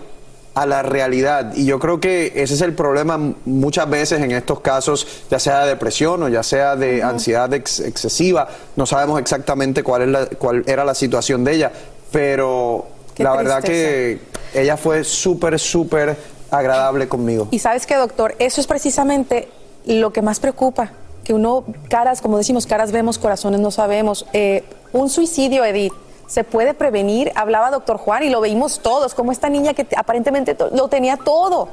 a 0.55 0.67
la 0.67 0.83
realidad. 0.83 1.53
Y 1.55 1.67
yo 1.67 1.79
creo 1.79 2.01
que 2.01 2.33
ese 2.35 2.55
es 2.55 2.61
el 2.63 2.73
problema 2.73 3.17
muchas 3.45 3.89
veces 3.89 4.21
en 4.21 4.33
estos 4.33 4.61
casos, 4.61 5.07
ya 5.31 5.39
sea 5.39 5.63
de 5.63 5.69
depresión 5.69 6.21
o 6.25 6.29
ya 6.29 6.43
sea 6.43 6.75
de 6.75 7.01
ansiedad 7.03 7.53
ex- 7.55 7.79
excesiva. 7.79 8.49
No 8.75 8.85
sabemos 8.87 9.21
exactamente 9.21 9.85
cuál, 9.85 10.03
es 10.03 10.09
la- 10.09 10.27
cuál 10.27 10.65
era 10.67 10.85
la 10.85 10.95
situación 10.97 11.45
de 11.45 11.53
ella, 11.55 11.73
pero 12.11 12.87
Qué 13.15 13.23
la 13.23 13.37
verdad 13.37 13.63
que 13.63 14.19
ella 14.55 14.77
fue 14.77 15.05
súper, 15.05 15.61
súper 15.61 16.17
agradable 16.51 17.09
conmigo. 17.09 17.49
Y 17.51 17.59
sabes 17.59 17.87
que, 17.87 17.95
doctor, 17.97 18.35
eso 18.39 18.61
es 18.61 18.67
precisamente 18.67 19.49
lo 19.85 20.13
que 20.13 20.23
más 20.23 20.41
preocupa, 20.41 20.91
que 21.25 21.35
uno, 21.35 21.65
caras, 21.89 22.21
como 22.21 22.39
decimos, 22.39 22.67
caras 22.67 22.93
vemos, 22.93 23.19
corazones 23.19 23.61
no 23.61 23.71
sabemos. 23.71 24.27
Eh, 24.33 24.65
un 24.93 25.09
suicidio, 25.11 25.65
Edith, 25.65 25.93
se 26.27 26.45
puede 26.45 26.75
prevenir, 26.75 27.33
hablaba 27.35 27.71
doctor 27.71 27.97
Juan 27.99 28.23
y 28.23 28.29
lo 28.31 28.41
veímos 28.41 28.81
todos, 28.81 29.15
como 29.15 29.33
esta 29.33 29.49
niña 29.49 29.75
que 29.75 29.85
te- 29.85 29.97
aparentemente 29.97 30.57
lo 30.73 30.89
tenía 30.89 31.17
todo. 31.17 31.69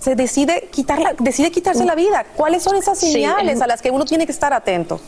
Se 0.00 0.14
decide, 0.14 0.68
quitarla, 0.72 1.14
decide 1.18 1.50
quitarse 1.50 1.84
la 1.84 1.94
vida. 1.94 2.24
¿Cuáles 2.36 2.62
son 2.62 2.76
esas 2.76 2.98
Sí, 2.98 3.12
señales 3.12 3.56
es- 3.56 3.62
a 3.62 3.66
las 3.66 3.82
que 3.82 3.90
uno 3.90 4.04
tiene 4.04 4.24
que 4.24 4.32
estar 4.32 4.52
atento? 4.52 5.00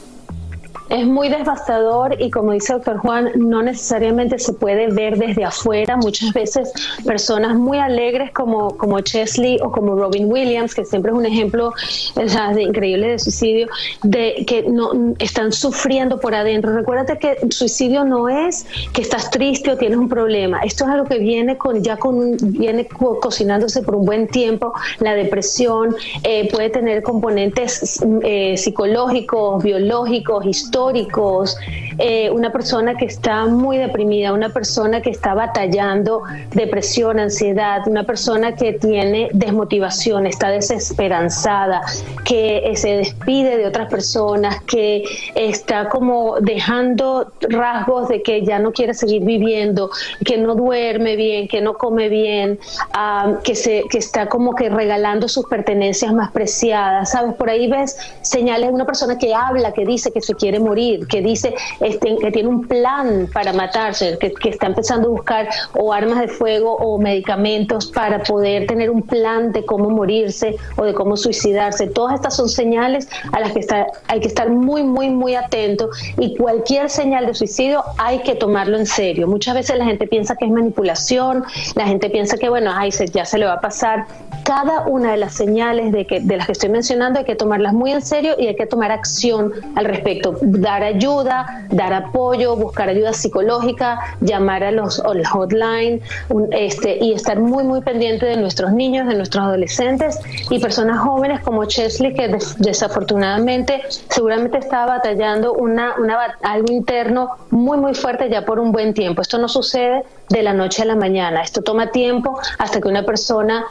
Es 0.92 1.06
muy 1.06 1.30
devastador 1.30 2.20
y 2.20 2.30
como 2.30 2.52
dice 2.52 2.74
el 2.74 2.78
doctor 2.80 2.98
Juan, 2.98 3.30
no 3.36 3.62
necesariamente 3.62 4.38
se 4.38 4.52
puede 4.52 4.88
ver 4.88 5.16
desde 5.16 5.42
afuera. 5.42 5.96
Muchas 5.96 6.34
veces 6.34 6.70
personas 7.06 7.56
muy 7.56 7.78
alegres 7.78 8.30
como, 8.32 8.76
como 8.76 9.00
Chesley 9.00 9.58
o 9.62 9.72
como 9.72 9.96
Robin 9.96 10.30
Williams, 10.30 10.74
que 10.74 10.84
siempre 10.84 11.10
es 11.10 11.16
un 11.16 11.24
ejemplo 11.24 11.72
de 12.14 12.62
increíble 12.62 13.08
de 13.08 13.18
suicidio, 13.18 13.68
de 14.02 14.44
que 14.46 14.64
no 14.64 15.14
están 15.18 15.52
sufriendo 15.52 16.20
por 16.20 16.34
adentro. 16.34 16.74
Recuérdate 16.76 17.18
que 17.18 17.38
suicidio 17.50 18.04
no 18.04 18.28
es 18.28 18.66
que 18.92 19.00
estás 19.00 19.30
triste 19.30 19.70
o 19.70 19.78
tienes 19.78 19.96
un 19.96 20.10
problema. 20.10 20.60
Esto 20.60 20.84
es 20.84 20.90
algo 20.90 21.06
que 21.06 21.18
viene 21.18 21.56
con 21.56 21.82
ya 21.82 21.96
con 21.96 22.36
viene 22.42 22.86
co- 22.86 23.18
cocinándose 23.18 23.80
por 23.80 23.94
un 23.96 24.04
buen 24.04 24.28
tiempo. 24.28 24.74
La 25.00 25.14
depresión 25.14 25.96
eh, 26.22 26.50
puede 26.52 26.68
tener 26.68 27.02
componentes 27.02 28.04
eh, 28.22 28.58
psicológicos, 28.58 29.62
biológicos, 29.62 30.44
históricos 30.44 30.81
históricos, 30.82 31.56
eh, 31.98 32.30
una 32.30 32.50
persona 32.50 32.96
que 32.96 33.04
está 33.04 33.46
muy 33.46 33.78
deprimida, 33.78 34.32
una 34.32 34.48
persona 34.50 35.00
que 35.00 35.10
está 35.10 35.34
batallando 35.34 36.22
depresión, 36.52 37.18
ansiedad, 37.18 37.86
una 37.86 38.04
persona 38.04 38.54
que 38.54 38.72
tiene 38.74 39.28
desmotivación, 39.32 40.26
está 40.26 40.50
desesperanzada, 40.50 41.82
que 42.24 42.58
eh, 42.70 42.76
se 42.76 42.96
despide 42.96 43.56
de 43.56 43.66
otras 43.66 43.88
personas, 43.88 44.62
que 44.64 45.04
está 45.34 45.88
como 45.88 46.36
dejando 46.40 47.32
rasgos 47.40 48.08
de 48.08 48.22
que 48.22 48.44
ya 48.44 48.58
no 48.58 48.72
quiere 48.72 48.94
seguir 48.94 49.22
viviendo, 49.22 49.90
que 50.24 50.38
no 50.38 50.54
duerme 50.54 51.16
bien, 51.16 51.48
que 51.48 51.60
no 51.60 51.74
come 51.74 52.08
bien, 52.08 52.58
ah, 52.92 53.34
que, 53.44 53.54
se, 53.54 53.84
que 53.90 53.98
está 53.98 54.28
como 54.28 54.54
que 54.54 54.68
regalando 54.68 55.28
sus 55.28 55.46
pertenencias 55.46 56.12
más 56.12 56.30
preciadas, 56.30 57.10
¿sabes? 57.10 57.34
Por 57.34 57.50
ahí 57.50 57.68
ves 57.68 57.96
señales 58.22 58.68
de 58.68 58.74
una 58.74 58.86
persona 58.86 59.18
que 59.18 59.34
habla, 59.34 59.72
que 59.72 59.84
dice 59.84 60.10
que 60.12 60.20
se 60.20 60.34
quiere 60.34 60.58
morir, 60.58 61.06
que 61.06 61.20
dice 61.20 61.54
este, 61.82 62.16
que 62.18 62.30
tiene 62.30 62.48
un 62.48 62.66
plan 62.66 63.28
para 63.32 63.52
matarse, 63.52 64.16
que, 64.18 64.32
que 64.32 64.48
está 64.50 64.66
empezando 64.66 65.08
a 65.08 65.10
buscar 65.10 65.48
o 65.74 65.92
armas 65.92 66.20
de 66.20 66.28
fuego 66.28 66.76
o 66.76 66.98
medicamentos 66.98 67.86
para 67.92 68.22
poder 68.22 68.66
tener 68.66 68.90
un 68.90 69.02
plan 69.02 69.52
de 69.52 69.64
cómo 69.64 69.90
morirse 69.90 70.56
o 70.76 70.84
de 70.84 70.94
cómo 70.94 71.16
suicidarse. 71.16 71.86
Todas 71.88 72.14
estas 72.14 72.36
son 72.36 72.48
señales 72.48 73.08
a 73.32 73.40
las 73.40 73.52
que 73.52 73.60
está- 73.60 73.86
hay 74.08 74.20
que 74.20 74.28
estar 74.28 74.48
muy, 74.50 74.82
muy, 74.82 75.10
muy 75.10 75.34
atento 75.34 75.90
y 76.18 76.36
cualquier 76.36 76.90
señal 76.90 77.26
de 77.26 77.34
suicidio 77.34 77.82
hay 77.98 78.20
que 78.20 78.34
tomarlo 78.34 78.76
en 78.78 78.86
serio. 78.86 79.26
Muchas 79.26 79.54
veces 79.54 79.76
la 79.78 79.84
gente 79.84 80.06
piensa 80.06 80.36
que 80.36 80.44
es 80.46 80.50
manipulación, 80.50 81.44
la 81.74 81.86
gente 81.86 82.10
piensa 82.10 82.36
que, 82.36 82.48
bueno, 82.48 82.70
ay, 82.74 82.92
se- 82.92 83.06
ya 83.06 83.24
se 83.24 83.38
le 83.38 83.46
va 83.46 83.54
a 83.54 83.60
pasar. 83.60 84.06
Cada 84.44 84.86
una 84.88 85.12
de 85.12 85.16
las 85.18 85.34
señales 85.34 85.92
de, 85.92 86.06
que, 86.06 86.20
de 86.20 86.36
las 86.36 86.46
que 86.46 86.52
estoy 86.52 86.68
mencionando 86.68 87.18
hay 87.20 87.24
que 87.24 87.36
tomarlas 87.36 87.72
muy 87.72 87.92
en 87.92 88.02
serio 88.02 88.34
y 88.38 88.48
hay 88.48 88.56
que 88.56 88.66
tomar 88.66 88.90
acción 88.90 89.52
al 89.76 89.84
respecto. 89.84 90.36
Dar 90.42 90.82
ayuda, 90.82 91.66
dar 91.72 91.92
apoyo, 91.92 92.54
buscar 92.56 92.88
ayuda 92.88 93.12
psicológica, 93.12 93.98
llamar 94.20 94.62
a 94.62 94.70
los, 94.70 95.02
hotline 95.26 96.00
un- 96.28 96.48
este, 96.52 96.98
y 97.04 97.12
estar 97.12 97.40
muy, 97.40 97.64
muy 97.64 97.80
pendiente 97.80 98.24
de 98.26 98.36
nuestros 98.36 98.72
niños, 98.72 99.08
de 99.08 99.14
nuestros 99.16 99.44
adolescentes 99.44 100.20
y 100.50 100.58
personas 100.60 101.00
jóvenes 101.00 101.40
como 101.40 101.64
Chesley, 101.64 102.14
que 102.14 102.28
des- 102.28 102.56
desafortunadamente 102.58 103.82
seguramente 104.08 104.58
estaba 104.58 104.96
batallando 104.96 105.52
una, 105.54 105.94
una, 105.98 106.18
algo 106.42 106.72
interno 106.72 107.30
muy, 107.50 107.78
muy 107.78 107.94
fuerte 107.94 108.28
ya 108.30 108.44
por 108.44 108.58
un 108.60 108.70
buen 108.72 108.94
tiempo. 108.94 109.22
Esto 109.22 109.38
no 109.38 109.48
sucede 109.48 110.04
de 110.28 110.42
la 110.42 110.52
noche 110.52 110.82
a 110.82 110.84
la 110.84 110.94
mañana. 110.96 111.42
Esto 111.42 111.62
toma 111.62 111.90
tiempo 111.90 112.38
hasta 112.58 112.80
que 112.80 112.88
una 112.88 113.02
persona 113.04 113.64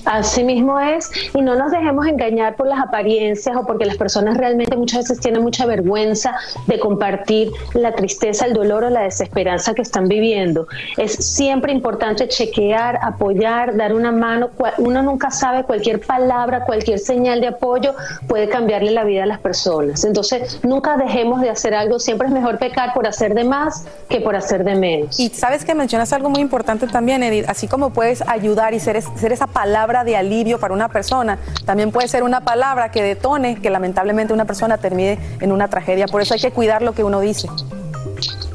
Así 0.04 0.44
mismo 0.44 0.78
es, 0.78 1.10
y 1.34 1.40
no 1.40 1.54
nos 1.54 1.70
dejemos 1.70 2.06
engañar 2.06 2.56
por 2.56 2.66
las 2.66 2.80
apariencias 2.80 3.56
o 3.56 3.66
porque 3.66 3.86
las 3.86 3.96
personas 3.96 4.36
realmente 4.36 4.76
muchas 4.76 5.04
veces 5.04 5.20
tienen 5.20 5.42
mucha 5.42 5.66
vergüenza 5.66 6.36
de 6.66 6.78
compartir 6.78 7.50
la 7.74 7.92
tristeza, 7.92 8.46
el 8.46 8.52
dolor 8.52 8.84
o 8.84 8.90
la 8.90 9.02
desesperanza 9.02 9.74
que 9.74 9.82
están 9.82 10.08
viviendo. 10.08 10.66
Es 10.96 11.12
siempre 11.12 11.72
importante 11.72 12.28
chequear, 12.28 12.98
apoyar, 13.02 13.76
dar 13.76 13.94
una 13.94 14.12
mano. 14.12 14.50
Uno 14.78 15.02
nunca 15.02 15.30
sabe 15.30 15.64
cualquier 15.64 16.00
palabra, 16.00 16.64
cualquier 16.64 16.98
señal 16.98 17.40
de 17.40 17.48
apoyo 17.48 17.94
puede 18.28 18.48
cambiarle 18.48 18.90
la 18.90 19.04
vida 19.04 19.22
a 19.22 19.26
las 19.26 19.38
personas. 19.40 20.04
Entonces, 20.04 20.60
nunca 20.62 20.96
dejemos 20.96 21.40
de 21.40 21.50
hacer 21.50 21.74
algo. 21.74 21.98
Siempre 21.98 22.28
es 22.28 22.34
mejor 22.34 22.58
pecar 22.58 22.92
por 22.94 23.06
hacer 23.06 23.34
de 23.34 23.44
más 23.44 23.86
que 24.08 24.20
por 24.20 24.36
hacer 24.36 24.64
de 24.64 24.74
menos. 24.74 25.18
Y 25.18 25.30
sabes 25.30 25.64
que 25.64 25.74
mencionas 25.74 26.12
algo 26.12 26.28
muy 26.28 26.40
importante 26.40 26.86
también, 26.86 27.22
Edith. 27.22 27.48
Así 27.48 27.68
como 27.68 27.90
puedes 27.90 28.22
ayudar 28.26 28.74
y 28.74 28.80
ser, 28.80 29.00
ser 29.02 29.32
esa 29.32 29.46
palabra 29.46 29.93
de 30.02 30.16
alivio 30.16 30.58
para 30.58 30.74
una 30.74 30.88
persona, 30.88 31.38
también 31.64 31.92
puede 31.92 32.08
ser 32.08 32.24
una 32.24 32.40
palabra 32.40 32.90
que 32.90 33.02
detone 33.02 33.60
que 33.60 33.70
lamentablemente 33.70 34.32
una 34.32 34.46
persona 34.46 34.78
termine 34.78 35.18
en 35.40 35.52
una 35.52 35.68
tragedia. 35.68 36.06
Por 36.06 36.22
eso 36.22 36.34
hay 36.34 36.40
que 36.40 36.50
cuidar 36.50 36.82
lo 36.82 36.92
que 36.92 37.04
uno 37.04 37.20
dice. 37.20 37.48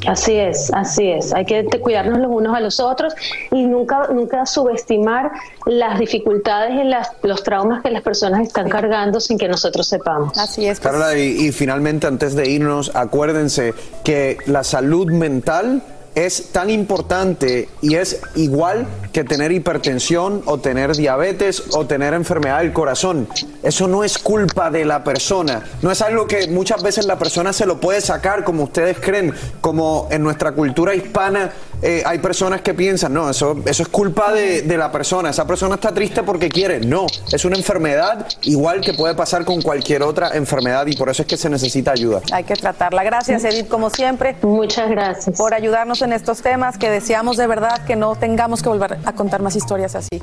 Así 0.08 0.36
es, 0.36 0.72
así 0.74 1.12
es. 1.12 1.34
Hay 1.34 1.46
que 1.46 1.66
cuidarnos 1.82 2.20
los 2.20 2.32
unos 2.32 2.56
a 2.56 2.60
los 2.60 2.80
otros 2.80 3.14
y 3.52 3.66
nunca, 3.66 4.08
nunca 4.12 4.46
subestimar 4.46 5.32
las 5.66 6.00
dificultades 6.00 6.72
y 6.80 6.84
las, 6.84 7.12
los 7.22 7.44
traumas 7.44 7.84
que 7.84 7.92
las 7.92 8.02
personas 8.02 8.42
están 8.42 8.70
cargando 8.70 9.20
sin 9.20 9.38
que 9.38 9.48
nosotros 9.48 9.88
sepamos. 9.88 10.38
Así 10.38 10.66
es. 10.66 10.80
Carla, 10.80 11.18
y, 11.18 11.48
y 11.48 11.52
finalmente 11.52 12.08
antes 12.08 12.36
de 12.36 12.50
irnos, 12.50 12.92
acuérdense 12.96 13.74
que 14.04 14.38
la 14.46 14.64
salud 14.64 15.12
mental 15.12 15.84
es 16.16 16.51
tan 16.51 16.70
importante 16.70 17.70
y 17.82 17.95
es 17.95 18.22
igual 18.36 18.88
que 19.14 19.24
tener 19.24 19.51
hipertensión 19.51 20.41
o 20.45 20.60
tener 20.60 20.95
diabetes 20.95 21.64
o 21.72 21.86
tener 21.86 22.14
enfermedad 22.14 22.60
del 22.60 22.74
corazón. 22.74 23.28
Eso 23.64 23.88
no 23.88 24.03
es 24.03 24.18
culpa 24.18 24.70
de 24.72 24.86
la 24.86 25.03
persona, 25.03 25.64
no 25.82 25.91
es 25.91 26.01
algo 26.01 26.28
que 26.28 26.47
muchas 26.47 26.84
veces 26.84 27.05
la 27.05 27.18
persona 27.18 27.53
se 27.53 27.66
lo 27.66 27.80
puede 27.80 28.01
sacar 28.01 28.43
como 28.43 28.64
ustedes 28.64 28.97
creen, 28.99 29.34
como 29.62 30.07
en 30.12 30.24
nuestra 30.24 30.51
cultura 30.53 30.95
hispana 30.95 31.51
eh, 31.82 32.04
hay 32.06 32.20
personas 32.20 32.62
que 32.62 32.74
piensan, 32.74 33.14
no, 33.14 33.30
eso, 33.30 33.58
eso 33.66 33.84
es 33.84 33.90
culpa 33.90 34.34
de, 34.34 34.64
de 34.64 34.78
la 34.78 34.92
persona, 34.92 35.30
esa 35.30 35.48
persona 35.48 35.76
está 35.76 35.94
triste 35.94 36.24
porque 36.24 36.50
quiere, 36.50 36.80
no, 36.80 37.08
es 37.32 37.46
una 37.46 37.56
enfermedad 37.56 38.28
igual 38.42 38.82
que 38.82 38.94
puede 38.94 39.16
pasar 39.16 39.46
con 39.46 39.62
cualquier 39.62 40.04
otra 40.04 40.32
enfermedad 40.36 40.86
y 40.88 40.96
por 40.96 41.10
eso 41.10 41.22
es 41.22 41.28
que 41.28 41.38
se 41.38 41.50
necesita 41.50 41.92
ayuda. 41.92 42.22
Hay 42.32 42.44
que 42.44 42.56
tratarla. 42.56 43.04
Gracias, 43.04 43.44
Edith, 43.44 43.68
como 43.68 43.90
siempre. 43.90 44.36
Muchas 44.42 44.90
gracias. 44.90 45.38
Por 45.38 45.54
ayudarnos 45.54 46.02
en 46.02 46.14
estos 46.14 46.42
temas 46.42 46.78
que 46.78 46.90
deseamos 46.90 47.38
de 47.38 47.48
verdad 47.48 47.84
que 47.86 47.96
no 47.96 48.16
tengamos 48.16 48.62
que 48.62 48.70
volver 48.70 48.98
a 49.06 49.14
contar 49.14 49.42
más 49.42 49.56
historias 49.56 49.96
así. 49.96 50.22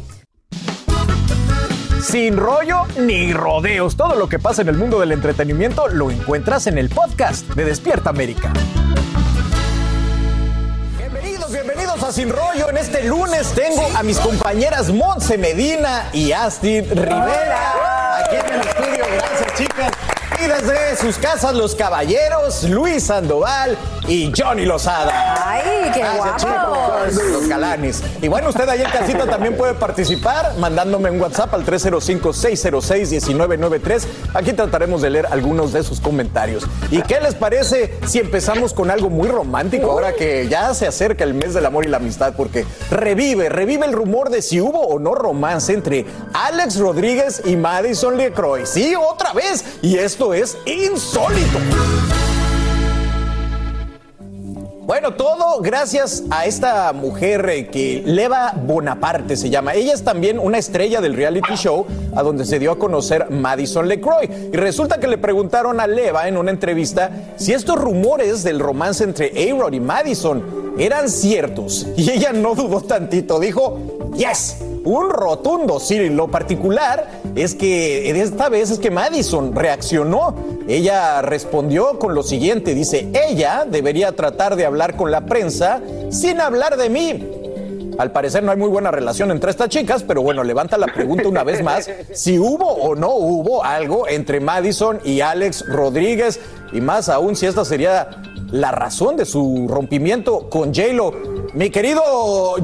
Sin 2.03 2.37
rollo 2.37 2.83
ni 3.01 3.33
rodeos. 3.33 3.97
Todo 3.97 4.15
lo 4.15 4.29
que 4.29 4.39
pasa 4.39 4.63
en 4.63 4.69
el 4.69 4.77
mundo 4.77 5.01
del 5.01 5.13
entretenimiento 5.13 5.89
lo 5.89 6.11
encuentras 6.11 6.67
en 6.67 6.79
el 6.79 6.89
podcast 6.89 7.47
de 7.55 7.65
Despierta 7.65 8.11
América. 8.11 8.53
Sin 12.13 12.31
Rollo. 12.31 12.71
En 12.71 12.77
este 12.77 13.03
lunes 13.03 13.53
tengo 13.53 13.85
a 13.97 14.03
mis 14.05 14.19
compañeras 14.19 14.91
Monse 14.91 15.37
Medina 15.37 16.09
y 16.13 16.31
Astrid 16.31 16.85
Rivera 16.91 18.19
aquí 18.21 18.37
en 18.37 18.55
el 18.55 18.61
estudio. 18.61 19.05
Gracias, 19.13 19.55
chicas. 19.59 20.16
Y 20.39 20.47
desde 20.49 20.97
sus 20.97 21.16
casas, 21.18 21.55
los 21.55 21.74
caballeros, 21.74 22.64
Luis 22.64 23.05
Sandoval 23.05 23.76
y 24.07 24.30
Johnny 24.37 24.66
Lozada. 24.66 25.34
¡Ay, 25.47 25.91
qué 25.95 26.01
Gracias, 26.01 26.18
guapos! 26.18 26.43
chicos, 26.43 27.14
Los 27.32 27.49
galanes. 27.49 28.03
Y 28.20 28.28
bueno, 28.28 28.51
usted 28.51 28.68
ahí 28.68 28.82
en 28.82 28.91
casita 28.91 29.26
también 29.26 29.57
puede 29.57 29.72
participar 29.74 30.55
mandándome 30.59 31.11
un 31.11 31.18
WhatsApp 31.20 31.55
al 31.55 31.64
305-606-1993. 31.64 34.05
Aquí 34.34 34.53
trataremos 34.53 35.01
de 35.03 35.11
leer 35.11 35.26
algunos 35.30 35.72
de 35.72 35.82
sus 35.82 36.01
comentarios. 36.01 36.64
¿Y 36.91 37.03
qué 37.03 37.20
les 37.20 37.34
parece 37.34 37.95
si 38.07 38.18
empezamos 38.18 38.72
con 38.74 38.91
algo 38.91 39.09
muy 39.11 39.28
romántico 39.28 39.91
ahora 39.91 40.12
que 40.12 40.49
ya 40.49 40.74
se 40.74 40.87
acerca 40.87 41.24
el 41.24 41.34
mes 41.34 41.55
del 41.55 41.66
amor 41.66 41.84
y 41.87 41.89
la 41.89 41.97
amistad? 41.97 42.34
Porque 42.37 42.64
revive, 42.91 43.49
revive 43.49 43.87
el 43.87 43.93
rumor 43.93 44.30
de 44.30 44.43
si 44.43 44.61
hubo 44.61 44.80
o 44.80 44.99
no 44.99 45.14
romance 45.14 45.72
entre 45.72 46.05
Alex 46.32 46.78
Rodríguez 46.78 47.43
y 47.45 47.57
Madison 47.57 48.16
LeCroy. 48.16 48.66
Sí, 48.66 48.95
otra 48.95 49.32
vez. 49.32 49.64
Y 49.82 49.99
esto 49.99 50.26
es 50.35 50.57
insólito. 50.66 51.59
Bueno, 54.87 55.14
todo 55.14 55.61
gracias 55.62 56.22
a 56.31 56.47
esta 56.47 56.93
mujer 56.93 57.49
eh, 57.49 57.66
que 57.66 58.05
Leva 58.07 58.53
Bonaparte 58.55 59.37
se 59.37 59.51
llama. 59.51 59.74
Ella 59.74 59.93
es 59.93 60.05
también 60.05 60.39
una 60.39 60.59
estrella 60.59 61.01
del 61.01 61.14
reality 61.14 61.57
show 61.57 61.87
a 62.14 62.22
donde 62.22 62.45
se 62.45 62.61
dio 62.61 62.70
a 62.70 62.79
conocer 62.79 63.29
Madison 63.29 63.89
LeCroy. 63.89 64.51
Y 64.53 64.57
resulta 64.57 65.01
que 65.01 65.09
le 65.09 65.18
preguntaron 65.18 65.81
a 65.81 65.89
Leva 65.89 66.29
en 66.29 66.37
una 66.37 66.53
entrevista 66.53 67.11
si 67.37 67.53
estos 67.53 67.81
rumores 67.81 68.45
del 68.45 68.61
romance 68.61 69.03
entre 69.03 69.33
A-Rod 69.51 69.72
y 69.72 69.81
Madison 69.81 70.74
eran 70.79 71.11
ciertos. 71.11 71.89
Y 71.97 72.09
ella 72.09 72.33
no 72.33 72.55
dudó 72.55 72.81
tantito, 72.81 73.41
dijo, 73.41 74.12
yes, 74.16 74.59
un 74.85 75.11
rotundo 75.11 75.81
sí. 75.81 76.09
Lo 76.11 76.29
particular 76.29 77.09
es 77.37 77.55
que 77.55 78.11
esta 78.11 78.49
vez 78.49 78.70
es 78.70 78.78
que 78.78 78.91
Madison 78.91 79.55
reaccionó. 79.55 80.34
Ella 80.66 81.20
respondió 81.22 81.99
con 81.99 82.14
lo 82.14 82.22
siguiente, 82.22 82.74
dice, 82.74 83.09
ella 83.12 83.66
debería 83.70 84.12
tratar 84.12 84.57
de 84.57 84.64
hablar 84.64 84.97
con 84.97 85.11
la 85.11 85.26
prensa 85.26 85.80
sin 86.11 86.41
hablar 86.41 86.76
de 86.76 86.89
mí. 86.89 87.30
Al 87.99 88.11
parecer 88.11 88.43
no 88.43 88.53
hay 88.53 88.59
muy 88.59 88.68
buena 88.68 88.91
relación 88.91 89.30
entre 89.30 89.51
estas 89.51 89.68
chicas, 89.68 90.03
pero 90.03 90.22
bueno, 90.22 90.45
levanta 90.45 90.76
la 90.76 90.87
pregunta 90.87 91.28
una 91.28 91.45
vez 91.45 91.62
más 91.62 91.91
si 92.12 92.39
hubo 92.39 92.66
o 92.66 92.95
no 92.95 93.14
hubo 93.14 93.64
algo 93.64 94.09
entre 94.09 94.41
Madison 94.41 94.99
y 95.05 95.20
Alex 95.20 95.64
Rodríguez, 95.66 96.41
y 96.72 96.80
más 96.80 97.09
aún 97.09 97.37
si 97.37 97.47
esta 97.47 97.64
sería 97.64 98.09
la 98.51 98.70
razón 98.70 99.16
de 99.16 99.24
su 99.24 99.66
rompimiento 99.68 100.49
con 100.51 100.74
J-Lo. 100.74 101.36
Mi 101.57 101.71
querido 101.71 102.03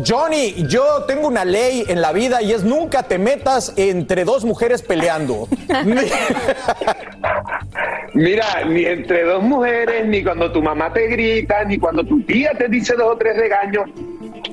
Johnny, 0.07 0.67
yo 0.69 1.05
tengo 1.09 1.27
una 1.27 1.47
ley 1.47 1.83
en 1.89 2.03
la 2.03 2.13
vida 2.13 2.43
y 2.43 2.53
es 2.53 2.63
nunca 2.63 3.03
te 3.03 3.17
metas 3.17 3.73
entre 3.79 4.27
dos 4.27 4.45
mujeres 4.45 4.83
peleando. 4.83 5.49
Mira, 8.13 8.45
ni 8.69 8.85
entre 8.85 9.25
dos 9.25 9.43
mujeres, 9.43 10.07
ni 10.07 10.23
cuando 10.23 10.53
tu 10.53 10.61
mamá 10.61 10.93
te 10.93 11.09
grita, 11.09 11.65
ni 11.65 11.79
cuando 11.79 12.05
tu 12.05 12.21
tía 12.21 12.53
te 12.53 12.69
dice 12.69 12.95
dos 12.95 13.15
o 13.15 13.17
tres 13.17 13.35
regaños. 13.35 13.89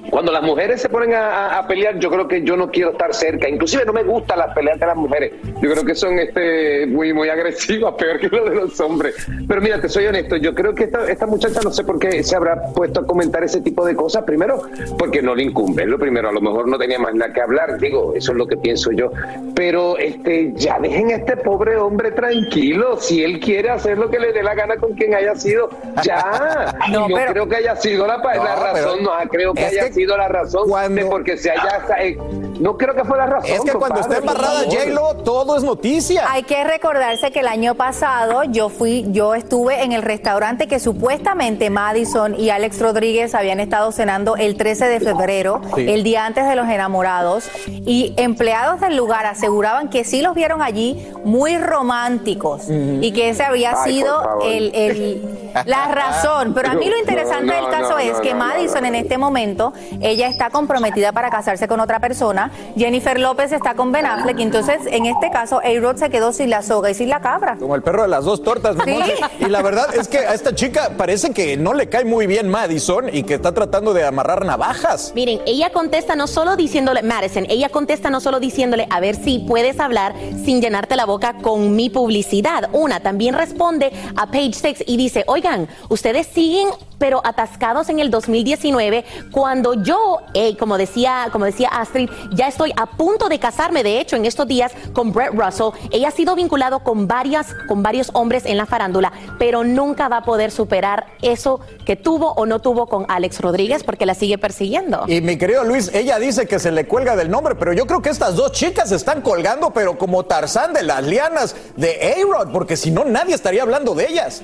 Cuando 0.09 0.31
las 0.31 0.41
mujeres 0.43 0.81
se 0.81 0.89
ponen 0.89 1.13
a, 1.13 1.65
pelear, 1.67 1.99
yo 1.99 2.09
creo 2.09 2.27
que 2.27 2.43
yo 2.43 2.57
no 2.57 2.71
quiero 2.71 2.91
estar 2.91 3.13
cerca. 3.13 3.47
Inclusive 3.47 3.85
no 3.85 3.93
me 3.93 4.03
gustan 4.03 4.39
las 4.39 4.53
peleas 4.53 4.79
de 4.79 4.85
las 4.85 4.95
mujeres. 4.95 5.31
Yo 5.61 5.71
creo 5.71 5.85
que 5.85 5.95
son 5.95 6.17
este 6.19 6.85
muy 6.87 7.13
muy 7.13 7.29
agresivas, 7.29 7.93
peor 7.97 8.19
que 8.19 8.27
lo 8.27 8.49
de 8.49 8.55
los 8.55 8.79
hombres. 8.79 9.15
Pero 9.47 9.61
mira, 9.61 9.79
te 9.79 9.89
soy 9.89 10.07
honesto, 10.07 10.35
yo 10.37 10.53
creo 10.53 10.73
que 10.73 10.85
esta, 10.85 11.09
esta 11.09 11.25
muchacha 11.25 11.59
no 11.63 11.71
sé 11.71 11.83
por 11.83 11.99
qué 11.99 12.23
se 12.23 12.35
habrá 12.35 12.61
puesto 12.73 13.01
a 13.01 13.05
comentar 13.07 13.43
ese 13.43 13.61
tipo 13.61 13.85
de 13.85 13.95
cosas. 13.95 14.23
Primero, 14.23 14.61
porque 14.97 15.21
no 15.21 15.35
le 15.35 15.43
incumbe. 15.43 15.85
Lo 15.85 15.97
primero, 15.99 16.29
a 16.29 16.31
lo 16.31 16.41
mejor 16.41 16.67
no 16.67 16.77
tenía 16.77 16.99
más 16.99 17.13
nada 17.13 17.31
que 17.33 17.41
hablar. 17.41 17.79
Digo, 17.79 18.13
eso 18.15 18.31
es 18.31 18.37
lo 18.37 18.47
que 18.47 18.57
pienso 18.57 18.91
yo. 18.91 19.11
Pero 19.55 19.97
este, 19.97 20.53
ya 20.55 20.79
dejen 20.79 21.09
a 21.09 21.15
este 21.15 21.37
pobre 21.37 21.75
hombre 21.77 22.11
tranquilo. 22.11 22.97
Si 22.99 23.23
él 23.23 23.39
quiere 23.39 23.69
hacer 23.69 23.97
lo 23.97 24.09
que 24.09 24.19
le 24.19 24.33
dé 24.33 24.43
la 24.43 24.55
gana 24.55 24.77
con 24.77 24.93
quien 24.93 25.13
haya 25.13 25.35
sido, 25.35 25.69
ya. 26.03 26.75
No, 26.89 27.07
no 27.07 27.15
pero- 27.15 27.31
creo 27.33 27.49
que 27.49 27.55
haya 27.57 27.75
sido 27.75 28.07
la, 28.07 28.17
No, 28.17 28.43
la 28.43 28.55
razón, 28.55 29.03
no 29.03 29.11
creo 29.29 29.53
que 29.53 29.63
haya 29.65 29.89
que 29.89 29.98
sido 29.99 30.17
la 30.17 30.27
razón 30.27 30.69
de 30.95 31.05
porque 31.05 31.37
se 31.37 31.51
haya. 31.51 31.81
eh, 32.01 32.17
no 32.59 32.77
creo 32.77 32.93
que 32.95 33.03
fue 33.03 33.17
la 33.17 33.25
razón. 33.25 33.49
Es 33.51 33.61
que 33.61 33.71
cuando 33.73 33.99
está 33.99 34.17
embarrada. 34.17 34.63
J-Lo, 34.65 35.15
todo 35.23 35.57
es 35.57 35.63
noticia. 35.63 36.23
Hay 36.29 36.43
que 36.43 36.63
recordarse 36.63 37.31
que 37.31 37.39
el 37.39 37.47
año 37.47 37.75
pasado 37.75 38.43
yo 38.43 38.69
fui, 38.69 39.05
yo 39.09 39.35
estuve 39.35 39.83
en 39.83 39.91
el 39.91 40.01
restaurante 40.01 40.67
que 40.67 40.79
supuestamente 40.79 41.69
Madison 41.69 42.35
y 42.39 42.49
Alex 42.49 42.79
Rodríguez 42.81 43.35
habían 43.35 43.59
estado 43.59 43.91
cenando 43.91 44.35
el 44.35 44.55
13 44.57 44.85
de 44.85 44.99
febrero, 44.99 45.61
Sí. 45.75 45.89
el 45.89 46.03
día 46.03 46.25
antes 46.25 46.47
de 46.47 46.55
los 46.55 46.67
enamorados, 46.67 47.49
y 47.67 48.13
empleados 48.17 48.81
del 48.81 48.95
lugar 48.95 49.25
aseguraban 49.25 49.89
que 49.89 50.03
sí 50.03 50.21
los 50.21 50.33
vieron 50.35 50.61
allí 50.61 51.07
muy 51.23 51.57
románticos 51.57 52.63
y 52.69 53.11
que 53.11 53.29
ese 53.29 53.43
había 53.43 53.73
Ay, 53.81 53.93
sido 53.93 54.39
el- 54.43 55.48
la 55.65 55.87
razón. 55.87 56.53
Pero 56.53 56.69
a 56.69 56.73
mí 56.73 56.89
lo 56.89 56.97
interesante 56.97 57.45
No, 57.45 57.53
no, 57.53 57.61
del 57.61 57.71
caso 57.71 57.91
no, 57.91 57.99
es 57.99 58.13
no, 58.13 58.21
que 58.21 58.33
no, 58.33 58.39
no, 58.39 58.45
Madison 58.45 58.85
en 58.85 58.95
este 58.95 59.17
momento, 59.17 59.73
ella 60.01 60.27
está 60.27 60.49
comprometida 60.49 61.11
para 61.11 61.29
casarse 61.29 61.67
con 61.67 61.79
otra 61.79 61.99
persona, 61.99 62.51
Jennifer 62.75 63.19
López 63.19 63.51
está 63.51 63.75
con 63.75 63.91
Ben 63.91 64.05
Affleck, 64.05 64.39
entonces 64.39 64.79
en 64.87 65.05
este 65.05 65.29
caso 65.29 65.61
A-Rod 65.63 65.97
se 65.97 66.09
quedó 66.09 66.33
sin 66.33 66.49
la 66.49 66.61
soga 66.61 66.89
y 66.89 66.93
sin 66.93 67.09
la 67.09 67.21
cabra. 67.21 67.57
Como 67.57 67.75
el 67.75 67.81
perro 67.81 68.03
de 68.03 68.07
las 68.07 68.25
dos 68.25 68.43
tortas, 68.43 68.75
mi 68.85 68.99
Sí. 68.99 69.13
Y 69.39 69.45
la 69.45 69.61
verdad 69.61 69.93
es 69.95 70.07
que 70.07 70.19
a 70.19 70.33
esta 70.33 70.53
chica 70.53 70.91
parece 70.97 71.31
que 71.31 71.57
no 71.57 71.73
le 71.73 71.89
cae 71.89 72.05
muy 72.05 72.27
bien 72.27 72.49
Madison 72.49 73.05
y 73.11 73.23
que 73.23 73.35
está 73.35 73.53
tratando 73.53 73.93
de 73.93 74.03
amarrar 74.03 74.45
navajas. 74.45 75.11
Miren, 75.15 75.41
ella 75.45 75.69
contesta 75.71 76.15
no 76.15 76.27
solo 76.27 76.55
diciéndole, 76.55 77.03
Madison, 77.03 77.45
ella 77.49 77.69
contesta 77.69 78.09
no 78.09 78.19
solo 78.19 78.39
diciéndole, 78.39 78.87
a 78.89 78.99
ver 78.99 79.15
si 79.15 79.39
puedes 79.39 79.79
hablar 79.79 80.13
sin 80.43 80.61
llenarte 80.61 80.95
la 80.95 81.05
boca 81.05 81.35
con 81.41 81.75
mi 81.75 81.89
publicidad. 81.89 82.69
Una, 82.73 82.99
también 82.99 83.35
responde 83.35 83.91
a 84.15 84.27
Page 84.27 84.53
Six 84.53 84.83
y 84.85 84.97
dice, 84.97 85.23
oigan, 85.39 85.69
ustedes 85.87 86.27
siguen 86.27 86.67
pero 86.99 87.21
atascados 87.23 87.89
en 87.89 87.99
el 87.99 88.11
2019 88.11 89.05
cuando 89.31 89.73
yo, 89.73 90.17
eh, 90.33 90.55
como 90.57 90.77
decía, 90.77 91.29
como 91.31 91.45
decía 91.45 91.69
Astrid, 91.69 92.09
ya 92.31 92.47
estoy 92.47 92.73
a 92.75 92.85
punto 92.85 93.29
de 93.29 93.39
casarme, 93.39 93.81
de 93.83 93.99
hecho, 93.99 94.17
en 94.17 94.25
estos 94.25 94.47
días 94.47 94.73
con 94.93 95.13
Brett 95.13 95.31
Russell. 95.33 95.69
Ella 95.91 96.09
ha 96.09 96.11
sido 96.11 96.35
vinculado 96.35 96.79
con 96.79 97.07
varias, 97.07 97.55
con 97.67 97.81
varios 97.81 98.11
hombres 98.13 98.45
en 98.45 98.57
la 98.57 98.65
farándula, 98.65 99.11
pero 99.39 99.63
nunca 99.63 100.09
va 100.09 100.17
a 100.17 100.23
poder 100.23 100.51
superar 100.51 101.07
eso 101.21 101.61
que 101.85 101.95
tuvo 101.95 102.33
o 102.33 102.45
no 102.45 102.59
tuvo 102.59 102.87
con 102.87 103.05
Alex 103.07 103.39
Rodríguez 103.39 103.83
porque 103.83 104.05
la 104.05 104.13
sigue 104.13 104.37
persiguiendo. 104.37 105.05
Y 105.07 105.21
mi 105.21 105.37
querido 105.37 105.63
Luis, 105.63 105.89
ella 105.93 106.19
dice 106.19 106.47
que 106.47 106.59
se 106.59 106.71
le 106.71 106.85
cuelga 106.85 107.15
del 107.15 107.31
nombre, 107.31 107.55
pero 107.55 107.71
yo 107.71 107.87
creo 107.87 108.01
que 108.01 108.09
estas 108.09 108.35
dos 108.35 108.51
chicas 108.51 108.91
están 108.91 109.21
colgando, 109.21 109.71
pero 109.71 109.97
como 109.97 110.25
Tarzán 110.25 110.73
de 110.73 110.83
las 110.83 111.03
lianas 111.03 111.55
de 111.77 112.13
A-Rod, 112.17 112.51
porque 112.51 112.75
si 112.75 112.91
no, 112.91 113.05
nadie 113.05 113.35
estaría 113.35 113.61
hablando 113.61 113.95
de 113.95 114.07
ellas. 114.07 114.43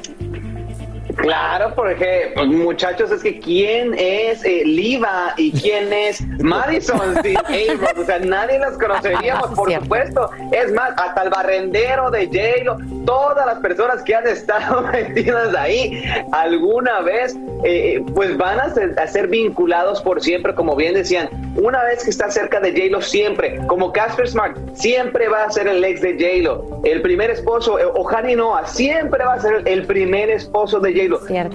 Claro, 1.16 1.74
porque 1.76 2.32
pues, 2.36 2.47
muchachos, 2.47 3.11
es 3.11 3.24
que 3.24 3.39
quién 3.39 3.93
es 3.97 4.43
eh, 4.43 4.63
Liva 4.66 5.34
y 5.38 5.51
quién 5.51 5.91
es 5.91 6.22
Madison 6.39 6.99
A-Rod? 6.99 7.99
O 7.99 8.05
sea, 8.05 8.20
nadie 8.20 8.59
las 8.59 8.78
conoceríamos, 8.78 9.51
por 9.51 9.72
supuesto. 9.72 10.30
Es 10.51 10.72
más, 10.74 10.91
hasta 10.97 11.24
el 11.24 11.30
barrendero 11.30 12.11
de 12.11 12.26
J-Lo, 12.26 12.78
todas 13.05 13.45
las 13.45 13.59
personas 13.59 14.03
que 14.03 14.16
han 14.16 14.28
estado 14.28 14.82
metidas 14.93 15.55
ahí 15.55 16.03
alguna 16.32 17.01
vez, 17.01 17.36
eh, 17.63 18.03
pues 18.13 18.36
van 18.38 18.59
a 18.59 18.74
ser, 18.74 18.99
a 18.99 19.07
ser 19.07 19.28
vinculados 19.28 20.01
por 20.01 20.22
siempre, 20.22 20.53
como 20.53 20.76
bien 20.76 20.93
decían. 20.93 21.30
Una 21.55 21.84
vez 21.84 22.03
que 22.03 22.09
está 22.09 22.30
cerca 22.30 22.59
de 22.59 22.72
J-Lo, 22.72 23.01
siempre, 23.01 23.61
como 23.68 23.93
Casper 23.93 24.28
Smart, 24.28 24.57
siempre 24.74 25.30
va 25.30 25.45
a 25.45 25.51
ser 25.51 25.68
el 25.68 25.84
ex 25.84 26.01
de 26.01 26.13
J-Lo. 26.13 26.82
El 26.84 27.01
primer 27.01 27.30
esposo, 27.30 27.80
eh, 27.80 27.86
o 27.86 28.07
Hani 28.09 28.36
Noah, 28.36 28.68
siempre 28.68 29.24
va 29.24 29.36
a 29.36 29.39
ser 29.39 29.61
el 29.66 29.86
primer 29.86 30.30
esposo 30.30 30.80
de 30.80 30.91
J-Lo. 30.91 31.05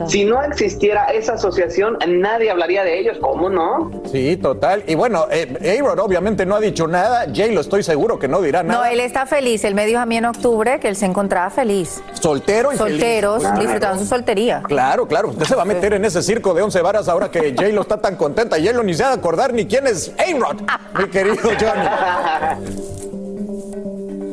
Si 0.09 0.25
no 0.25 0.43
existiera 0.43 1.05
esa 1.07 1.35
asociación, 1.35 1.99
nadie 2.07 2.51
hablaría 2.51 2.85
de 2.85 2.99
ellos. 2.99 3.19
¿Cómo 3.21 3.49
no? 3.51 3.91
Sí, 4.11 4.37
total. 4.37 4.83
Y 4.87 4.95
bueno, 4.95 5.27
eh, 5.31 5.79
A-Rod 5.81 5.99
obviamente 6.01 6.47
no 6.47 6.57
ha 6.57 6.61
dicho 6.61 6.87
nada. 6.87 7.27
J-Lo 7.27 7.61
estoy 7.61 7.83
seguro 7.83 8.19
que 8.19 8.29
no 8.29 8.41
dirá 8.41 8.63
nada. 8.63 8.81
No, 8.81 8.85
él 8.87 9.01
está 9.01 9.27
feliz. 9.27 9.65
Él 9.65 9.75
me 9.75 9.87
dijo 9.87 9.99
a 10.01 10.07
mí 10.07 10.17
en 10.17 10.25
octubre 10.27 10.79
que 10.81 10.89
él 10.89 10.97
se 10.97 11.07
encontraba 11.07 11.51
feliz. 11.51 12.03
Soltero 12.15 12.73
y 12.73 12.77
Solteros, 12.77 13.43
feliz. 13.43 13.61
disfrutando 13.61 13.99
su 14.03 14.07
soltería. 14.07 14.63
Claro, 14.67 15.07
claro. 15.07 15.29
Usted 15.29 15.45
se 15.47 15.55
va 15.55 15.63
a 15.63 15.67
meter 15.67 15.95
en 15.95 16.05
ese 16.05 16.23
circo 16.23 16.55
de 16.55 16.63
once 16.63 16.81
varas 16.83 17.09
ahora 17.09 17.31
que 17.31 17.55
J-Lo 17.55 17.83
está 17.83 18.01
tan 18.01 18.17
contenta. 18.17 18.57
J-Lo 18.57 18.83
ni 18.83 18.95
se 18.95 19.03
va 19.03 19.11
a 19.11 19.15
acordar 19.15 19.53
ni 19.53 19.67
quién 19.67 19.87
es 19.87 20.13
A-Rod, 20.19 20.63
mi 20.99 21.09
querido 21.09 21.37
Johnny. 21.59 22.97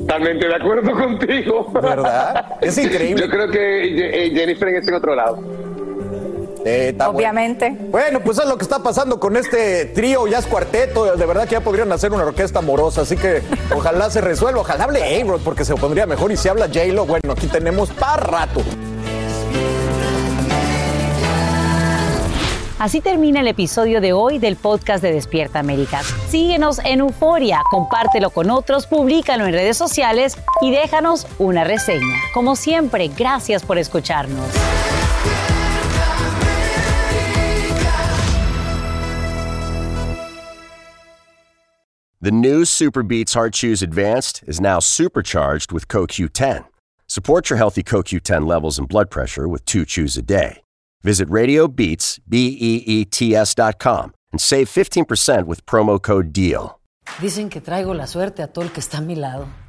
Totalmente 0.08 0.48
de 0.48 0.56
acuerdo 0.56 0.92
contigo. 0.98 1.70
¿Verdad? 1.74 2.58
Es 2.62 2.78
increíble. 2.78 3.26
Yo 3.26 3.30
creo 3.30 3.50
que 3.50 4.26
eh, 4.26 4.32
Jennifer 4.32 4.70
está 4.70 4.92
en 4.92 4.96
otro 4.96 5.16
lado. 5.16 5.40
Eh, 6.66 6.94
bueno. 6.96 7.12
Obviamente. 7.12 7.76
Bueno, 7.90 8.22
pues 8.22 8.40
es 8.40 8.46
lo 8.46 8.58
que 8.58 8.64
está 8.64 8.80
pasando 8.80 9.20
con 9.20 9.36
este 9.36 9.86
trío, 9.86 10.28
ya 10.28 10.40
es 10.40 10.48
cuarteto, 10.48 11.16
de 11.16 11.26
verdad 11.26 11.44
que 11.46 11.52
ya 11.52 11.62
podrían 11.62 11.92
hacer 11.92 12.12
una 12.12 12.24
orquesta 12.24 12.60
amorosa, 12.60 13.02
así 13.02 13.16
que 13.16 13.42
ojalá 13.74 14.10
se 14.10 14.20
resuelva, 14.20 14.62
ojalá 14.62 14.86
hable 14.86 15.22
A-Rod 15.22 15.42
porque 15.46 15.64
se 15.64 15.76
pondría 15.76 16.06
mejor 16.06 16.32
y 16.32 16.38
si 16.38 16.50
habla 16.50 16.68
J-Lo, 16.68 17.06
bueno, 17.06 17.32
aquí 17.32 17.48
tenemos 17.48 17.90
para 17.92 18.18
rato. 18.18 18.62
Así 22.80 23.02
termina 23.02 23.40
el 23.40 23.48
episodio 23.48 24.02
de 24.02 24.14
hoy 24.14 24.38
del 24.38 24.56
podcast 24.56 25.02
de 25.02 25.12
Despierta 25.12 25.58
América. 25.58 26.04
Síguenos 26.30 26.78
en 26.86 27.00
Euforia, 27.00 27.64
compártelo 27.72 28.30
con 28.30 28.52
otros, 28.52 28.86
públicalo 28.86 29.48
en 29.48 29.54
redes 29.54 29.78
sociales 29.78 30.38
y 30.62 30.70
déjanos 30.70 31.26
una 31.40 31.64
reseña. 31.64 32.16
Como 32.36 32.56
siempre, 32.56 33.08
gracias 33.08 33.64
por 33.64 33.80
escucharnos. 33.80 34.48
The 42.22 42.32
new 42.32 42.64
Super 42.66 43.04
Beats 43.04 43.34
Heart 43.34 43.54
Chews 43.54 43.82
Advanced 43.82 44.44
is 44.48 44.60
now 44.60 44.80
supercharged 44.80 45.72
with 45.72 45.88
CoQ10. 45.88 46.66
Support 47.08 47.50
your 47.50 47.58
healthy 47.58 47.84
CoQ10 47.84 48.46
levels 48.46 48.78
and 48.78 48.88
blood 48.88 49.10
pressure 49.10 49.48
with 49.48 49.66
two 49.66 49.86
chews 49.86 50.18
a 50.18 50.22
day. 50.22 50.62
Visit 51.08 51.30
RadioBeats, 51.30 52.20
B-E-E-T-S 52.28 53.56
dot 53.56 53.80
com 53.80 54.12
and 54.34 54.42
save 54.42 54.66
15% 54.66 55.48
with 55.48 55.66
promo 55.66 56.02
code 56.02 56.34
DEAL. 56.34 56.82
Dicen 57.22 57.48
que 57.48 57.62
traigo 57.62 57.94
la 57.94 58.08
suerte 58.08 58.44
a 58.44 58.48
todo 58.48 58.66
el 58.66 58.72
que 58.74 58.82
está 58.82 58.98
a 58.98 59.02
mi 59.02 59.16
lado. 59.16 59.48